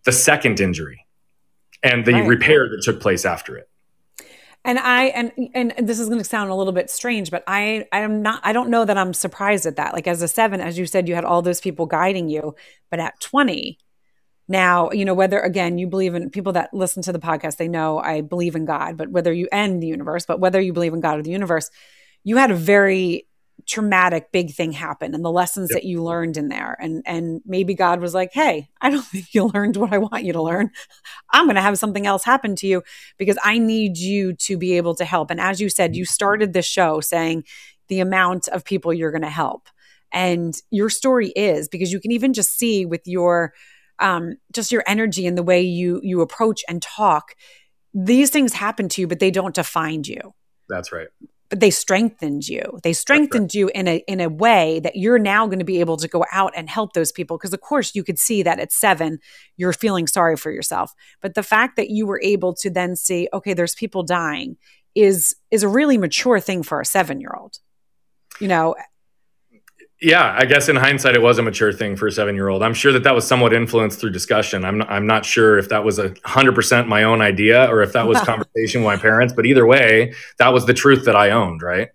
the 0.05 0.13
second 0.13 0.61
injury 0.61 1.05
and 1.83 2.05
the 2.05 2.13
right. 2.13 2.27
repair 2.27 2.69
that 2.69 2.81
took 2.81 3.01
place 3.01 3.25
after 3.25 3.57
it 3.57 3.68
and 4.65 4.79
i 4.79 5.05
and 5.05 5.31
and 5.53 5.73
this 5.87 5.99
is 5.99 6.07
going 6.07 6.19
to 6.19 6.23
sound 6.23 6.49
a 6.49 6.55
little 6.55 6.73
bit 6.73 6.89
strange 6.89 7.31
but 7.31 7.43
i 7.47 7.85
i'm 7.91 8.21
not 8.21 8.41
i 8.43 8.51
don't 8.51 8.69
know 8.69 8.85
that 8.85 8.97
i'm 8.97 9.13
surprised 9.13 9.65
at 9.65 9.77
that. 9.77 9.93
Like 9.93 10.07
as 10.07 10.21
a 10.21 10.27
seven 10.27 10.61
as 10.61 10.77
you 10.77 10.85
said 10.85 11.07
you 11.07 11.15
had 11.15 11.25
all 11.25 11.41
those 11.41 11.61
people 11.61 11.85
guiding 11.85 12.29
you 12.29 12.55
but 12.89 12.99
at 12.99 13.19
20 13.19 13.77
now 14.47 14.91
you 14.91 15.05
know 15.05 15.13
whether 15.13 15.39
again 15.39 15.77
you 15.77 15.87
believe 15.87 16.15
in 16.15 16.29
people 16.29 16.53
that 16.53 16.73
listen 16.73 17.03
to 17.03 17.13
the 17.13 17.19
podcast 17.19 17.57
they 17.57 17.67
know 17.67 17.99
i 17.99 18.21
believe 18.21 18.55
in 18.55 18.65
god 18.65 18.97
but 18.97 19.09
whether 19.09 19.31
you 19.31 19.47
end 19.51 19.81
the 19.81 19.87
universe 19.87 20.25
but 20.25 20.39
whether 20.39 20.59
you 20.59 20.73
believe 20.73 20.93
in 20.93 21.01
god 21.01 21.19
or 21.19 21.23
the 21.23 21.31
universe 21.31 21.69
you 22.23 22.37
had 22.37 22.51
a 22.51 22.55
very 22.55 23.27
traumatic 23.65 24.31
big 24.31 24.53
thing 24.53 24.71
happened 24.71 25.15
and 25.15 25.23
the 25.23 25.31
lessons 25.31 25.69
yep. 25.71 25.81
that 25.81 25.87
you 25.87 26.03
learned 26.03 26.37
in 26.37 26.49
there. 26.49 26.77
And 26.79 27.03
and 27.05 27.41
maybe 27.45 27.73
god 27.73 27.99
was 27.99 28.13
like 28.13 28.31
hey 28.33 28.69
i 28.81 28.89
don't 28.89 29.05
think 29.05 29.33
you 29.33 29.45
learned 29.47 29.77
what 29.77 29.93
i 29.93 29.97
want 29.97 30.23
you 30.23 30.33
to 30.33 30.41
learn. 30.41 30.71
I'm 31.31 31.45
going 31.45 31.55
to 31.55 31.61
have 31.61 31.77
something 31.77 32.05
else 32.07 32.23
happen 32.23 32.55
to 32.57 32.67
you 32.67 32.83
because 33.17 33.37
i 33.43 33.57
need 33.57 33.97
you 33.97 34.33
to 34.33 34.57
be 34.57 34.77
able 34.77 34.95
to 34.95 35.05
help. 35.05 35.31
And 35.31 35.39
as 35.39 35.59
you 35.59 35.69
said 35.69 35.95
you 35.95 36.05
started 36.05 36.53
this 36.53 36.65
show 36.65 37.01
saying 37.01 37.43
the 37.87 37.99
amount 37.99 38.47
of 38.47 38.63
people 38.63 38.93
you're 38.93 39.11
going 39.11 39.23
to 39.23 39.29
help. 39.29 39.67
And 40.11 40.55
your 40.71 40.89
story 40.89 41.29
is 41.35 41.67
because 41.67 41.91
you 41.91 41.99
can 41.99 42.11
even 42.11 42.33
just 42.33 42.57
see 42.57 42.85
with 42.85 43.01
your 43.05 43.53
um, 43.99 44.37
just 44.53 44.71
your 44.71 44.83
energy 44.87 45.27
and 45.27 45.37
the 45.37 45.43
way 45.43 45.61
you 45.61 45.99
you 46.03 46.21
approach 46.21 46.63
and 46.69 46.81
talk 46.81 47.35
these 47.93 48.29
things 48.29 48.53
happen 48.53 48.87
to 48.87 49.01
you 49.01 49.07
but 49.07 49.19
they 49.19 49.31
don't 49.31 49.53
define 49.53 50.03
you. 50.05 50.33
That's 50.69 50.91
right 50.91 51.09
they 51.49 51.71
strengthened 51.71 52.47
you. 52.47 52.79
They 52.83 52.93
strengthened 52.93 53.45
right. 53.45 53.53
you 53.55 53.71
in 53.73 53.87
a 53.87 54.03
in 54.07 54.21
a 54.21 54.29
way 54.29 54.79
that 54.81 54.95
you're 54.95 55.17
now 55.17 55.47
going 55.47 55.59
to 55.59 55.65
be 55.65 55.79
able 55.79 55.97
to 55.97 56.07
go 56.07 56.23
out 56.31 56.53
and 56.55 56.69
help 56.69 56.93
those 56.93 57.11
people 57.11 57.37
because 57.37 57.53
of 57.53 57.61
course 57.61 57.95
you 57.95 58.03
could 58.03 58.19
see 58.19 58.43
that 58.43 58.59
at 58.59 58.71
7 58.71 59.19
you're 59.57 59.73
feeling 59.73 60.05
sorry 60.05 60.37
for 60.37 60.51
yourself. 60.51 60.93
But 61.21 61.33
the 61.33 61.43
fact 61.43 61.75
that 61.77 61.89
you 61.89 62.05
were 62.05 62.21
able 62.21 62.53
to 62.55 62.69
then 62.69 62.95
see 62.95 63.29
okay 63.33 63.53
there's 63.53 63.75
people 63.75 64.03
dying 64.03 64.57
is 64.93 65.35
is 65.49 65.63
a 65.63 65.67
really 65.67 65.97
mature 65.97 66.39
thing 66.39 66.61
for 66.61 66.79
a 66.81 66.85
7-year-old. 66.85 67.57
You 68.39 68.47
know, 68.47 68.75
yeah, 70.01 70.33
I 70.37 70.45
guess 70.45 70.69
in 70.69 70.77
hindsight, 70.77 71.15
it 71.15 71.21
was 71.21 71.39
a 71.39 71.41
mature 71.41 71.73
thing 71.73 71.97
for 71.97 72.07
a 72.07 72.11
seven 72.11 72.35
year 72.35 72.47
old. 72.47 72.63
I'm 72.63 72.73
sure 72.73 72.93
that 72.93 73.03
that 73.03 73.13
was 73.13 73.27
somewhat 73.27 73.53
influenced 73.53 73.99
through 73.99 74.11
discussion. 74.11 74.63
I'm 74.63 74.77
not, 74.77 74.89
I'm 74.89 75.05
not 75.05 75.25
sure 75.25 75.57
if 75.57 75.69
that 75.69 75.83
was 75.83 75.99
a 75.99 76.13
hundred 76.23 76.55
percent 76.55 76.87
my 76.87 77.03
own 77.03 77.21
idea 77.21 77.65
or 77.69 77.81
if 77.81 77.93
that 77.93 78.07
was 78.07 78.19
conversation 78.21 78.81
with 78.81 78.87
my 78.87 78.97
parents. 78.97 79.33
But 79.33 79.45
either 79.45 79.65
way, 79.65 80.13
that 80.37 80.49
was 80.49 80.65
the 80.65 80.73
truth 80.73 81.05
that 81.05 81.15
I 81.15 81.31
owned. 81.31 81.61
Right. 81.61 81.89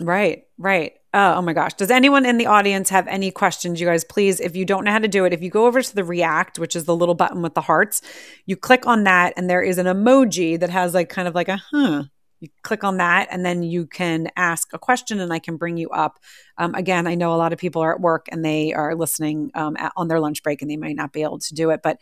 Right. 0.00 0.44
Right. 0.58 0.94
Oh, 1.12 1.34
oh 1.34 1.42
my 1.42 1.52
gosh. 1.52 1.74
Does 1.74 1.92
anyone 1.92 2.26
in 2.26 2.38
the 2.38 2.46
audience 2.46 2.90
have 2.90 3.06
any 3.06 3.30
questions? 3.30 3.80
You 3.80 3.86
guys, 3.86 4.02
please, 4.02 4.40
if 4.40 4.56
you 4.56 4.64
don't 4.64 4.82
know 4.82 4.90
how 4.90 4.98
to 4.98 5.06
do 5.06 5.24
it, 5.24 5.32
if 5.32 5.40
you 5.40 5.50
go 5.50 5.66
over 5.66 5.80
to 5.80 5.94
the 5.94 6.02
React, 6.02 6.58
which 6.58 6.74
is 6.74 6.86
the 6.86 6.96
little 6.96 7.14
button 7.14 7.40
with 7.40 7.54
the 7.54 7.60
hearts, 7.60 8.02
you 8.46 8.56
click 8.56 8.84
on 8.84 9.04
that, 9.04 9.32
and 9.36 9.48
there 9.48 9.62
is 9.62 9.78
an 9.78 9.86
emoji 9.86 10.58
that 10.58 10.70
has 10.70 10.92
like 10.92 11.08
kind 11.08 11.28
of 11.28 11.34
like 11.36 11.48
a 11.48 11.62
huh 11.70 12.04
you 12.40 12.48
click 12.62 12.84
on 12.84 12.98
that 12.98 13.28
and 13.30 13.44
then 13.44 13.62
you 13.62 13.86
can 13.86 14.28
ask 14.36 14.68
a 14.72 14.78
question 14.78 15.20
and 15.20 15.32
I 15.32 15.38
can 15.38 15.56
bring 15.56 15.76
you 15.76 15.90
up. 15.90 16.18
Um, 16.58 16.74
again, 16.74 17.06
I 17.06 17.14
know 17.14 17.34
a 17.34 17.36
lot 17.36 17.52
of 17.52 17.58
people 17.58 17.82
are 17.82 17.94
at 17.94 18.00
work 18.00 18.26
and 18.30 18.44
they 18.44 18.72
are 18.72 18.94
listening 18.94 19.50
um, 19.54 19.76
at, 19.78 19.92
on 19.96 20.08
their 20.08 20.20
lunch 20.20 20.42
break 20.42 20.60
and 20.60 20.70
they 20.70 20.76
might 20.76 20.96
not 20.96 21.12
be 21.12 21.22
able 21.22 21.38
to 21.38 21.54
do 21.54 21.70
it. 21.70 21.80
But 21.82 21.98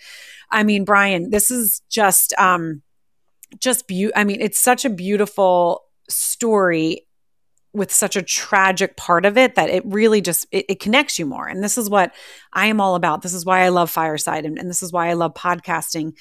I 0.51 0.63
mean, 0.63 0.85
Brian, 0.85 1.31
this 1.31 1.51
is 1.51 1.83
just, 1.89 2.35
um, 2.39 2.83
just 3.61 3.87
beautiful. 3.87 4.19
I 4.21 4.25
mean, 4.25 4.41
it's 4.41 4.59
such 4.59 4.85
a 4.85 4.91
beautiful 4.91 5.85
story 6.09 7.07
with 7.75 7.93
such 7.93 8.17
a 8.17 8.23
tragic 8.23 8.97
part 8.97 9.25
of 9.25 9.39
it 9.39 9.55
that 9.55 9.71
it 9.71 9.83
really 9.87 10.21
just 10.21 10.47
it, 10.53 10.67
it, 10.69 10.81
connects 10.81 11.19
you 11.19 11.25
more 11.25 11.47
and 11.47 11.65
this 11.65 11.79
is 11.79 11.89
what 11.89 12.13
i 12.53 12.67
am 12.67 12.81
all 12.81 12.95
about 12.97 13.23
this 13.23 13.33
is 13.33 13.47
why 13.47 13.61
i 13.61 13.69
love 13.69 13.91
fireside 13.91 14.45
and, 14.45 14.59
and 14.59 14.69
this 14.69 14.83
is 14.83 14.93
why 14.93 15.09
i 15.09 15.15
love 15.15 15.33
podcasting 15.33 16.13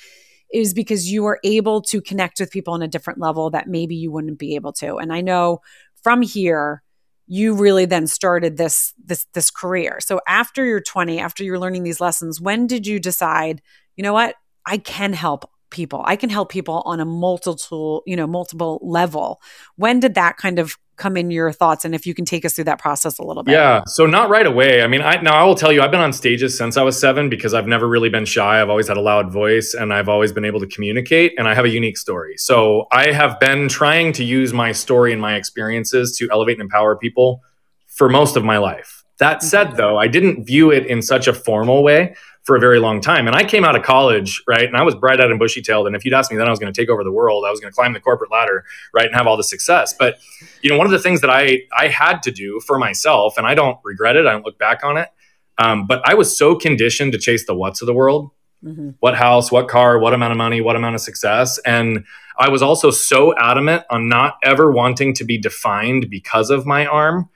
is 0.53 0.73
because 0.73 1.11
you 1.11 1.25
are 1.25 1.39
able 1.43 1.81
to 1.81 2.01
connect 2.01 2.39
with 2.39 2.51
people 2.51 2.73
on 2.73 2.81
a 2.81 2.87
different 2.87 3.19
level 3.19 3.49
that 3.51 3.67
maybe 3.67 3.95
you 3.95 4.11
wouldn't 4.11 4.39
be 4.39 4.55
able 4.55 4.73
to. 4.73 4.97
And 4.97 5.13
I 5.13 5.21
know 5.21 5.61
from 6.03 6.21
here, 6.21 6.83
you 7.27 7.53
really 7.53 7.85
then 7.85 8.07
started 8.07 8.57
this 8.57 8.93
this 9.05 9.25
this 9.33 9.49
career. 9.49 9.99
So 10.01 10.19
after 10.27 10.65
you're 10.65 10.81
20, 10.81 11.19
after 11.19 11.43
you're 11.43 11.59
learning 11.59 11.83
these 11.83 12.01
lessons, 12.01 12.41
when 12.41 12.67
did 12.67 12.85
you 12.85 12.99
decide, 12.99 13.61
you 13.95 14.03
know 14.03 14.13
what, 14.13 14.35
I 14.65 14.77
can 14.77 15.13
help 15.13 15.49
people. 15.69 16.03
I 16.05 16.17
can 16.17 16.29
help 16.29 16.51
people 16.51 16.83
on 16.85 16.99
a 16.99 17.05
multiple, 17.05 18.03
you 18.05 18.15
know, 18.15 18.27
multiple 18.27 18.79
level. 18.83 19.41
When 19.77 19.99
did 19.99 20.15
that 20.15 20.37
kind 20.37 20.59
of 20.59 20.77
come 21.01 21.17
in 21.17 21.31
your 21.31 21.51
thoughts 21.51 21.83
and 21.83 21.95
if 21.95 22.05
you 22.05 22.13
can 22.13 22.25
take 22.25 22.45
us 22.45 22.53
through 22.53 22.65
that 22.65 22.79
process 22.79 23.17
a 23.17 23.23
little 23.23 23.41
bit. 23.41 23.53
Yeah. 23.53 23.81
So 23.87 24.05
not 24.05 24.29
right 24.29 24.45
away. 24.45 24.83
I 24.83 24.87
mean, 24.87 25.01
I 25.01 25.19
now 25.21 25.33
I 25.33 25.43
will 25.43 25.55
tell 25.55 25.71
you, 25.71 25.81
I've 25.81 25.89
been 25.89 25.99
on 25.99 26.13
stages 26.13 26.55
since 26.55 26.77
I 26.77 26.83
was 26.83 26.99
seven 26.99 27.27
because 27.27 27.53
I've 27.53 27.67
never 27.67 27.87
really 27.87 28.09
been 28.09 28.25
shy. 28.25 28.61
I've 28.61 28.69
always 28.69 28.87
had 28.87 28.97
a 28.97 29.01
loud 29.01 29.31
voice 29.31 29.73
and 29.73 29.91
I've 29.91 30.07
always 30.07 30.31
been 30.31 30.45
able 30.45 30.59
to 30.59 30.67
communicate 30.67 31.33
and 31.37 31.47
I 31.47 31.55
have 31.55 31.65
a 31.65 31.69
unique 31.69 31.97
story. 31.97 32.35
So 32.37 32.85
I 32.91 33.11
have 33.11 33.39
been 33.39 33.67
trying 33.67 34.13
to 34.13 34.23
use 34.23 34.53
my 34.53 34.71
story 34.71 35.11
and 35.11 35.21
my 35.21 35.35
experiences 35.35 36.15
to 36.17 36.29
elevate 36.31 36.57
and 36.57 36.61
empower 36.61 36.95
people 36.95 37.41
for 37.87 38.07
most 38.07 38.35
of 38.35 38.43
my 38.43 38.57
life. 38.57 39.03
That 39.17 39.43
said, 39.43 39.67
mm-hmm. 39.67 39.77
though, 39.77 39.97
I 39.97 40.07
didn't 40.07 40.45
view 40.45 40.71
it 40.71 40.85
in 40.85 41.01
such 41.01 41.27
a 41.27 41.33
formal 41.33 41.83
way 41.83 42.15
for 42.43 42.56
a 42.56 42.60
very 42.60 42.80
long 42.80 43.01
time. 43.01 43.27
And 43.27 43.36
I 43.36 43.43
came 43.43 43.63
out 43.63 43.75
of 43.75 43.84
college, 43.84 44.41
right? 44.47 44.63
And 44.63 44.75
I 44.75 44.82
was 44.82 44.95
bright 44.95 45.21
eyed 45.21 45.30
and 45.30 45.39
bushy 45.39 45.62
tailed. 45.62 45.88
And 45.88 45.95
if 45.95 46.04
you'd 46.04 46.13
asked 46.13 46.32
me 46.32 46.38
then 46.38 46.47
I 46.47 46.49
was 46.49 46.60
going 46.60 46.73
to 46.73 46.82
take 46.82 46.89
over 46.89 47.04
the 47.04 47.12
world, 47.12 47.45
I 47.45 47.51
was 47.51 47.60
going 47.60 47.71
to 47.71 47.75
climb 47.75 47.93
the 47.93 47.99
corporate 47.99 48.32
ladder, 48.32 48.65
right? 48.93 49.06
And 49.06 49.15
have 49.15 49.27
all 49.27 49.38
the 49.38 49.43
success. 49.43 49.93
But, 49.93 50.17
you 50.62 50.69
know, 50.69 50.77
one 50.77 50.88
of 50.88 50.91
the 50.91 50.99
things 50.99 51.21
that 51.21 51.30
I, 51.30 51.60
I 51.77 51.88
had 51.88 52.23
to 52.23 52.32
do 52.32 52.60
for 52.65 52.80
myself, 52.80 53.38
and 53.38 53.45
I 53.45 53.54
don't 53.54 53.77
regret 53.84 54.15
it, 54.15 54.25
I 54.25 54.32
don't 54.32 54.45
look 54.45 54.58
back 54.58 54.84
on 54.84 54.97
it. 54.97 55.10
Um, 55.58 55.86
but 55.86 56.01
I 56.06 56.15
was 56.15 56.36
so 56.36 56.56
conditioned 56.56 57.12
to 57.12 57.19
chase 57.19 57.45
the 57.45 57.54
what's 57.54 57.82
of 57.82 57.86
the 57.86 57.93
world 57.93 58.32
mm-hmm. 58.63 58.91
what 58.99 59.15
house, 59.15 59.51
what 59.51 59.67
car, 59.67 59.99
what 59.99 60.13
amount 60.13 60.32
of 60.32 60.38
money, 60.38 60.62
what 60.62 60.75
amount 60.75 60.95
of 60.95 61.01
success. 61.01 61.58
And 61.60 62.06
I 62.38 62.49
was 62.49 62.62
also 62.62 62.91
so 62.91 63.38
adamant 63.38 63.84
on 63.89 64.10
not 64.10 64.38
ever 64.43 64.71
wanting 64.71 65.13
to 65.15 65.23
be 65.23 65.38
defined 65.38 66.10
because 66.10 66.49
of 66.49 66.65
my 66.65 66.86
arm 66.86 67.30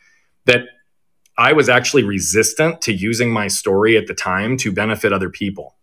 that 0.45 0.61
I 1.37 1.53
was 1.53 1.69
actually 1.69 2.03
resistant 2.03 2.81
to 2.81 2.93
using 2.93 3.31
my 3.31 3.47
story 3.47 3.97
at 3.97 4.07
the 4.07 4.13
time 4.13 4.57
to 4.57 4.71
benefit 4.71 5.11
other 5.11 5.29
people. 5.29 5.75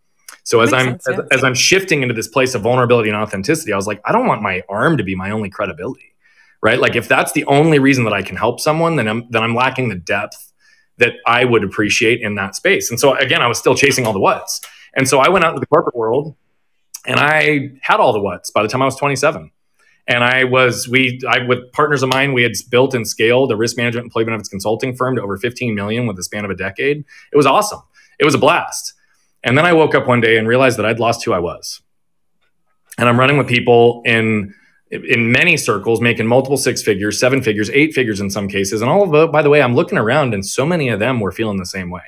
So 0.45 0.61
as 0.61 0.73
I'm 0.73 0.99
sense, 1.01 1.07
yeah. 1.09 1.15
as, 1.15 1.39
as, 1.39 1.45
I'm 1.45 1.55
shifting 1.55 2.03
into 2.03 2.15
this 2.15 2.27
place 2.27 2.55
of 2.55 2.63
vulnerability 2.63 3.11
and 3.11 3.17
authenticity, 3.17 3.73
I 3.73 3.77
was 3.77 3.87
like, 3.87 4.01
I 4.05 4.13
don't 4.13 4.27
want 4.27 4.43
my 4.43 4.63
arm 4.69 4.97
to 4.97 5.05
be 5.05 5.15
my 5.15 5.31
only 5.31 5.51
credibility, 5.51 6.15
right? 6.63 6.81
Like 6.81 6.97
if 6.97 7.07
that's 7.07 7.33
the 7.33 7.45
only 7.45 7.79
reason 7.79 8.05
that 8.05 8.13
I 8.13 8.23
can 8.23 8.37
help 8.37 8.59
someone, 8.59 8.97
then 8.97 9.07
I'm 9.07 9.31
then 9.31 9.43
I'm 9.43 9.55
lacking 9.55 9.89
the 9.89 9.95
depth 9.95 10.53
that 10.99 11.15
I 11.27 11.45
would 11.45 11.65
appreciate 11.65 12.23
in 12.23 12.35
that 12.37 12.57
space. 12.57 12.91
And 12.91 12.99
so 12.99 13.15
again, 13.17 13.41
I 13.41 13.47
was 13.47 13.59
still 13.59 13.75
chasing 13.75 14.07
all 14.07 14.13
the 14.13 14.21
what's. 14.21 14.61
And 14.95 15.09
so 15.09 15.21
I 15.21 15.29
went 15.29 15.45
out 15.45 15.51
into 15.51 15.61
the 15.61 15.67
corporate 15.67 15.97
world, 15.97 16.35
and 17.07 17.19
I 17.19 17.73
had 17.81 18.01
all 18.01 18.13
the 18.13 18.21
what's 18.21 18.51
by 18.51 18.63
the 18.63 18.69
time 18.69 18.83
I 18.83 18.85
was 18.85 18.97
27. 18.97 19.51
And 20.09 20.25
I 20.25 20.45
was 20.45 20.89
we 20.89 21.21
I 21.29 21.47
with 21.47 21.71
partners 21.73 22.03
of 22.03 22.09
mine 22.09 22.33
we 22.33 22.43
had 22.43 22.53
built 22.71 22.93
and 22.95 23.07
scaled 23.07 23.53
a 23.53 23.57
risk 23.57 23.77
management 23.77 24.07
employee 24.07 24.25
benefits 24.25 24.49
consulting 24.49 24.97
firm 24.97 25.17
to 25.17 25.23
over 25.23 25.37
15 25.37 25.75
million 25.75 26.07
with 26.07 26.17
the 26.17 26.25
span 26.25 26.45
of 26.45 26.51
a 26.51 26.57
decade. 26.57 27.05
It 27.33 27.37
was 27.37 27.47
awesome. 27.47 27.81
It 28.19 28.25
was 28.25 28.35
a 28.35 28.39
blast. 28.39 28.95
And 29.45 29.57
then 29.57 29.67
I 29.67 29.73
woke 29.73 29.95
up 29.95 30.07
one 30.07 30.21
day 30.21 30.37
and 30.37 30.47
realized 30.47 30.79
that 30.79 30.87
I'd 30.87 31.01
lost 31.01 31.25
who 31.25 31.33
I 31.33 31.39
was. 31.39 31.81
And 32.99 33.09
I'm 33.09 33.19
running 33.19 33.39
with 33.39 33.49
people 33.49 34.03
in 34.05 34.55
in 34.93 35.33
many 35.33 35.57
circles 35.57 36.03
making 36.03 36.27
multiple 36.27 36.59
six 36.59 36.83
figures, 36.83 37.19
seven 37.19 37.41
figures, 37.41 37.71
eight 37.71 37.95
figures 37.95 38.21
in 38.21 38.29
some 38.29 38.47
cases. 38.47 38.83
And 38.83 38.91
all 38.91 39.03
of 39.03 39.15
it, 39.15 39.33
by 39.33 39.41
the 39.41 39.49
way, 39.49 39.63
I'm 39.63 39.75
looking 39.75 39.97
around 39.97 40.35
and 40.35 40.45
so 40.45 40.67
many 40.67 40.91
of 40.91 41.01
them 41.01 41.19
were 41.19 41.33
feeling 41.33 41.57
the 41.57 41.65
same 41.65 41.91
way. 41.91 42.03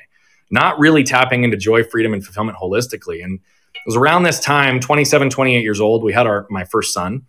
Not 0.51 0.77
really 0.77 1.03
tapping 1.03 1.43
into 1.43 1.57
joy, 1.57 1.83
freedom, 1.83 2.13
and 2.13 2.23
fulfillment 2.23 2.59
holistically. 2.61 3.23
And 3.23 3.39
it 3.73 3.81
was 3.87 3.95
around 3.95 4.23
this 4.23 4.39
time, 4.39 4.79
27, 4.79 5.31
28 5.31 5.63
years 5.63 5.81
old, 5.81 6.03
we 6.03 6.13
had 6.13 6.27
our 6.27 6.45
my 6.51 6.63
first 6.63 6.93
son. 6.93 7.23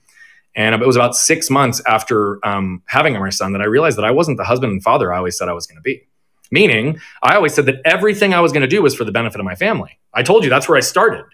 And 0.57 0.75
it 0.75 0.87
was 0.87 0.97
about 0.97 1.15
six 1.15 1.51
months 1.51 1.83
after 1.87 2.45
um, 2.45 2.83
having 2.87 3.13
my 3.13 3.29
son 3.29 3.53
that 3.53 3.61
I 3.61 3.67
realized 3.67 3.99
that 3.99 4.05
I 4.07 4.11
wasn't 4.11 4.39
the 4.39 4.45
husband 4.45 4.73
and 4.73 4.83
father 4.83 5.13
I 5.13 5.19
always 5.19 5.39
said 5.39 5.49
I 5.49 5.53
was 5.53 5.67
going 5.67 5.77
to 5.77 5.83
be. 5.83 6.03
Meaning, 6.51 6.99
I 7.23 7.35
always 7.37 7.55
said 7.55 7.67
that 7.67 7.81
everything 7.85 8.33
I 8.33 8.41
was 8.41 8.53
going 8.53 8.63
to 8.63 8.69
do 8.69 8.81
was 8.81 8.95
for 8.95 9.05
the 9.05 9.13
benefit 9.13 9.39
of 9.39 9.45
my 9.45 9.55
family. 9.55 9.99
I 10.15 10.23
told 10.23 10.45
you 10.45 10.51
that's 10.51 10.69
where 10.69 10.79
I 10.79 10.81
started. 10.81 11.25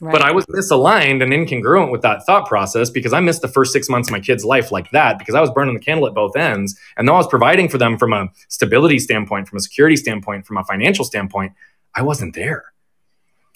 Right. 0.00 0.12
But 0.12 0.22
I 0.22 0.30
was 0.30 0.46
misaligned 0.46 1.22
and 1.22 1.32
incongruent 1.32 1.92
with 1.92 2.00
that 2.02 2.24
thought 2.24 2.46
process 2.46 2.88
because 2.88 3.12
I 3.12 3.20
missed 3.20 3.42
the 3.42 3.48
first 3.48 3.72
six 3.72 3.90
months 3.90 4.08
of 4.08 4.12
my 4.12 4.20
kid's 4.20 4.44
life 4.44 4.72
like 4.72 4.90
that 4.92 5.18
because 5.18 5.34
I 5.34 5.40
was 5.42 5.50
burning 5.50 5.74
the 5.74 5.80
candle 5.80 6.06
at 6.06 6.14
both 6.14 6.36
ends. 6.36 6.78
And 6.96 7.06
though 7.06 7.14
I 7.14 7.18
was 7.18 7.26
providing 7.26 7.68
for 7.68 7.76
them 7.76 7.98
from 7.98 8.14
a 8.14 8.28
stability 8.48 8.98
standpoint, 8.98 9.48
from 9.48 9.58
a 9.58 9.60
security 9.60 9.96
standpoint, 9.96 10.46
from 10.46 10.56
a 10.56 10.64
financial 10.64 11.04
standpoint, 11.04 11.52
I 11.94 12.02
wasn't 12.02 12.34
there. 12.34 12.64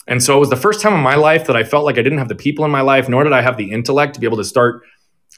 And 0.07 0.23
so 0.23 0.37
it 0.37 0.41
was 0.41 0.51
the 0.51 0.57
first 0.57 0.83
time 0.83 0.93
in 0.93 1.01
my 1.01 1.15
life 1.15 1.47
that 1.47 1.57
I 1.57 1.65
felt 1.65 1.87
like 1.87 1.97
I 1.97 2.03
didn't 2.03 2.19
have 2.19 2.29
the 2.29 2.35
people 2.35 2.65
in 2.67 2.71
my 2.71 2.83
life, 2.83 3.09
nor 3.09 3.25
did 3.25 3.33
I 3.33 3.41
have 3.41 3.57
the 3.57 3.71
intellect 3.71 4.15
to 4.15 4.21
be 4.21 4.27
able 4.27 4.37
to 4.37 4.45
start 4.45 4.83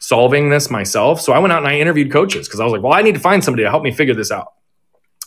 solving 0.00 0.50
this 0.50 0.70
myself. 0.70 1.20
So 1.20 1.32
I 1.32 1.38
went 1.38 1.52
out 1.52 1.58
and 1.58 1.68
I 1.68 1.78
interviewed 1.78 2.12
coaches 2.12 2.46
because 2.46 2.60
I 2.60 2.64
was 2.64 2.72
like, 2.72 2.82
well, 2.82 2.92
I 2.92 3.02
need 3.02 3.14
to 3.14 3.20
find 3.20 3.42
somebody 3.42 3.64
to 3.64 3.70
help 3.70 3.82
me 3.82 3.92
figure 3.92 4.14
this 4.14 4.30
out. 4.30 4.52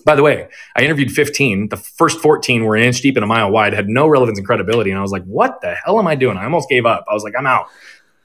By 0.05 0.15
the 0.15 0.23
way, 0.23 0.47
I 0.75 0.83
interviewed 0.83 1.11
15. 1.11 1.69
The 1.69 1.77
first 1.77 2.21
14 2.21 2.63
were 2.63 2.75
an 2.75 2.83
inch 2.83 3.01
deep 3.01 3.17
and 3.17 3.23
a 3.23 3.27
mile 3.27 3.51
wide, 3.51 3.73
had 3.73 3.89
no 3.89 4.07
relevance 4.07 4.37
and 4.37 4.47
credibility. 4.47 4.91
And 4.91 4.99
I 4.99 5.01
was 5.01 5.11
like, 5.11 5.25
what 5.25 5.59
the 5.61 5.75
hell 5.75 5.99
am 5.99 6.07
I 6.07 6.15
doing? 6.15 6.37
I 6.37 6.45
almost 6.45 6.69
gave 6.69 6.85
up. 6.85 7.05
I 7.09 7.13
was 7.13 7.23
like, 7.23 7.33
I'm 7.37 7.45
out. 7.45 7.67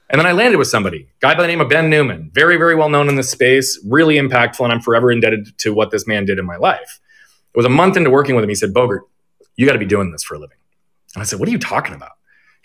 And 0.09 0.19
then 0.19 0.27
I 0.27 0.33
landed 0.33 0.57
with 0.57 0.67
somebody, 0.67 1.07
guy 1.19 1.33
by 1.33 1.41
the 1.41 1.47
name 1.47 1.61
of 1.61 1.67
Ben 1.67 1.89
Newman, 1.89 2.29
very, 2.33 2.57
very 2.57 2.75
well 2.75 2.89
known 2.89 3.09
in 3.09 3.15
this 3.15 3.29
space, 3.29 3.83
really 3.87 4.15
impactful. 4.15 4.63
And 4.63 4.71
I'm 4.71 4.79
forever 4.79 5.11
indebted 5.11 5.57
to 5.59 5.73
what 5.73 5.91
this 5.91 6.05
man 6.05 6.25
did 6.25 6.37
in 6.37 6.45
my 6.45 6.57
life. 6.57 6.99
It 7.53 7.57
was 7.57 7.65
a 7.65 7.69
month 7.69 7.97
into 7.97 8.09
working 8.09 8.35
with 8.35 8.43
him. 8.43 8.49
He 8.49 8.55
said, 8.55 8.73
Bogert, 8.73 9.01
you 9.55 9.65
got 9.65 9.73
to 9.73 9.79
be 9.79 9.85
doing 9.85 10.11
this 10.11 10.23
for 10.23 10.35
a 10.35 10.39
living. 10.39 10.57
And 11.15 11.21
I 11.21 11.25
said, 11.25 11.39
what 11.39 11.49
are 11.49 11.51
you 11.51 11.59
talking 11.59 11.95
about? 11.95 12.11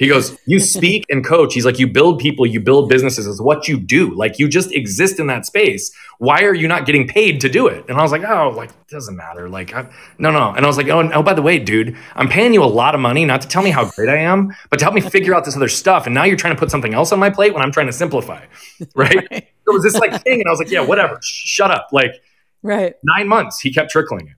He 0.00 0.08
goes, 0.08 0.36
You 0.46 0.58
speak 0.76 1.04
and 1.10 1.24
coach. 1.24 1.54
He's 1.54 1.64
like, 1.64 1.78
You 1.78 1.86
build 1.86 2.18
people, 2.18 2.46
you 2.46 2.58
build 2.58 2.88
businesses. 2.88 3.26
Is 3.26 3.40
what 3.40 3.68
you 3.68 3.78
do. 3.78 4.12
Like, 4.14 4.40
you 4.40 4.48
just 4.48 4.72
exist 4.72 5.20
in 5.20 5.28
that 5.28 5.46
space. 5.46 5.92
Why 6.18 6.40
are 6.42 6.54
you 6.54 6.66
not 6.66 6.86
getting 6.86 7.06
paid 7.06 7.40
to 7.42 7.48
do 7.48 7.68
it? 7.68 7.84
And 7.88 7.98
I 7.98 8.02
was 8.02 8.10
like, 8.10 8.24
Oh, 8.24 8.48
like, 8.56 8.70
it 8.70 8.88
doesn't 8.88 9.14
matter. 9.14 9.48
Like, 9.48 9.72
I, 9.74 9.88
no, 10.18 10.30
no. 10.32 10.52
And 10.52 10.64
I 10.64 10.68
was 10.68 10.76
like, 10.76 10.88
oh, 10.88 11.08
oh, 11.14 11.22
by 11.22 11.34
the 11.34 11.42
way, 11.42 11.58
dude, 11.58 11.96
I'm 12.16 12.28
paying 12.28 12.52
you 12.52 12.64
a 12.64 12.66
lot 12.66 12.94
of 12.94 13.00
money, 13.00 13.24
not 13.24 13.42
to 13.42 13.48
tell 13.48 13.62
me 13.62 13.70
how 13.70 13.88
great 13.90 14.08
I 14.08 14.16
am, 14.16 14.52
but 14.70 14.78
to 14.78 14.84
help 14.84 14.94
me 14.94 15.00
figure 15.00 15.34
out 15.34 15.44
this 15.44 15.54
other 15.54 15.68
stuff. 15.68 16.06
And 16.06 16.14
now 16.14 16.24
you're 16.24 16.36
trying 16.36 16.54
to 16.54 16.58
put 16.58 16.70
something 16.70 16.94
else 16.94 17.12
on 17.12 17.20
my 17.20 17.30
plate 17.30 17.54
when 17.54 17.62
I'm 17.62 17.70
trying 17.70 17.86
to 17.86 17.92
simplify. 17.92 18.44
Right. 18.94 19.14
right. 19.14 19.32
it 19.32 19.48
was 19.66 19.82
this 19.82 19.94
like 19.94 20.22
thing. 20.22 20.40
And 20.40 20.48
I 20.48 20.50
was 20.50 20.58
like, 20.58 20.70
Yeah, 20.70 20.80
whatever. 20.80 21.18
Shut 21.22 21.70
up. 21.70 21.88
Like, 21.92 22.12
right. 22.62 22.94
Nine 23.04 23.28
months, 23.28 23.60
he 23.60 23.72
kept 23.72 23.90
trickling 23.90 24.26
it. 24.28 24.34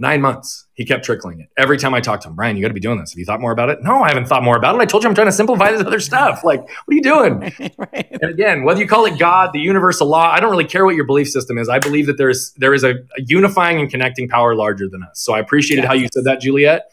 Nine 0.00 0.20
months, 0.20 0.66
he 0.74 0.84
kept 0.84 1.04
trickling 1.04 1.40
it. 1.40 1.48
Every 1.56 1.76
time 1.76 1.92
I 1.92 2.00
talked 2.00 2.22
to 2.22 2.28
him, 2.28 2.36
Brian, 2.36 2.56
you 2.56 2.62
got 2.62 2.68
to 2.68 2.74
be 2.74 2.80
doing 2.80 3.00
this. 3.00 3.10
Have 3.10 3.18
you 3.18 3.24
thought 3.24 3.40
more 3.40 3.50
about 3.50 3.68
it? 3.68 3.82
No, 3.82 4.02
I 4.02 4.08
haven't 4.08 4.26
thought 4.26 4.44
more 4.44 4.56
about 4.56 4.76
it. 4.76 4.80
I 4.80 4.84
told 4.84 5.02
you 5.02 5.08
I'm 5.08 5.14
trying 5.14 5.26
to 5.26 5.32
simplify 5.32 5.72
this 5.72 5.80
other 5.80 5.98
stuff. 5.98 6.44
Like, 6.44 6.60
what 6.60 6.92
are 6.92 6.94
you 6.94 7.02
doing? 7.02 7.40
right. 7.78 8.08
And 8.22 8.30
again, 8.30 8.62
whether 8.62 8.80
you 8.80 8.86
call 8.86 9.04
it 9.06 9.18
God, 9.18 9.52
the 9.52 9.58
universe, 9.58 9.98
universal 9.98 10.08
law, 10.08 10.30
I 10.30 10.40
don't 10.40 10.50
really 10.50 10.64
care 10.64 10.84
what 10.84 10.94
your 10.94 11.04
belief 11.04 11.28
system 11.28 11.58
is. 11.58 11.68
I 11.68 11.78
believe 11.78 12.06
that 12.06 12.18
there's 12.18 12.52
there 12.52 12.74
is 12.74 12.84
a, 12.84 12.90
a 12.90 13.22
unifying 13.26 13.80
and 13.80 13.90
connecting 13.90 14.28
power 14.28 14.54
larger 14.54 14.88
than 14.88 15.02
us. 15.02 15.20
So 15.20 15.32
I 15.32 15.38
appreciated 15.38 15.82
yes. 15.82 15.88
how 15.88 15.94
you 15.94 16.08
said 16.12 16.24
that, 16.24 16.40
Juliet. 16.40 16.90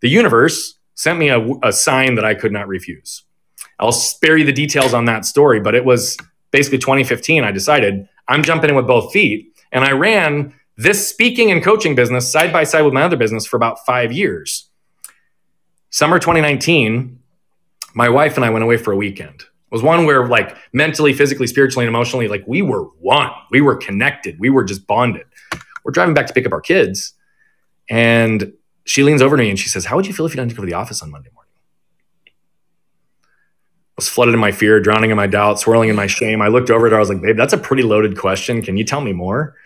The 0.00 0.08
universe 0.08 0.78
sent 0.94 1.18
me 1.18 1.28
a, 1.28 1.40
a 1.62 1.72
sign 1.72 2.16
that 2.16 2.24
I 2.24 2.34
could 2.34 2.52
not 2.52 2.68
refuse. 2.68 3.22
I'll 3.78 3.92
spare 3.92 4.36
you 4.36 4.44
the 4.44 4.52
details 4.52 4.94
on 4.94 5.04
that 5.06 5.24
story, 5.24 5.60
but 5.60 5.74
it 5.74 5.84
was 5.84 6.16
basically 6.50 6.78
2015. 6.78 7.44
I 7.44 7.52
decided 7.52 8.08
I'm 8.28 8.42
jumping 8.42 8.70
in 8.70 8.76
with 8.76 8.86
both 8.86 9.12
feet, 9.12 9.54
and 9.70 9.84
I 9.84 9.92
ran 9.92 10.54
this 10.76 11.08
speaking 11.08 11.50
and 11.50 11.62
coaching 11.62 11.94
business 11.94 12.30
side 12.30 12.52
by 12.52 12.64
side 12.64 12.82
with 12.82 12.94
my 12.94 13.02
other 13.02 13.16
business 13.16 13.46
for 13.46 13.56
about 13.56 13.84
five 13.84 14.12
years. 14.12 14.68
Summer 15.90 16.18
2019, 16.18 17.18
my 17.94 18.08
wife 18.08 18.36
and 18.36 18.44
I 18.44 18.50
went 18.50 18.64
away 18.64 18.78
for 18.78 18.92
a 18.92 18.96
weekend. 18.96 19.42
It 19.42 19.74
was 19.74 19.82
one 19.82 20.06
where, 20.06 20.26
like, 20.26 20.56
mentally, 20.72 21.12
physically, 21.12 21.46
spiritually, 21.46 21.86
and 21.86 21.94
emotionally, 21.94 22.28
like, 22.28 22.44
we 22.46 22.62
were 22.62 22.84
one. 23.00 23.30
We 23.50 23.60
were 23.60 23.76
connected. 23.76 24.38
We 24.38 24.50
were 24.50 24.64
just 24.64 24.86
bonded. 24.86 25.24
We're 25.84 25.92
driving 25.92 26.14
back 26.14 26.26
to 26.26 26.32
pick 26.32 26.46
up 26.46 26.52
our 26.52 26.60
kids. 26.60 27.14
And 27.90 28.52
she 28.84 29.02
leans 29.02 29.22
over 29.22 29.36
to 29.36 29.42
me 29.42 29.50
and 29.50 29.58
she 29.58 29.68
says, 29.68 29.84
How 29.84 29.96
would 29.96 30.06
you 30.06 30.12
feel 30.12 30.26
if 30.26 30.32
you 30.32 30.40
didn't 30.40 30.54
go 30.54 30.62
to 30.62 30.66
the 30.66 30.74
office 30.74 31.02
on 31.02 31.10
Monday 31.10 31.30
morning? 31.34 31.50
I 32.36 33.96
was 33.96 34.08
flooded 34.08 34.34
in 34.34 34.40
my 34.40 34.52
fear, 34.52 34.80
drowning 34.80 35.10
in 35.10 35.16
my 35.16 35.26
doubt, 35.26 35.60
swirling 35.60 35.88
in 35.88 35.96
my 35.96 36.06
shame. 36.06 36.40
I 36.40 36.48
looked 36.48 36.70
over 36.70 36.86
at 36.86 36.92
her. 36.92 36.96
I 36.96 37.00
was 37.00 37.08
like, 37.08 37.20
Babe, 37.20 37.36
that's 37.36 37.52
a 37.52 37.58
pretty 37.58 37.82
loaded 37.82 38.16
question. 38.16 38.62
Can 38.62 38.76
you 38.76 38.84
tell 38.84 39.00
me 39.00 39.12
more? 39.12 39.56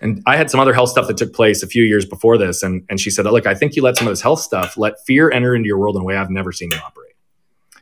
And 0.00 0.22
I 0.26 0.36
had 0.36 0.50
some 0.50 0.60
other 0.60 0.74
health 0.74 0.90
stuff 0.90 1.06
that 1.08 1.16
took 1.16 1.32
place 1.32 1.62
a 1.62 1.66
few 1.66 1.82
years 1.82 2.04
before 2.04 2.36
this. 2.36 2.62
And, 2.62 2.84
and 2.90 3.00
she 3.00 3.10
said, 3.10 3.24
Look, 3.24 3.46
I 3.46 3.54
think 3.54 3.76
you 3.76 3.82
let 3.82 3.96
some 3.96 4.06
of 4.06 4.12
this 4.12 4.20
health 4.20 4.40
stuff 4.40 4.76
let 4.76 4.94
fear 5.06 5.30
enter 5.30 5.54
into 5.54 5.66
your 5.66 5.78
world 5.78 5.96
in 5.96 6.02
a 6.02 6.04
way 6.04 6.16
I've 6.16 6.30
never 6.30 6.52
seen 6.52 6.70
you 6.70 6.78
operate. 6.78 7.14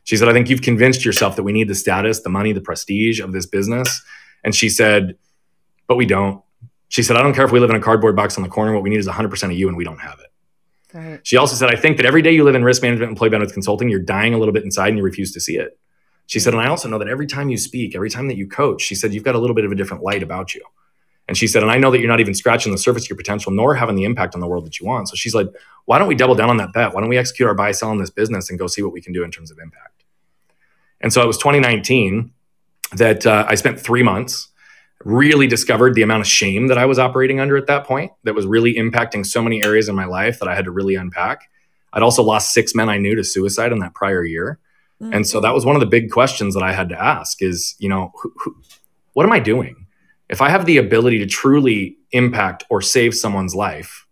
She 0.05 0.16
said, 0.16 0.29
I 0.29 0.33
think 0.33 0.51
you've 0.51 0.62
convinced 0.62 1.05
yourself 1.05 1.37
that 1.37 1.42
we 1.42 1.53
need 1.53 1.68
the 1.68 1.75
status, 1.75 2.20
the 2.20 2.31
money, 2.31 2.53
the 2.53 2.61
prestige 2.61 3.20
of 3.20 3.33
this 3.33 3.46
business. 3.46 4.03
And 4.44 4.55
she 4.55 4.68
said, 4.68 5.16
But 5.87 5.96
we 5.96 6.07
don't. 6.07 6.42
She 6.88 7.03
said, 7.03 7.16
I 7.16 7.22
don't 7.22 7.35
care 7.35 7.44
if 7.44 7.53
we 7.53 7.61
live 7.61 7.70
in 7.70 7.77
a 7.77 7.81
cardboard 7.81 8.14
box 8.14 8.37
on 8.37 8.42
the 8.42 8.51
corner. 8.51 8.75
What 8.75 8.83
we 8.83 8.90
need 8.90 8.98
is 8.98 9.09
100% 9.09 9.44
of 9.44 9.53
you, 9.53 9.68
and 9.68 9.77
we 9.77 9.85
don't 9.85 10.01
have 10.01 10.20
it. 10.20 10.33
Right. 10.94 11.20
She 11.27 11.37
also 11.37 11.57
said, 11.57 11.70
I 11.70 11.77
think 11.77 11.96
that 11.96 12.07
every 12.07 12.22
day 12.22 12.33
you 12.33 12.44
live 12.44 12.55
in 12.55 12.64
risk 12.64 12.83
management 12.83 13.09
and 13.09 13.12
employee 13.12 13.31
benefits 13.31 13.53
consulting, 13.53 13.88
you're 13.88 14.01
dying 14.01 14.35
a 14.35 14.38
little 14.38 14.53
bit 14.53 14.64
inside 14.64 14.88
and 14.88 14.98
you 14.98 15.05
refuse 15.05 15.33
to 15.33 15.40
see 15.40 15.57
it. 15.57 15.79
She 16.27 16.38
said, 16.38 16.53
and 16.53 16.62
I 16.62 16.68
also 16.68 16.88
know 16.88 16.98
that 16.98 17.09
every 17.09 17.27
time 17.27 17.48
you 17.48 17.59
speak, 17.59 17.94
every 17.94 18.11
time 18.11 18.29
that 18.29 18.37
you 18.37 18.46
coach, 18.46 18.83
she 18.83 18.94
said, 18.94 19.12
you've 19.14 19.25
got 19.25 19.35
a 19.35 19.38
little 19.38 19.55
bit 19.55 19.64
of 19.64 19.72
a 19.72 19.75
different 19.75 20.03
light 20.03 20.22
about 20.22 20.55
you. 20.55 20.62
And 21.33 21.37
she 21.38 21.46
said, 21.46 21.62
and 21.62 21.72
I 21.72 21.78
know 21.78 21.90
that 21.90 21.98
you're 21.98 22.10
not 22.10 22.20
even 22.20 22.35
scratching 22.35 22.72
the 22.72 22.76
surface 22.76 23.04
of 23.04 23.08
your 23.08 23.16
potential, 23.16 23.52
nor 23.52 23.74
having 23.74 23.96
the 23.96 24.04
impact 24.04 24.35
on 24.35 24.42
the 24.42 24.46
world 24.46 24.66
that 24.66 24.78
you 24.78 24.85
want. 24.85 25.08
So 25.08 25.14
she's 25.14 25.35
like, 25.35 25.46
why 25.87 25.98
don't 25.98 26.06
we 26.06 26.14
double 26.14 26.35
down 26.35 26.50
on 26.50 26.58
that 26.58 26.74
bet? 26.74 26.92
Why 26.92 27.00
don't 27.00 27.08
we 27.08 27.16
execute 27.16 27.48
our 27.48 27.54
buy 27.54 27.72
sell 27.72 27.90
in 27.90 27.96
this 27.96 28.10
business 28.10 28.50
and 28.50 28.58
go 28.58 28.66
see 28.66 28.83
what 28.83 28.92
we 28.92 29.00
can 29.00 29.14
do 29.14 29.24
in 29.24 29.30
terms 29.30 29.50
of 29.50 29.58
impact? 29.58 30.04
And 31.00 31.10
so 31.10 31.22
it 31.22 31.26
was 31.26 31.38
2019 31.38 32.30
that 32.96 33.24
uh, 33.24 33.46
I 33.48 33.54
spent 33.54 33.80
three 33.80 34.02
months, 34.02 34.50
really 35.06 35.46
discovered 35.46 35.94
the 35.94 36.02
amount 36.02 36.20
of 36.20 36.26
shame 36.26 36.66
that 36.66 36.76
I 36.76 36.85
was 36.85 36.98
operating 36.98 37.40
under 37.40 37.56
at 37.56 37.66
that 37.66 37.87
point 37.87 38.12
that 38.24 38.35
was 38.35 38.44
really 38.44 38.74
impacting 38.74 39.24
so 39.24 39.40
many 39.40 39.64
areas 39.64 39.88
in 39.88 39.94
my 39.94 40.04
life 40.04 40.38
that 40.38 40.48
I 40.48 40.54
had 40.54 40.66
to 40.66 40.70
really 40.70 40.96
unpack. 40.96 41.48
I'd 41.94 42.02
also 42.02 42.22
lost 42.22 42.52
six 42.52 42.74
men 42.74 42.90
I 42.90 42.98
knew 42.98 43.14
to 43.14 43.24
suicide 43.24 43.72
in 43.72 43.78
that 43.78 43.94
prior 43.94 44.22
year. 44.22 44.58
Mm-hmm. 45.00 45.14
And 45.14 45.26
so 45.26 45.40
that 45.40 45.54
was 45.54 45.64
one 45.64 45.76
of 45.76 45.80
the 45.80 45.87
big 45.87 46.10
questions 46.10 46.52
that 46.52 46.62
I 46.62 46.74
had 46.74 46.90
to 46.90 47.02
ask 47.02 47.40
is, 47.40 47.74
you 47.78 47.88
know, 47.88 48.12
who, 48.20 48.35
who, 48.37 48.54
what 49.14 49.24
am 49.24 49.33
I 49.33 49.40
doing? 49.40 49.81
If 50.33 50.40
I 50.40 50.48
have 50.48 50.64
the 50.64 50.78
ability 50.78 51.18
to 51.18 51.26
truly 51.26 51.98
impact 52.10 52.64
or 52.70 52.80
save 52.80 53.14
someone's 53.14 53.54
life, 53.54 54.06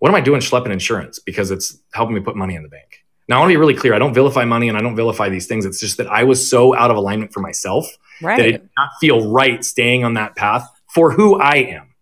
what 0.00 0.08
am 0.08 0.14
I 0.16 0.20
doing 0.20 0.40
schlepping 0.40 0.72
insurance 0.72 1.20
because 1.20 1.52
it's 1.52 1.78
helping 1.94 2.16
me 2.16 2.20
put 2.20 2.34
money 2.34 2.56
in 2.56 2.64
the 2.64 2.68
bank? 2.68 3.04
Now, 3.28 3.36
I 3.36 3.38
want 3.40 3.50
to 3.50 3.52
be 3.52 3.56
really 3.58 3.74
clear. 3.74 3.94
I 3.94 4.00
don't 4.00 4.12
vilify 4.12 4.44
money 4.44 4.68
and 4.68 4.76
I 4.76 4.80
don't 4.80 4.96
vilify 4.96 5.28
these 5.28 5.46
things. 5.46 5.64
It's 5.64 5.78
just 5.78 5.98
that 5.98 6.08
I 6.08 6.24
was 6.24 6.50
so 6.50 6.76
out 6.76 6.90
of 6.90 6.96
alignment 6.96 7.32
for 7.32 7.40
myself 7.40 7.86
Right. 8.20 8.36
that 8.36 8.46
it 8.46 8.52
did 8.52 8.70
not 8.76 8.90
feel 9.00 9.30
right 9.30 9.64
staying 9.64 10.04
on 10.04 10.14
that 10.14 10.34
path 10.34 10.68
for 10.92 11.12
who 11.12 11.40
I 11.40 11.54
am. 11.56 11.94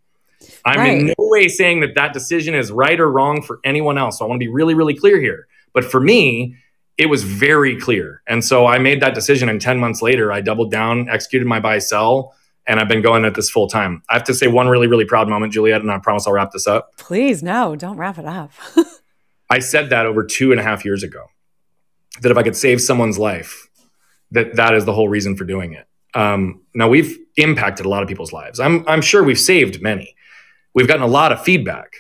I'm 0.65 0.87
in 0.87 1.07
no 1.09 1.15
way 1.19 1.49
saying 1.49 1.81
that 1.81 1.95
that 1.97 2.13
decision 2.15 2.55
is 2.55 2.73
right 2.73 2.99
or 2.99 3.11
wrong 3.13 3.43
for 3.43 3.61
anyone 3.63 3.99
else. 3.99 4.19
So 4.19 4.25
I 4.25 4.29
want 4.29 4.41
to 4.41 4.45
be 4.45 4.51
really, 4.51 4.75
really 4.75 4.95
clear 4.95 5.21
here. 5.21 5.47
But 5.75 5.85
for 5.85 6.01
me, 6.01 6.57
it 6.97 7.07
was 7.07 7.23
very 7.25 7.79
clear. 7.79 8.23
And 8.27 8.43
so 8.43 8.67
I 8.67 8.79
made 8.79 9.01
that 9.03 9.15
decision. 9.15 9.49
And 9.49 9.61
10 9.61 9.79
months 9.79 10.03
later, 10.03 10.33
I 10.33 10.41
doubled 10.41 10.71
down, 10.71 11.09
executed 11.09 11.47
my 11.47 11.61
buy 11.61 11.79
sell, 11.79 12.35
and 12.69 12.79
I've 12.79 12.87
been 12.87 13.03
going 13.03 13.25
at 13.25 13.35
this 13.35 13.49
full 13.51 13.67
time. 13.67 14.03
I 14.11 14.13
have 14.13 14.25
to 14.25 14.35
say 14.35 14.47
one 14.47 14.69
really, 14.69 14.87
really 14.87 15.07
proud 15.07 15.27
moment, 15.29 15.55
Juliet, 15.55 15.81
and 15.81 15.91
I 15.91 15.99
promise 15.99 16.27
I'll 16.27 16.35
wrap 16.35 16.53
this 16.53 16.67
up. 16.67 16.97
Please, 16.99 17.43
no, 17.43 17.75
don't 17.75 17.97
wrap 17.97 18.19
it 18.19 18.27
up. 18.27 18.53
I 19.51 19.59
said 19.61 19.89
that 19.91 20.05
over 20.05 20.23
two 20.23 20.53
and 20.53 20.61
a 20.61 20.63
half 20.63 20.85
years 20.85 21.03
ago 21.03 21.25
that 22.21 22.31
if 22.31 22.37
I 22.37 22.43
could 22.43 22.57
save 22.57 22.83
someone's 22.83 23.19
life, 23.19 23.67
that 24.31 24.57
that 24.57 24.75
is 24.75 24.85
the 24.85 24.93
whole 24.93 25.09
reason 25.09 25.35
for 25.35 25.45
doing 25.45 25.73
it. 25.73 25.87
Um, 26.15 26.61
now 26.75 26.89
we've 26.89 27.19
impacted 27.37 27.87
a 27.87 27.89
lot 27.89 28.03
of 28.03 28.09
people's 28.09 28.33
lives. 28.33 28.61
I'm 28.61 28.87
I'm 28.87 29.01
sure 29.01 29.25
we've 29.25 29.39
saved 29.39 29.81
many. 29.81 30.15
We've 30.75 30.89
gotten 30.89 31.03
a 31.03 31.09
lot 31.09 31.33
of 31.33 31.43
feedback, 31.43 31.95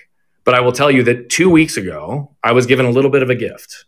but 0.44 0.54
I 0.54 0.60
will 0.60 0.72
tell 0.72 0.90
you 0.90 1.02
that 1.04 1.30
two 1.30 1.48
weeks 1.48 1.78
ago 1.78 2.34
I 2.44 2.52
was 2.52 2.66
given 2.66 2.84
a 2.84 2.90
little 2.90 3.10
bit 3.10 3.22
of 3.22 3.30
a 3.30 3.34
gift. 3.34 3.86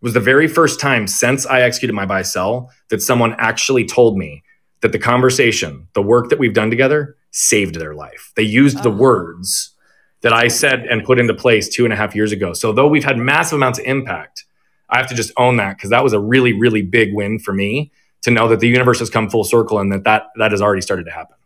It 0.00 0.04
was 0.04 0.14
the 0.14 0.20
very 0.20 0.46
first 0.46 0.78
time 0.78 1.06
since 1.08 1.46
I 1.46 1.62
executed 1.62 1.94
my 1.94 2.06
buy 2.06 2.22
sell 2.22 2.70
that 2.90 3.02
someone 3.02 3.34
actually 3.38 3.84
told 3.84 4.16
me 4.16 4.44
that 4.82 4.92
the 4.92 4.98
conversation, 4.98 5.88
the 5.94 6.02
work 6.02 6.28
that 6.28 6.38
we've 6.38 6.54
done 6.54 6.70
together, 6.70 7.16
saved 7.30 7.76
their 7.76 7.94
life. 7.94 8.32
They 8.36 8.42
used 8.42 8.82
the 8.82 8.90
Oh. 8.90 8.96
words 8.96 9.74
that 10.20 10.32
I 10.32 10.48
said 10.48 10.80
and 10.86 11.02
put 11.04 11.18
into 11.18 11.34
place 11.34 11.68
two 11.68 11.84
and 11.84 11.92
a 11.92 11.96
half 11.96 12.14
years 12.14 12.30
ago. 12.32 12.52
So 12.52 12.72
though 12.72 12.86
we've 12.88 13.04
had 13.04 13.16
massive 13.18 13.56
amounts 13.56 13.78
of 13.78 13.86
impact, 13.86 14.44
I 14.90 14.98
have 14.98 15.08
to 15.08 15.14
just 15.14 15.32
own 15.36 15.56
that 15.56 15.76
because 15.76 15.90
that 15.90 16.04
was 16.04 16.12
a 16.12 16.20
really, 16.20 16.52
really 16.52 16.82
big 16.82 17.14
win 17.14 17.38
for 17.38 17.52
me 17.54 17.90
to 18.22 18.30
know 18.30 18.46
that 18.48 18.60
the 18.60 18.68
universe 18.68 18.98
has 19.00 19.08
come 19.10 19.28
full 19.30 19.42
circle 19.44 19.78
and 19.78 19.90
that 19.92 20.04
that, 20.04 20.24
that 20.36 20.50
has 20.52 20.60
already 20.62 20.82
started 20.82 21.04
to 21.06 21.10
happen. 21.10 21.36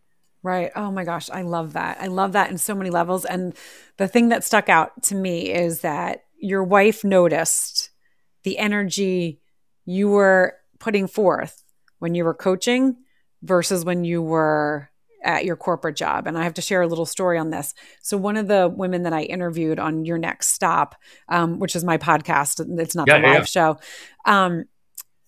Right. 0.42 0.70
Oh 0.76 0.90
my 0.90 1.04
gosh. 1.04 1.30
I 1.30 1.42
love 1.42 1.72
that. 1.74 1.98
I 2.00 2.06
love 2.08 2.32
that 2.32 2.50
in 2.50 2.58
so 2.58 2.74
many 2.74 2.90
levels. 2.90 3.24
And 3.24 3.54
the 3.96 4.08
thing 4.08 4.28
that 4.30 4.44
stuck 4.44 4.68
out 4.68 5.02
to 5.04 5.14
me 5.14 5.50
is 5.52 5.80
that 5.80 6.24
your 6.38 6.62
wife 6.64 7.02
noticed 7.04 7.90
the 8.44 8.58
energy 8.58 9.40
you 9.84 10.08
were 10.08 10.54
putting 10.78 11.06
forth 11.06 11.62
when 11.98 12.14
you 12.14 12.24
were 12.24 12.34
coaching 12.34 12.96
versus 13.42 13.84
when 13.84 14.04
you 14.04 14.22
were 14.22 14.90
at 15.22 15.44
your 15.44 15.56
corporate 15.56 15.96
job. 15.96 16.26
And 16.26 16.38
I 16.38 16.44
have 16.44 16.54
to 16.54 16.62
share 16.62 16.82
a 16.82 16.86
little 16.86 17.06
story 17.06 17.36
on 17.36 17.50
this. 17.50 17.74
So, 18.00 18.16
one 18.16 18.36
of 18.36 18.48
the 18.48 18.72
women 18.74 19.02
that 19.02 19.12
I 19.12 19.22
interviewed 19.22 19.78
on 19.78 20.04
Your 20.04 20.18
Next 20.18 20.48
Stop, 20.50 20.94
um, 21.28 21.58
which 21.58 21.74
is 21.74 21.84
my 21.84 21.98
podcast, 21.98 22.64
it's 22.78 22.94
not 22.94 23.08
Yeah, 23.08 23.18
the 23.18 23.26
live 23.26 23.38
yeah. 23.38 23.44
show. 23.44 23.78
Um, 24.24 24.64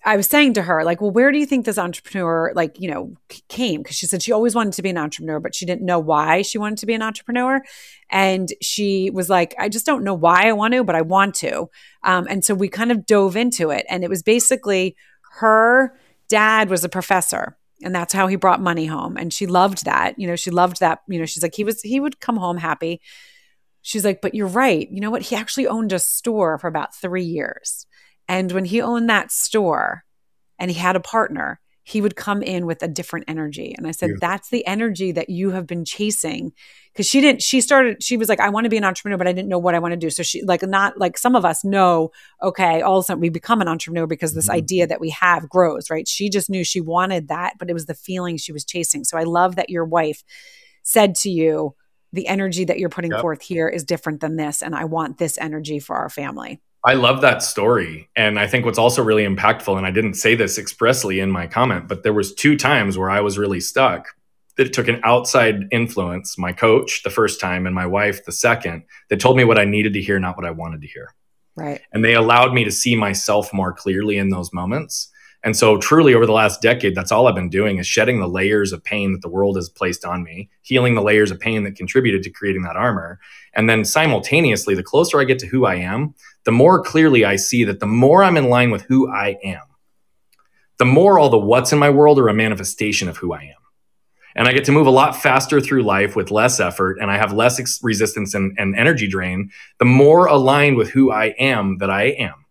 I 0.05 0.17
was 0.17 0.29
saying 0.29 0.55
to 0.55 0.63
her, 0.63 0.85
like, 0.85 1.01
well, 1.01 1.11
where 1.11 1.33
do 1.33 1.39
you 1.39 1.45
think 1.45 1.67
this 1.67 1.77
entrepreneur, 1.77 2.53
like, 2.55 2.81
you 2.81 2.89
know, 2.89 3.15
came? 3.49 3.83
Because 3.83 3.97
she 3.97 4.07
said 4.07 4.23
she 4.23 4.33
always 4.33 4.55
wanted 4.55 4.75
to 4.75 4.83
be 4.83 4.91
an 4.91 4.97
entrepreneur, 4.97 5.41
but 5.41 5.55
she 5.55 5.67
didn't 5.67 5.85
know 5.85 5.99
why 5.99 6.43
she 6.43 6.57
wanted 6.57 6.79
to 6.79 6.87
be 6.87 6.95
an 6.95 7.03
entrepreneur. 7.03 7.61
And 8.09 8.49
she 8.63 9.11
was 9.11 9.29
like, 9.29 9.55
I 9.59 9.69
just 9.69 9.85
don't 9.85 10.05
know 10.05 10.15
why 10.15 10.49
I 10.49 10.53
want 10.53 10.73
to, 10.75 10.85
but 10.85 10.95
I 10.95 11.03
want 11.03 11.35
to. 11.37 11.69
Um, 12.05 12.27
and 12.31 12.45
so 12.45 12.55
we 12.55 12.69
kind 12.69 12.93
of 12.93 13.07
dove 13.07 13.37
into 13.37 13.71
it. 13.71 13.85
And 13.91 14.05
it 14.05 14.09
was 14.09 14.23
basically 14.23 14.97
her 15.41 15.99
dad 16.29 16.71
was 16.71 16.85
a 16.85 16.89
professor. 16.89 17.59
And 17.83 17.95
that's 17.95 18.13
how 18.13 18.27
he 18.27 18.37
brought 18.37 18.61
money 18.61 18.87
home. 18.87 19.17
And 19.17 19.33
she 19.33 19.47
loved 19.47 19.85
that. 19.85 20.19
You 20.19 20.27
know, 20.27 20.37
she 20.37 20.51
loved 20.51 20.81
that. 20.81 21.01
You 21.07 21.19
know, 21.19 21.27
she's 21.27 21.43
like, 21.43 21.55
he 21.55 21.65
was, 21.65 21.81
he 21.81 22.01
would 22.01 22.21
come 22.21 22.37
home 22.37 22.57
happy. 22.57 23.01
She's 23.83 24.05
like, 24.05 24.21
but 24.21 24.35
you're 24.35 24.49
right. 24.49 24.91
You 24.91 25.01
know 25.01 25.11
what? 25.11 25.23
He 25.23 25.37
actually 25.37 25.67
owned 25.67 25.93
a 25.93 25.99
store 25.99 26.59
for 26.59 26.67
about 26.67 26.95
three 26.95 27.25
years. 27.25 27.87
And 28.27 28.51
when 28.53 28.65
he 28.65 28.83
owned 28.83 29.09
that 29.09 29.31
store 29.31 30.05
and 30.59 30.71
he 30.71 30.79
had 30.79 30.97
a 30.97 31.01
partner, 31.01 31.61
he 31.89 32.03
would 32.03 32.17
come 32.17 32.43
in 32.43 32.67
with 32.67 32.83
a 32.83 32.89
different 32.89 33.25
energy. 33.29 33.75
And 33.79 33.87
I 33.87 33.93
said, 33.93 34.11
Yeah. 34.11 34.17
that's 34.21 34.51
the 34.51 34.67
energy 34.67 35.11
that 35.13 35.31
you 35.31 35.53
have 35.53 35.67
been 35.67 35.87
chasing. 35.87 36.53
Cause 36.95 37.07
she 37.07 37.23
didn't, 37.23 37.41
she 37.41 37.63
started, 37.63 38.03
she 38.03 38.19
was 38.19 38.29
like, 38.29 38.41
I 38.41 38.51
want 38.51 38.65
to 38.65 38.71
be 38.71 38.77
an 38.77 38.85
entrepreneur, 38.85 39.17
but 39.17 39.27
I 39.27 39.33
didn't 39.33 39.49
know 39.49 39.59
what 39.59 39.75
I 39.75 39.79
want 39.79 39.93
to 39.93 39.97
do. 39.97 40.11
So 40.11 40.23
she, 40.23 40.43
like, 40.43 40.63
not 40.63 40.99
like 40.99 41.17
some 41.17 41.35
of 41.35 41.47
us 41.47 41.65
know, 41.65 42.11
okay, 42.43 42.83
all 42.83 42.99
of 42.99 43.05
a 43.05 43.07
sudden 43.07 43.23
we 43.23 43.31
become 43.31 43.63
an 43.63 43.69
entrepreneur 43.69 44.07
because 44.07 44.35
this 44.35 44.49
Mhm. 44.51 44.55
idea 44.55 44.87
that 44.87 45.01
we 45.01 45.09
have 45.11 45.49
grows, 45.49 45.89
right? 45.89 46.07
She 46.07 46.29
just 46.29 46.51
knew 46.51 46.63
she 46.63 46.81
wanted 46.83 47.29
that, 47.29 47.55
but 47.59 47.71
it 47.71 47.75
was 47.75 47.87
the 47.87 47.95
feeling 47.95 48.37
she 48.37 48.53
was 48.53 48.67
chasing. 48.67 49.05
So 49.05 49.17
I 49.17 49.23
love 49.23 49.57
that 49.57 49.71
your 49.71 49.87
wife 49.87 50.23
said 50.83 51.15
to 51.17 51.31
you, 51.31 51.75
the 52.13 52.27
energy 52.27 52.65
that 52.67 52.79
you're 52.79 52.89
putting 52.89 53.13
Yep. 53.13 53.21
forth 53.21 53.43
here 53.43 53.69
is 53.69 53.85
different 53.85 54.21
than 54.21 54.37
this. 54.37 54.63
And 54.63 54.75
I 54.75 54.85
want 54.85 55.17
this 55.17 55.39
energy 55.39 55.79
for 55.79 55.97
our 55.97 56.11
family. 56.11 56.61
I 56.89 56.95
love 56.95 57.21
that 57.21 57.43
story. 57.43 58.09
And 58.17 58.39
I 58.39 58.47
think 58.47 58.65
what's 58.65 58.79
also 58.79 59.03
really 59.03 59.27
impactful, 59.27 59.77
and 59.77 59.87
I 59.87 59.91
didn't 59.91 60.15
say 60.15 60.35
this 60.35 60.57
expressly 60.57 61.21
in 61.21 61.31
my 61.31 61.47
comment, 61.47 61.87
but 61.87 62.03
there 62.03 62.15
was 62.15 62.35
two 62.35 62.57
times 62.57 62.97
where 62.97 63.11
I 63.11 63.21
was 63.21 63.37
really 63.37 63.61
stuck 63.61 64.07
that 64.57 64.69
it 64.69 64.73
took 64.73 64.89
an 64.89 64.99
outside 65.05 65.69
influence, 65.71 66.39
my 66.39 66.51
coach 66.51 67.03
the 67.03 67.11
first 67.11 67.43
time 67.43 67.67
and 67.67 67.75
my 67.75 67.85
wife 67.85 68.25
the 68.25 68.33
second, 68.33 68.85
that 69.11 69.21
told 69.21 69.37
me 69.37 69.45
what 69.45 69.59
I 69.59 69.67
needed 69.67 69.93
to 69.93 70.01
hear, 70.01 70.19
not 70.19 70.39
what 70.39 70.47
I 70.47 70.51
wanted 70.51 70.81
to 70.81 70.87
hear. 70.87 71.15
Right. 71.57 71.83
And 71.93 72.03
they 72.03 72.15
allowed 72.15 72.55
me 72.55 72.65
to 72.65 72.73
see 72.73 72.97
myself 72.97 73.53
more 73.53 73.75
clearly 73.75 74.17
in 74.17 74.31
those 74.31 74.51
moments. 74.55 75.11
And 75.45 75.57
so, 75.57 75.77
truly, 75.77 76.15
over 76.15 76.27
the 76.27 76.33
last 76.33 76.61
decade, 76.63 76.97
that's 76.97 77.13
all 77.13 77.29
I've 77.29 77.35
been 77.35 77.49
doing 77.49 77.79
is 77.79 77.87
shedding 77.87 78.19
the 78.19 78.27
layers 78.27 78.73
of 78.73 78.83
pain 78.83 79.13
that 79.13 79.23
the 79.23 79.29
world 79.29 79.55
has 79.55 79.69
placed 79.69 80.05
on 80.05 80.25
me, 80.25 80.51
healing 80.63 80.95
the 80.95 81.03
layers 81.03 81.31
of 81.31 81.39
pain 81.39 81.63
that 81.63 81.77
contributed 81.77 82.25
to 82.25 82.31
creating 82.31 82.63
that 82.63 82.77
armor. 82.77 83.21
And 83.55 83.69
then 83.69 83.85
simultaneously, 83.85 84.75
the 84.75 84.83
closer 84.83 85.21
I 85.21 85.25
get 85.25 85.39
to 85.41 85.47
who 85.47 85.65
I 85.65 85.77
am, 85.77 86.15
the 86.49 86.53
more 86.53 86.83
clearly 86.83 87.27
I 87.27 87.37
see 87.37 87.65
that 87.65 87.79
the 87.79 87.87
more 87.87 88.25
I'm 88.25 88.39
in 88.39 88.49
line 88.49 88.71
with 88.71 88.81
who 88.85 89.13
I 89.13 89.37
am, 89.45 89.61
the 90.79 90.87
more 90.87 91.19
all 91.19 91.29
the 91.29 91.37
what's 91.37 91.75
in 91.75 91.79
my 91.79 91.91
world 91.91 92.19
are 92.19 92.29
a 92.29 92.33
manifestation 92.33 93.07
of 93.07 93.19
who 93.19 93.35
I 93.35 93.43
am. 93.43 93.61
And 94.35 94.49
I 94.49 94.55
get 94.55 94.65
to 94.65 94.73
move 94.73 94.87
a 94.87 94.91
lot 94.91 95.15
faster 95.15 95.61
through 95.61 95.83
life 95.83 96.17
with 96.17 96.31
less 96.31 96.59
effort, 96.59 96.97
and 97.03 97.11
I 97.11 97.19
have 97.19 97.35
less 97.35 97.61
ex- 97.61 97.81
resistance 97.83 98.33
and, 98.33 98.57
and 98.59 98.75
energy 98.77 99.07
drain, 99.07 99.51
the 99.79 99.85
more 99.85 100.25
aligned 100.25 100.79
with 100.79 100.89
who 100.89 101.13
I 101.13 101.35
am 101.39 101.77
that 101.81 101.91
I 101.91 102.05
am. 102.05 102.47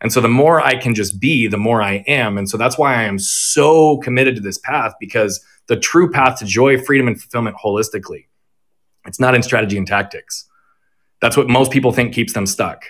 And 0.00 0.10
so 0.10 0.22
the 0.22 0.28
more 0.28 0.62
I 0.62 0.76
can 0.76 0.94
just 0.94 1.20
be, 1.20 1.46
the 1.46 1.58
more 1.58 1.82
I 1.82 2.02
am. 2.06 2.38
And 2.38 2.48
so 2.48 2.56
that's 2.56 2.78
why 2.78 2.94
I 2.94 3.02
am 3.02 3.18
so 3.18 3.98
committed 3.98 4.36
to 4.36 4.40
this 4.40 4.56
path 4.56 4.94
because 4.98 5.44
the 5.66 5.76
true 5.76 6.10
path 6.10 6.38
to 6.38 6.46
joy, 6.46 6.82
freedom, 6.82 7.08
and 7.08 7.20
fulfillment 7.20 7.58
holistically, 7.62 8.24
it's 9.06 9.20
not 9.20 9.34
in 9.34 9.42
strategy 9.42 9.76
and 9.76 9.86
tactics. 9.86 10.46
That's 11.20 11.36
what 11.36 11.50
most 11.50 11.72
people 11.72 11.92
think 11.92 12.14
keeps 12.14 12.32
them 12.32 12.46
stuck. 12.46 12.86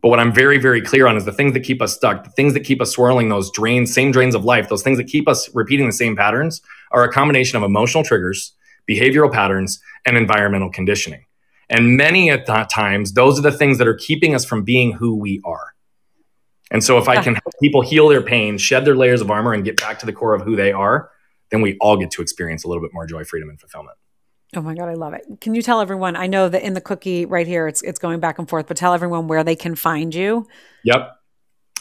But 0.00 0.08
what 0.10 0.20
I'm 0.20 0.32
very, 0.32 0.58
very 0.58 0.80
clear 0.80 1.06
on 1.06 1.16
is 1.16 1.24
the 1.24 1.32
things 1.32 1.54
that 1.54 1.60
keep 1.60 1.82
us 1.82 1.94
stuck, 1.94 2.24
the 2.24 2.30
things 2.30 2.54
that 2.54 2.60
keep 2.60 2.80
us 2.80 2.92
swirling, 2.92 3.28
those 3.28 3.50
drains, 3.50 3.92
same 3.92 4.12
drains 4.12 4.34
of 4.34 4.44
life, 4.44 4.68
those 4.68 4.82
things 4.82 4.98
that 4.98 5.08
keep 5.08 5.28
us 5.28 5.52
repeating 5.54 5.86
the 5.86 5.92
same 5.92 6.14
patterns 6.14 6.60
are 6.92 7.04
a 7.04 7.12
combination 7.12 7.56
of 7.56 7.64
emotional 7.64 8.04
triggers, 8.04 8.54
behavioral 8.88 9.32
patterns, 9.32 9.80
and 10.06 10.16
environmental 10.16 10.70
conditioning. 10.70 11.24
And 11.68 11.96
many 11.96 12.30
at 12.30 12.46
that 12.46 12.70
times, 12.70 13.12
those 13.12 13.38
are 13.38 13.42
the 13.42 13.52
things 13.52 13.78
that 13.78 13.88
are 13.88 13.94
keeping 13.94 14.34
us 14.34 14.44
from 14.44 14.62
being 14.62 14.92
who 14.92 15.14
we 15.14 15.40
are. 15.44 15.74
And 16.70 16.84
so 16.84 16.98
if 16.98 17.08
I 17.08 17.22
can 17.22 17.34
help 17.34 17.54
people 17.60 17.82
heal 17.82 18.08
their 18.08 18.22
pain, 18.22 18.58
shed 18.58 18.84
their 18.84 18.96
layers 18.96 19.20
of 19.20 19.30
armor, 19.30 19.52
and 19.52 19.64
get 19.64 19.78
back 19.78 19.98
to 20.00 20.06
the 20.06 20.12
core 20.12 20.34
of 20.34 20.42
who 20.42 20.54
they 20.54 20.72
are, 20.72 21.10
then 21.50 21.60
we 21.62 21.76
all 21.80 21.96
get 21.96 22.10
to 22.12 22.22
experience 22.22 22.64
a 22.64 22.68
little 22.68 22.82
bit 22.82 22.92
more 22.92 23.06
joy, 23.06 23.24
freedom, 23.24 23.48
and 23.48 23.58
fulfillment. 23.58 23.96
Oh 24.56 24.62
my 24.62 24.74
God, 24.74 24.88
I 24.88 24.94
love 24.94 25.12
it. 25.12 25.26
Can 25.40 25.54
you 25.54 25.60
tell 25.60 25.80
everyone? 25.80 26.16
I 26.16 26.26
know 26.26 26.48
that 26.48 26.62
in 26.62 26.72
the 26.72 26.80
cookie 26.80 27.26
right 27.26 27.46
here, 27.46 27.68
it's 27.68 27.82
it's 27.82 27.98
going 27.98 28.18
back 28.18 28.38
and 28.38 28.48
forth, 28.48 28.66
but 28.66 28.78
tell 28.78 28.94
everyone 28.94 29.28
where 29.28 29.44
they 29.44 29.56
can 29.56 29.74
find 29.74 30.14
you. 30.14 30.46
Yep. 30.84 31.16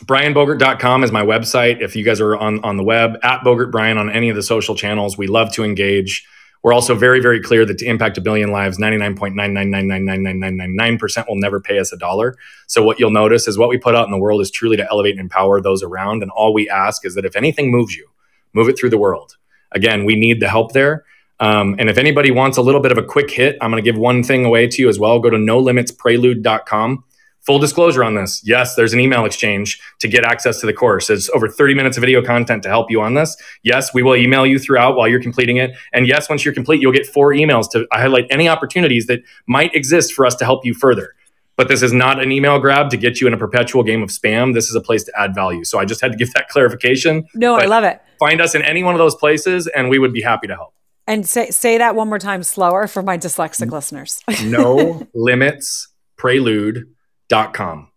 BrianBogert.com 0.06 1.04
is 1.04 1.12
my 1.12 1.24
website. 1.24 1.82
If 1.82 1.96
you 1.96 2.04
guys 2.04 2.22
are 2.22 2.36
on, 2.36 2.64
on 2.64 2.78
the 2.78 2.84
web, 2.84 3.18
at 3.24 3.42
Bogert 3.42 3.72
Brian 3.72 3.98
on 3.98 4.12
any 4.12 4.30
of 4.30 4.36
the 4.36 4.44
social 4.44 4.76
channels, 4.76 5.18
we 5.18 5.26
love 5.26 5.52
to 5.54 5.64
engage. 5.64 6.24
We're 6.62 6.74
also 6.74 6.94
very, 6.94 7.20
very 7.20 7.42
clear 7.42 7.66
that 7.66 7.80
to 7.80 7.86
impact 7.86 8.16
a 8.18 8.22
billion 8.22 8.52
lives, 8.52 8.78
99.9999999% 8.78 11.28
will 11.28 11.38
never 11.38 11.60
pay 11.60 11.80
us 11.80 11.92
a 11.94 11.98
dollar. 11.98 12.36
So 12.68 12.84
what 12.84 13.00
you'll 13.00 13.10
notice 13.10 13.48
is 13.48 13.58
what 13.58 13.70
we 13.70 13.78
put 13.78 13.96
out 13.96 14.06
in 14.06 14.12
the 14.12 14.20
world 14.20 14.42
is 14.42 14.52
truly 14.52 14.78
to 14.78 14.88
elevate 14.88 15.14
and 15.14 15.22
empower 15.22 15.62
those 15.62 15.82
around. 15.82 16.22
And 16.22 16.30
all 16.32 16.54
we 16.54 16.70
ask 16.70 17.04
is 17.06 17.16
that 17.16 17.26
if 17.26 17.36
anything 17.36 17.72
moves 17.72 17.96
you, 17.96 18.08
move 18.54 18.70
it 18.70 18.78
through 18.78 18.92
the 18.92 18.98
world. 18.98 19.38
Again, 19.72 20.06
we 20.06 20.16
need 20.16 20.42
the 20.42 20.50
help 20.50 20.74
there. 20.74 21.06
Um, 21.40 21.76
and 21.78 21.90
if 21.90 21.98
anybody 21.98 22.32
wants 22.32 22.58
a 22.58 22.62
little 22.62 22.82
bit 22.82 22.92
of 22.92 22.98
a 22.98 23.04
quick 23.04 23.30
hit, 23.30 23.58
I'm 23.62 23.72
going 23.72 23.84
to 23.84 23.88
give 23.88 24.00
one 24.00 24.24
thing 24.24 24.46
away 24.46 24.68
to 24.68 24.82
you 24.82 24.90
as 24.90 25.00
well. 25.00 25.20
Go 25.20 25.30
to 25.30 25.38
nolimitsprelude.com. 25.38 27.04
Full 27.42 27.60
disclosure 27.60 28.04
on 28.04 28.16
this. 28.16 28.42
Yes, 28.44 28.76
there's 28.76 28.92
an 28.92 29.00
email 29.00 29.24
exchange 29.24 29.80
to 30.00 30.10
get 30.10 30.26
access 30.26 30.60
to 30.60 30.66
the 30.66 30.74
course. 30.74 31.10
It's 31.10 31.30
over 31.30 31.48
30 31.48 31.76
minutes 31.76 31.96
of 31.96 32.02
video 32.02 32.22
content 32.22 32.62
to 32.64 32.70
help 32.70 32.92
you 32.92 33.00
on 33.02 33.14
this. 33.14 33.38
Yes, 33.64 33.94
we 33.94 34.04
will 34.04 34.18
email 34.18 34.46
you 34.46 34.60
throughout 34.60 34.98
while 34.98 35.08
you're 35.08 35.22
completing 35.22 35.56
it. 35.56 35.72
And 35.94 36.08
yes, 36.08 36.28
once 36.28 36.44
you're 36.44 36.54
complete, 36.54 36.82
you'll 36.82 36.92
get 36.92 37.06
four 37.06 37.32
emails 37.32 37.72
to 37.72 37.88
highlight 37.94 38.26
any 38.32 38.50
opportunities 38.50 39.08
that 39.08 39.22
might 39.48 39.74
exist 39.74 40.12
for 40.12 40.26
us 40.26 40.36
to 40.36 40.46
help 40.46 40.66
you 40.66 40.74
further. 40.74 41.14
But 41.56 41.70
this 41.70 41.82
is 41.82 41.94
not 41.94 42.22
an 42.22 42.34
email 42.34 42.60
grab 42.60 42.90
to 42.90 42.98
get 42.98 43.22
you 43.22 43.28
in 43.28 43.34
a 43.34 43.38
perpetual 43.38 43.82
game 43.82 44.04
of 44.04 44.10
spam. 44.10 44.54
This 44.54 44.70
is 44.70 44.76
a 44.76 44.82
place 44.82 45.04
to 45.06 45.14
add 45.18 45.34
value. 45.34 45.64
So 45.64 45.80
I 45.80 45.86
just 45.86 46.02
had 46.02 46.12
to 46.12 46.18
give 46.18 46.34
that 46.34 46.48
clarification. 46.50 47.28
No, 47.34 47.56
I 47.56 47.66
love 47.66 47.86
it. 47.86 48.02
Find 48.20 48.42
us 48.42 48.56
in 48.56 48.62
any 48.62 48.84
one 48.84 48.94
of 48.94 49.00
those 49.00 49.16
places, 49.16 49.68
and 49.68 49.90
we 49.90 50.00
would 50.00 50.12
be 50.12 50.22
happy 50.22 50.48
to 50.48 50.56
help. 50.56 50.74
And 51.08 51.28
say 51.28 51.50
say 51.52 51.78
that 51.78 51.96
one 51.96 52.10
more 52.10 52.20
time 52.20 52.44
slower 52.44 52.88
for 52.88 53.02
my 53.02 53.18
dyslexic 53.18 53.72
listeners. 53.72 54.22
no 54.44 55.08
limits 55.14 55.88
prelude.com. 56.18 57.90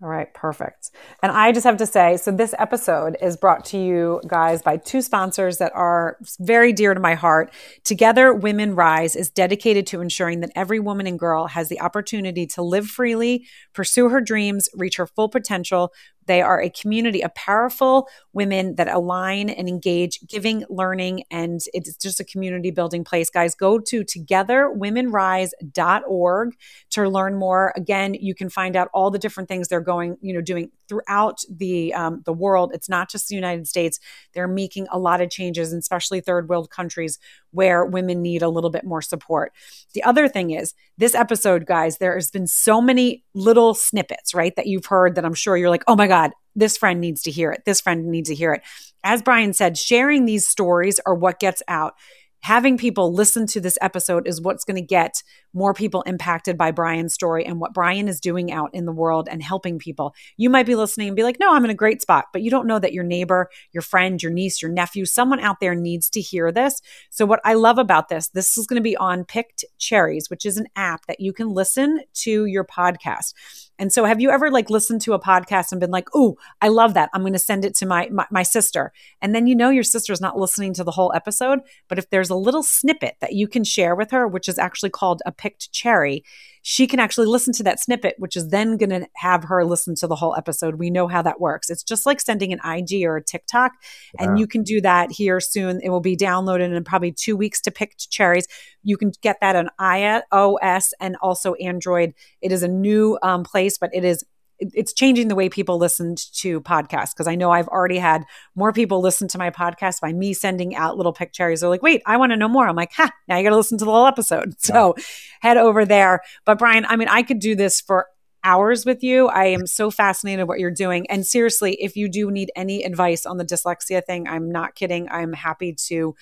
All 0.00 0.08
right, 0.08 0.32
perfect. 0.32 0.92
And 1.24 1.32
I 1.32 1.50
just 1.50 1.66
have 1.66 1.78
to 1.78 1.86
say 1.86 2.18
so, 2.18 2.30
this 2.30 2.54
episode 2.56 3.16
is 3.20 3.36
brought 3.36 3.64
to 3.66 3.78
you 3.78 4.20
guys 4.28 4.62
by 4.62 4.76
two 4.76 5.02
sponsors 5.02 5.58
that 5.58 5.72
are 5.74 6.18
very 6.38 6.72
dear 6.72 6.94
to 6.94 7.00
my 7.00 7.14
heart. 7.14 7.52
Together, 7.82 8.32
Women 8.32 8.76
Rise 8.76 9.16
is 9.16 9.28
dedicated 9.28 9.88
to 9.88 10.00
ensuring 10.00 10.38
that 10.40 10.52
every 10.54 10.78
woman 10.78 11.08
and 11.08 11.18
girl 11.18 11.48
has 11.48 11.68
the 11.68 11.80
opportunity 11.80 12.46
to 12.46 12.62
live 12.62 12.86
freely, 12.86 13.44
pursue 13.74 14.08
her 14.08 14.20
dreams, 14.20 14.68
reach 14.72 14.98
her 14.98 15.06
full 15.06 15.28
potential 15.28 15.92
they 16.28 16.42
are 16.42 16.62
a 16.62 16.70
community 16.70 17.24
of 17.24 17.34
powerful 17.34 18.08
women 18.32 18.76
that 18.76 18.86
align 18.86 19.50
and 19.50 19.68
engage, 19.68 20.20
giving, 20.28 20.64
learning, 20.68 21.24
and 21.30 21.60
it's 21.74 21.96
just 21.96 22.20
a 22.20 22.24
community 22.24 22.70
building 22.70 23.02
place. 23.02 23.30
Guys, 23.30 23.56
go 23.56 23.80
to 23.80 24.04
togetherwomenrise.org 24.04 26.56
to 26.90 27.08
learn 27.08 27.34
more. 27.34 27.72
Again, 27.74 28.12
you 28.14 28.34
can 28.34 28.50
find 28.50 28.76
out 28.76 28.88
all 28.94 29.10
the 29.10 29.18
different 29.18 29.48
things 29.48 29.66
they're 29.66 29.80
going, 29.80 30.18
you 30.20 30.34
know, 30.34 30.40
doing 30.40 30.70
throughout 30.88 31.40
the 31.50 31.92
um, 31.94 32.22
the 32.24 32.32
world. 32.32 32.70
It's 32.72 32.88
not 32.88 33.10
just 33.10 33.26
the 33.28 33.34
United 33.34 33.66
States. 33.66 33.98
They're 34.34 34.46
making 34.46 34.86
a 34.92 34.98
lot 34.98 35.20
of 35.20 35.30
changes, 35.30 35.72
especially 35.72 36.20
third 36.20 36.48
world 36.48 36.70
countries 36.70 37.18
where 37.50 37.84
women 37.84 38.22
need 38.22 38.42
a 38.42 38.48
little 38.48 38.70
bit 38.70 38.84
more 38.84 39.02
support. 39.02 39.52
The 39.94 40.02
other 40.02 40.28
thing 40.28 40.50
is 40.50 40.74
this 40.96 41.14
episode, 41.14 41.66
guys, 41.66 41.98
there 41.98 42.14
has 42.14 42.30
been 42.30 42.46
so 42.46 42.80
many 42.80 43.24
little 43.34 43.74
snippets, 43.74 44.34
right, 44.34 44.54
that 44.56 44.66
you've 44.66 44.86
heard 44.86 45.14
that 45.14 45.24
I'm 45.24 45.34
sure 45.34 45.56
you're 45.56 45.70
like, 45.70 45.84
oh 45.86 45.96
my 45.96 46.06
God, 46.06 46.32
this 46.54 46.76
friend 46.76 47.00
needs 47.00 47.22
to 47.22 47.30
hear 47.30 47.50
it. 47.50 47.62
This 47.64 47.80
friend 47.80 48.06
needs 48.06 48.28
to 48.28 48.34
hear 48.34 48.52
it. 48.52 48.62
As 49.04 49.22
Brian 49.22 49.52
said, 49.52 49.78
sharing 49.78 50.24
these 50.24 50.46
stories 50.46 51.00
are 51.06 51.14
what 51.14 51.38
gets 51.38 51.62
out 51.68 51.94
having 52.40 52.78
people 52.78 53.12
listen 53.12 53.46
to 53.48 53.60
this 53.60 53.78
episode 53.80 54.26
is 54.26 54.40
what's 54.40 54.64
going 54.64 54.76
to 54.76 54.82
get 54.82 55.22
more 55.52 55.74
people 55.74 56.02
impacted 56.02 56.56
by 56.56 56.70
Brian's 56.70 57.14
story 57.14 57.44
and 57.44 57.60
what 57.60 57.74
Brian 57.74 58.08
is 58.08 58.20
doing 58.20 58.52
out 58.52 58.70
in 58.72 58.84
the 58.84 58.92
world 58.92 59.28
and 59.30 59.42
helping 59.42 59.78
people. 59.78 60.14
You 60.36 60.50
might 60.50 60.66
be 60.66 60.74
listening 60.74 61.08
and 61.08 61.16
be 61.16 61.22
like, 61.22 61.38
no, 61.40 61.52
I'm 61.52 61.64
in 61.64 61.70
a 61.70 61.74
great 61.74 62.02
spot, 62.02 62.26
but 62.32 62.42
you 62.42 62.50
don't 62.50 62.66
know 62.66 62.78
that 62.78 62.92
your 62.92 63.04
neighbor, 63.04 63.48
your 63.72 63.82
friend, 63.82 64.22
your 64.22 64.32
niece, 64.32 64.62
your 64.62 64.70
nephew, 64.70 65.04
someone 65.04 65.40
out 65.40 65.60
there 65.60 65.74
needs 65.74 66.08
to 66.10 66.20
hear 66.20 66.52
this. 66.52 66.80
So, 67.10 67.26
what 67.26 67.40
I 67.44 67.54
love 67.54 67.78
about 67.78 68.08
this, 68.08 68.28
this 68.28 68.56
is 68.56 68.66
going 68.66 68.80
to 68.80 68.82
be 68.82 68.96
on 68.96 69.24
Picked 69.24 69.64
Cherries, 69.78 70.30
which 70.30 70.46
is 70.46 70.56
an 70.56 70.66
app 70.76 71.06
that 71.06 71.20
you 71.20 71.32
can 71.32 71.48
listen 71.48 72.00
to 72.14 72.46
your 72.46 72.64
podcast. 72.64 73.32
And 73.78 73.92
so 73.92 74.04
have 74.04 74.20
you 74.20 74.30
ever 74.30 74.50
like 74.50 74.70
listened 74.70 75.00
to 75.02 75.12
a 75.12 75.20
podcast 75.20 75.72
and 75.72 75.80
been 75.80 75.90
like, 75.90 76.08
"Oh, 76.14 76.36
I 76.60 76.68
love 76.68 76.94
that. 76.94 77.10
I'm 77.12 77.22
going 77.22 77.32
to 77.32 77.38
send 77.38 77.64
it 77.64 77.74
to 77.76 77.86
my, 77.86 78.08
my 78.10 78.26
my 78.30 78.42
sister." 78.42 78.92
And 79.22 79.34
then 79.34 79.46
you 79.46 79.54
know 79.54 79.70
your 79.70 79.82
sister's 79.82 80.20
not 80.20 80.38
listening 80.38 80.74
to 80.74 80.84
the 80.84 80.90
whole 80.90 81.12
episode, 81.14 81.60
but 81.88 81.98
if 81.98 82.10
there's 82.10 82.30
a 82.30 82.34
little 82.34 82.62
snippet 82.62 83.16
that 83.20 83.34
you 83.34 83.48
can 83.48 83.64
share 83.64 83.94
with 83.94 84.10
her, 84.10 84.26
which 84.26 84.48
is 84.48 84.58
actually 84.58 84.90
called 84.90 85.22
a 85.26 85.32
picked 85.32 85.72
cherry, 85.72 86.24
she 86.70 86.86
can 86.86 87.00
actually 87.00 87.26
listen 87.26 87.54
to 87.54 87.62
that 87.62 87.80
snippet, 87.80 88.14
which 88.18 88.36
is 88.36 88.48
then 88.48 88.76
going 88.76 88.90
to 88.90 89.08
have 89.16 89.44
her 89.44 89.64
listen 89.64 89.94
to 89.94 90.06
the 90.06 90.14
whole 90.14 90.36
episode. 90.36 90.74
We 90.74 90.90
know 90.90 91.08
how 91.08 91.22
that 91.22 91.40
works. 91.40 91.70
It's 91.70 91.82
just 91.82 92.04
like 92.04 92.20
sending 92.20 92.52
an 92.52 92.60
IG 92.62 93.06
or 93.06 93.16
a 93.16 93.24
TikTok, 93.24 93.72
yeah. 94.20 94.26
and 94.26 94.38
you 94.38 94.46
can 94.46 94.64
do 94.64 94.82
that 94.82 95.10
here 95.10 95.40
soon. 95.40 95.80
It 95.82 95.88
will 95.88 96.02
be 96.02 96.14
downloaded 96.14 96.76
in 96.76 96.84
probably 96.84 97.10
two 97.10 97.38
weeks 97.38 97.62
to 97.62 97.70
pick 97.70 97.96
cherries. 97.96 98.46
You 98.82 98.98
can 98.98 99.12
get 99.22 99.38
that 99.40 99.56
on 99.56 99.70
iOS 99.80 100.90
and 101.00 101.16
also 101.22 101.54
Android. 101.54 102.12
It 102.42 102.52
is 102.52 102.62
a 102.62 102.68
new 102.68 103.18
um, 103.22 103.44
place, 103.44 103.78
but 103.78 103.88
it 103.94 104.04
is 104.04 104.22
it's 104.60 104.92
changing 104.92 105.28
the 105.28 105.34
way 105.34 105.48
people 105.48 105.78
listened 105.78 106.18
to 106.34 106.60
podcasts 106.60 107.12
because 107.14 107.26
I 107.26 107.34
know 107.34 107.50
I've 107.50 107.68
already 107.68 107.98
had 107.98 108.24
more 108.54 108.72
people 108.72 109.00
listen 109.00 109.28
to 109.28 109.38
my 109.38 109.50
podcast 109.50 110.00
by 110.00 110.12
me 110.12 110.32
sending 110.32 110.74
out 110.74 110.96
little 110.96 111.12
pictures. 111.12 111.60
They're 111.60 111.70
like, 111.70 111.82
wait, 111.82 112.02
I 112.06 112.16
want 112.16 112.32
to 112.32 112.36
know 112.36 112.48
more. 112.48 112.66
I'm 112.66 112.76
like, 112.76 112.92
ha, 112.92 113.10
now 113.28 113.36
you 113.36 113.44
got 113.44 113.50
to 113.50 113.56
listen 113.56 113.78
to 113.78 113.84
the 113.84 113.92
whole 113.92 114.06
episode. 114.06 114.54
Yeah. 114.68 114.74
So 114.74 114.96
head 115.40 115.56
over 115.56 115.84
there. 115.84 116.20
But 116.44 116.58
Brian, 116.58 116.84
I 116.84 116.96
mean, 116.96 117.08
I 117.08 117.22
could 117.22 117.38
do 117.38 117.54
this 117.54 117.80
for 117.80 118.06
hours 118.44 118.84
with 118.84 119.02
you. 119.02 119.28
I 119.28 119.46
am 119.46 119.66
so 119.66 119.90
fascinated 119.90 120.46
what 120.46 120.58
you're 120.58 120.70
doing. 120.70 121.08
And 121.10 121.26
seriously, 121.26 121.74
if 121.80 121.96
you 121.96 122.08
do 122.08 122.30
need 122.30 122.50
any 122.54 122.82
advice 122.84 123.24
on 123.24 123.36
the 123.36 123.44
dyslexia 123.44 124.04
thing, 124.04 124.28
I'm 124.28 124.50
not 124.50 124.74
kidding. 124.74 125.08
I'm 125.10 125.32
happy 125.32 125.74
to 125.88 126.14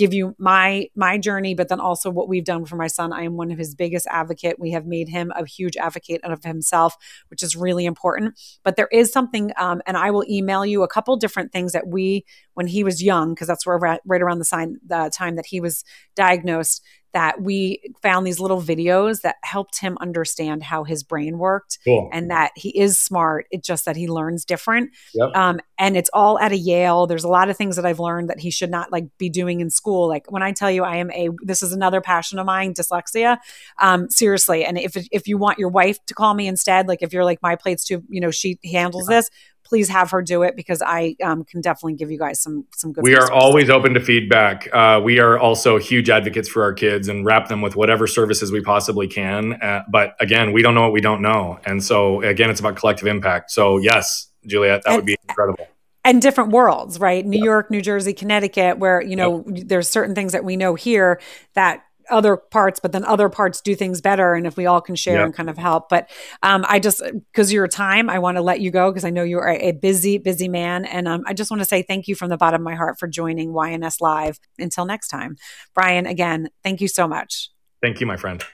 give 0.00 0.14
you 0.14 0.34
my 0.38 0.86
my 0.96 1.18
journey 1.18 1.54
but 1.54 1.68
then 1.68 1.78
also 1.78 2.10
what 2.10 2.26
we've 2.26 2.44
done 2.44 2.64
for 2.64 2.76
my 2.76 2.86
son. 2.86 3.12
I 3.12 3.22
am 3.22 3.36
one 3.36 3.50
of 3.52 3.58
his 3.58 3.74
biggest 3.74 4.06
advocate. 4.10 4.58
We 4.58 4.70
have 4.70 4.86
made 4.86 5.08
him 5.10 5.30
a 5.36 5.46
huge 5.46 5.76
advocate 5.76 6.22
of 6.24 6.42
himself 6.42 6.96
which 7.28 7.42
is 7.42 7.54
really 7.54 7.84
important. 7.84 8.40
But 8.64 8.76
there 8.76 8.88
is 8.90 9.12
something 9.12 9.52
um, 9.58 9.82
and 9.86 9.96
i 9.96 10.10
will 10.10 10.24
email 10.28 10.64
you 10.64 10.82
a 10.82 10.88
couple 10.88 11.16
different 11.16 11.52
things 11.52 11.72
that 11.72 11.86
we 11.86 12.24
when 12.54 12.66
he 12.66 12.82
was 12.82 13.02
young 13.02 13.34
because 13.34 13.46
that's 13.46 13.66
where 13.66 13.78
right 13.78 14.22
around 14.22 14.38
the, 14.38 14.44
sign, 14.44 14.78
the 14.86 15.10
time 15.14 15.36
that 15.36 15.46
he 15.46 15.60
was 15.60 15.84
diagnosed 16.14 16.82
that 17.12 17.42
we 17.42 17.80
found 18.02 18.26
these 18.26 18.40
little 18.40 18.60
videos 18.60 19.22
that 19.22 19.36
helped 19.42 19.80
him 19.80 19.96
understand 20.00 20.62
how 20.62 20.84
his 20.84 21.02
brain 21.02 21.38
worked 21.38 21.78
cool. 21.84 22.08
and 22.12 22.30
that 22.30 22.52
he 22.56 22.70
is 22.78 22.98
smart. 22.98 23.46
It's 23.50 23.66
just 23.66 23.84
that 23.84 23.96
he 23.96 24.08
learns 24.08 24.44
different. 24.44 24.90
Yep. 25.14 25.30
Um, 25.34 25.60
and 25.78 25.96
it's 25.96 26.10
all 26.12 26.38
at 26.38 26.52
a 26.52 26.56
Yale. 26.56 27.06
There's 27.06 27.24
a 27.24 27.28
lot 27.28 27.48
of 27.48 27.56
things 27.56 27.76
that 27.76 27.86
I've 27.86 28.00
learned 28.00 28.30
that 28.30 28.40
he 28.40 28.50
should 28.50 28.70
not 28.70 28.92
like 28.92 29.06
be 29.18 29.28
doing 29.28 29.60
in 29.60 29.70
school. 29.70 30.08
Like 30.08 30.30
when 30.30 30.42
I 30.42 30.52
tell 30.52 30.70
you 30.70 30.84
I 30.84 30.96
am 30.96 31.10
a, 31.10 31.30
this 31.42 31.62
is 31.62 31.72
another 31.72 32.00
passion 32.00 32.38
of 32.38 32.46
mine, 32.46 32.74
dyslexia. 32.74 33.38
Um, 33.78 34.08
seriously. 34.10 34.64
And 34.64 34.78
if, 34.78 34.96
if 35.10 35.26
you 35.26 35.36
want 35.36 35.58
your 35.58 35.68
wife 35.68 35.98
to 36.06 36.14
call 36.14 36.34
me 36.34 36.46
instead, 36.46 36.86
like 36.86 37.02
if 37.02 37.12
you're 37.12 37.24
like 37.24 37.40
my 37.42 37.56
plates 37.56 37.84
too, 37.84 38.02
you 38.08 38.20
know, 38.20 38.30
she 38.30 38.58
handles 38.64 39.08
yeah. 39.08 39.16
this, 39.16 39.30
please 39.70 39.88
have 39.88 40.10
her 40.10 40.20
do 40.20 40.42
it 40.42 40.56
because 40.56 40.82
I 40.82 41.16
um, 41.22 41.44
can 41.44 41.60
definitely 41.60 41.94
give 41.94 42.10
you 42.10 42.18
guys 42.18 42.42
some 42.42 42.66
some 42.76 42.92
good. 42.92 43.04
We 43.04 43.14
are 43.14 43.30
always 43.30 43.70
open 43.70 43.94
to 43.94 44.00
feedback. 44.00 44.68
Uh, 44.74 45.00
we 45.02 45.20
are 45.20 45.38
also 45.38 45.78
huge 45.78 46.10
advocates 46.10 46.48
for 46.48 46.64
our 46.64 46.74
kids 46.74 47.08
and 47.08 47.24
wrap 47.24 47.48
them 47.48 47.62
with 47.62 47.76
whatever 47.76 48.06
services 48.06 48.50
we 48.50 48.60
possibly 48.60 49.06
can. 49.06 49.54
Uh, 49.54 49.84
but 49.88 50.16
again, 50.20 50.52
we 50.52 50.60
don't 50.60 50.74
know 50.74 50.82
what 50.82 50.92
we 50.92 51.00
don't 51.00 51.22
know, 51.22 51.58
and 51.64 51.82
so 51.82 52.20
again, 52.22 52.50
it's 52.50 52.60
about 52.60 52.76
collective 52.76 53.06
impact. 53.06 53.52
So 53.52 53.78
yes, 53.78 54.28
Juliet, 54.44 54.82
that 54.82 54.90
and, 54.90 54.96
would 54.96 55.06
be 55.06 55.16
incredible 55.28 55.66
and 56.04 56.20
different 56.20 56.50
worlds, 56.50 56.98
right? 56.98 57.24
New 57.24 57.42
York, 57.42 57.70
New 57.70 57.80
Jersey, 57.80 58.12
Connecticut, 58.12 58.78
where 58.78 59.00
you 59.00 59.14
know 59.14 59.44
yep. 59.46 59.68
there's 59.68 59.88
certain 59.88 60.14
things 60.14 60.32
that 60.32 60.44
we 60.44 60.56
know 60.56 60.74
here 60.74 61.20
that 61.54 61.84
other 62.10 62.36
parts, 62.36 62.80
but 62.80 62.92
then 62.92 63.04
other 63.04 63.28
parts 63.28 63.60
do 63.60 63.74
things 63.74 64.00
better. 64.00 64.34
And 64.34 64.46
if 64.46 64.56
we 64.56 64.66
all 64.66 64.80
can 64.80 64.94
share 64.94 65.16
yep. 65.16 65.26
and 65.26 65.34
kind 65.34 65.50
of 65.50 65.58
help, 65.58 65.88
but 65.88 66.10
um, 66.42 66.64
I 66.68 66.78
just 66.78 67.02
because 67.32 67.52
your 67.52 67.68
time, 67.68 68.10
I 68.10 68.18
want 68.18 68.36
to 68.36 68.42
let 68.42 68.60
you 68.60 68.70
go 68.70 68.90
because 68.90 69.04
I 69.04 69.10
know 69.10 69.22
you 69.22 69.38
are 69.38 69.48
a 69.48 69.72
busy, 69.72 70.18
busy 70.18 70.48
man, 70.48 70.84
and 70.84 71.08
um, 71.08 71.24
I 71.26 71.34
just 71.34 71.50
want 71.50 71.60
to 71.60 71.64
say 71.64 71.82
thank 71.82 72.08
you 72.08 72.14
from 72.14 72.28
the 72.28 72.36
bottom 72.36 72.60
of 72.60 72.64
my 72.64 72.74
heart 72.74 72.98
for 72.98 73.08
joining 73.08 73.50
YNS 73.52 74.00
Live. 74.00 74.38
Until 74.58 74.84
next 74.84 75.08
time, 75.08 75.36
Brian. 75.74 76.06
Again, 76.06 76.48
thank 76.62 76.80
you 76.80 76.88
so 76.88 77.06
much. 77.06 77.50
Thank 77.82 78.00
you, 78.00 78.06
my 78.06 78.16
friend. 78.16 78.44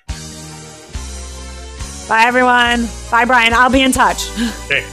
Bye, 2.09 2.23
everyone. 2.25 2.87
Bye, 3.11 3.25
Brian. 3.25 3.53
I'll 3.53 3.71
be 3.71 3.83
in 3.83 3.93
touch. 3.93 4.29
Okay. 4.67 4.87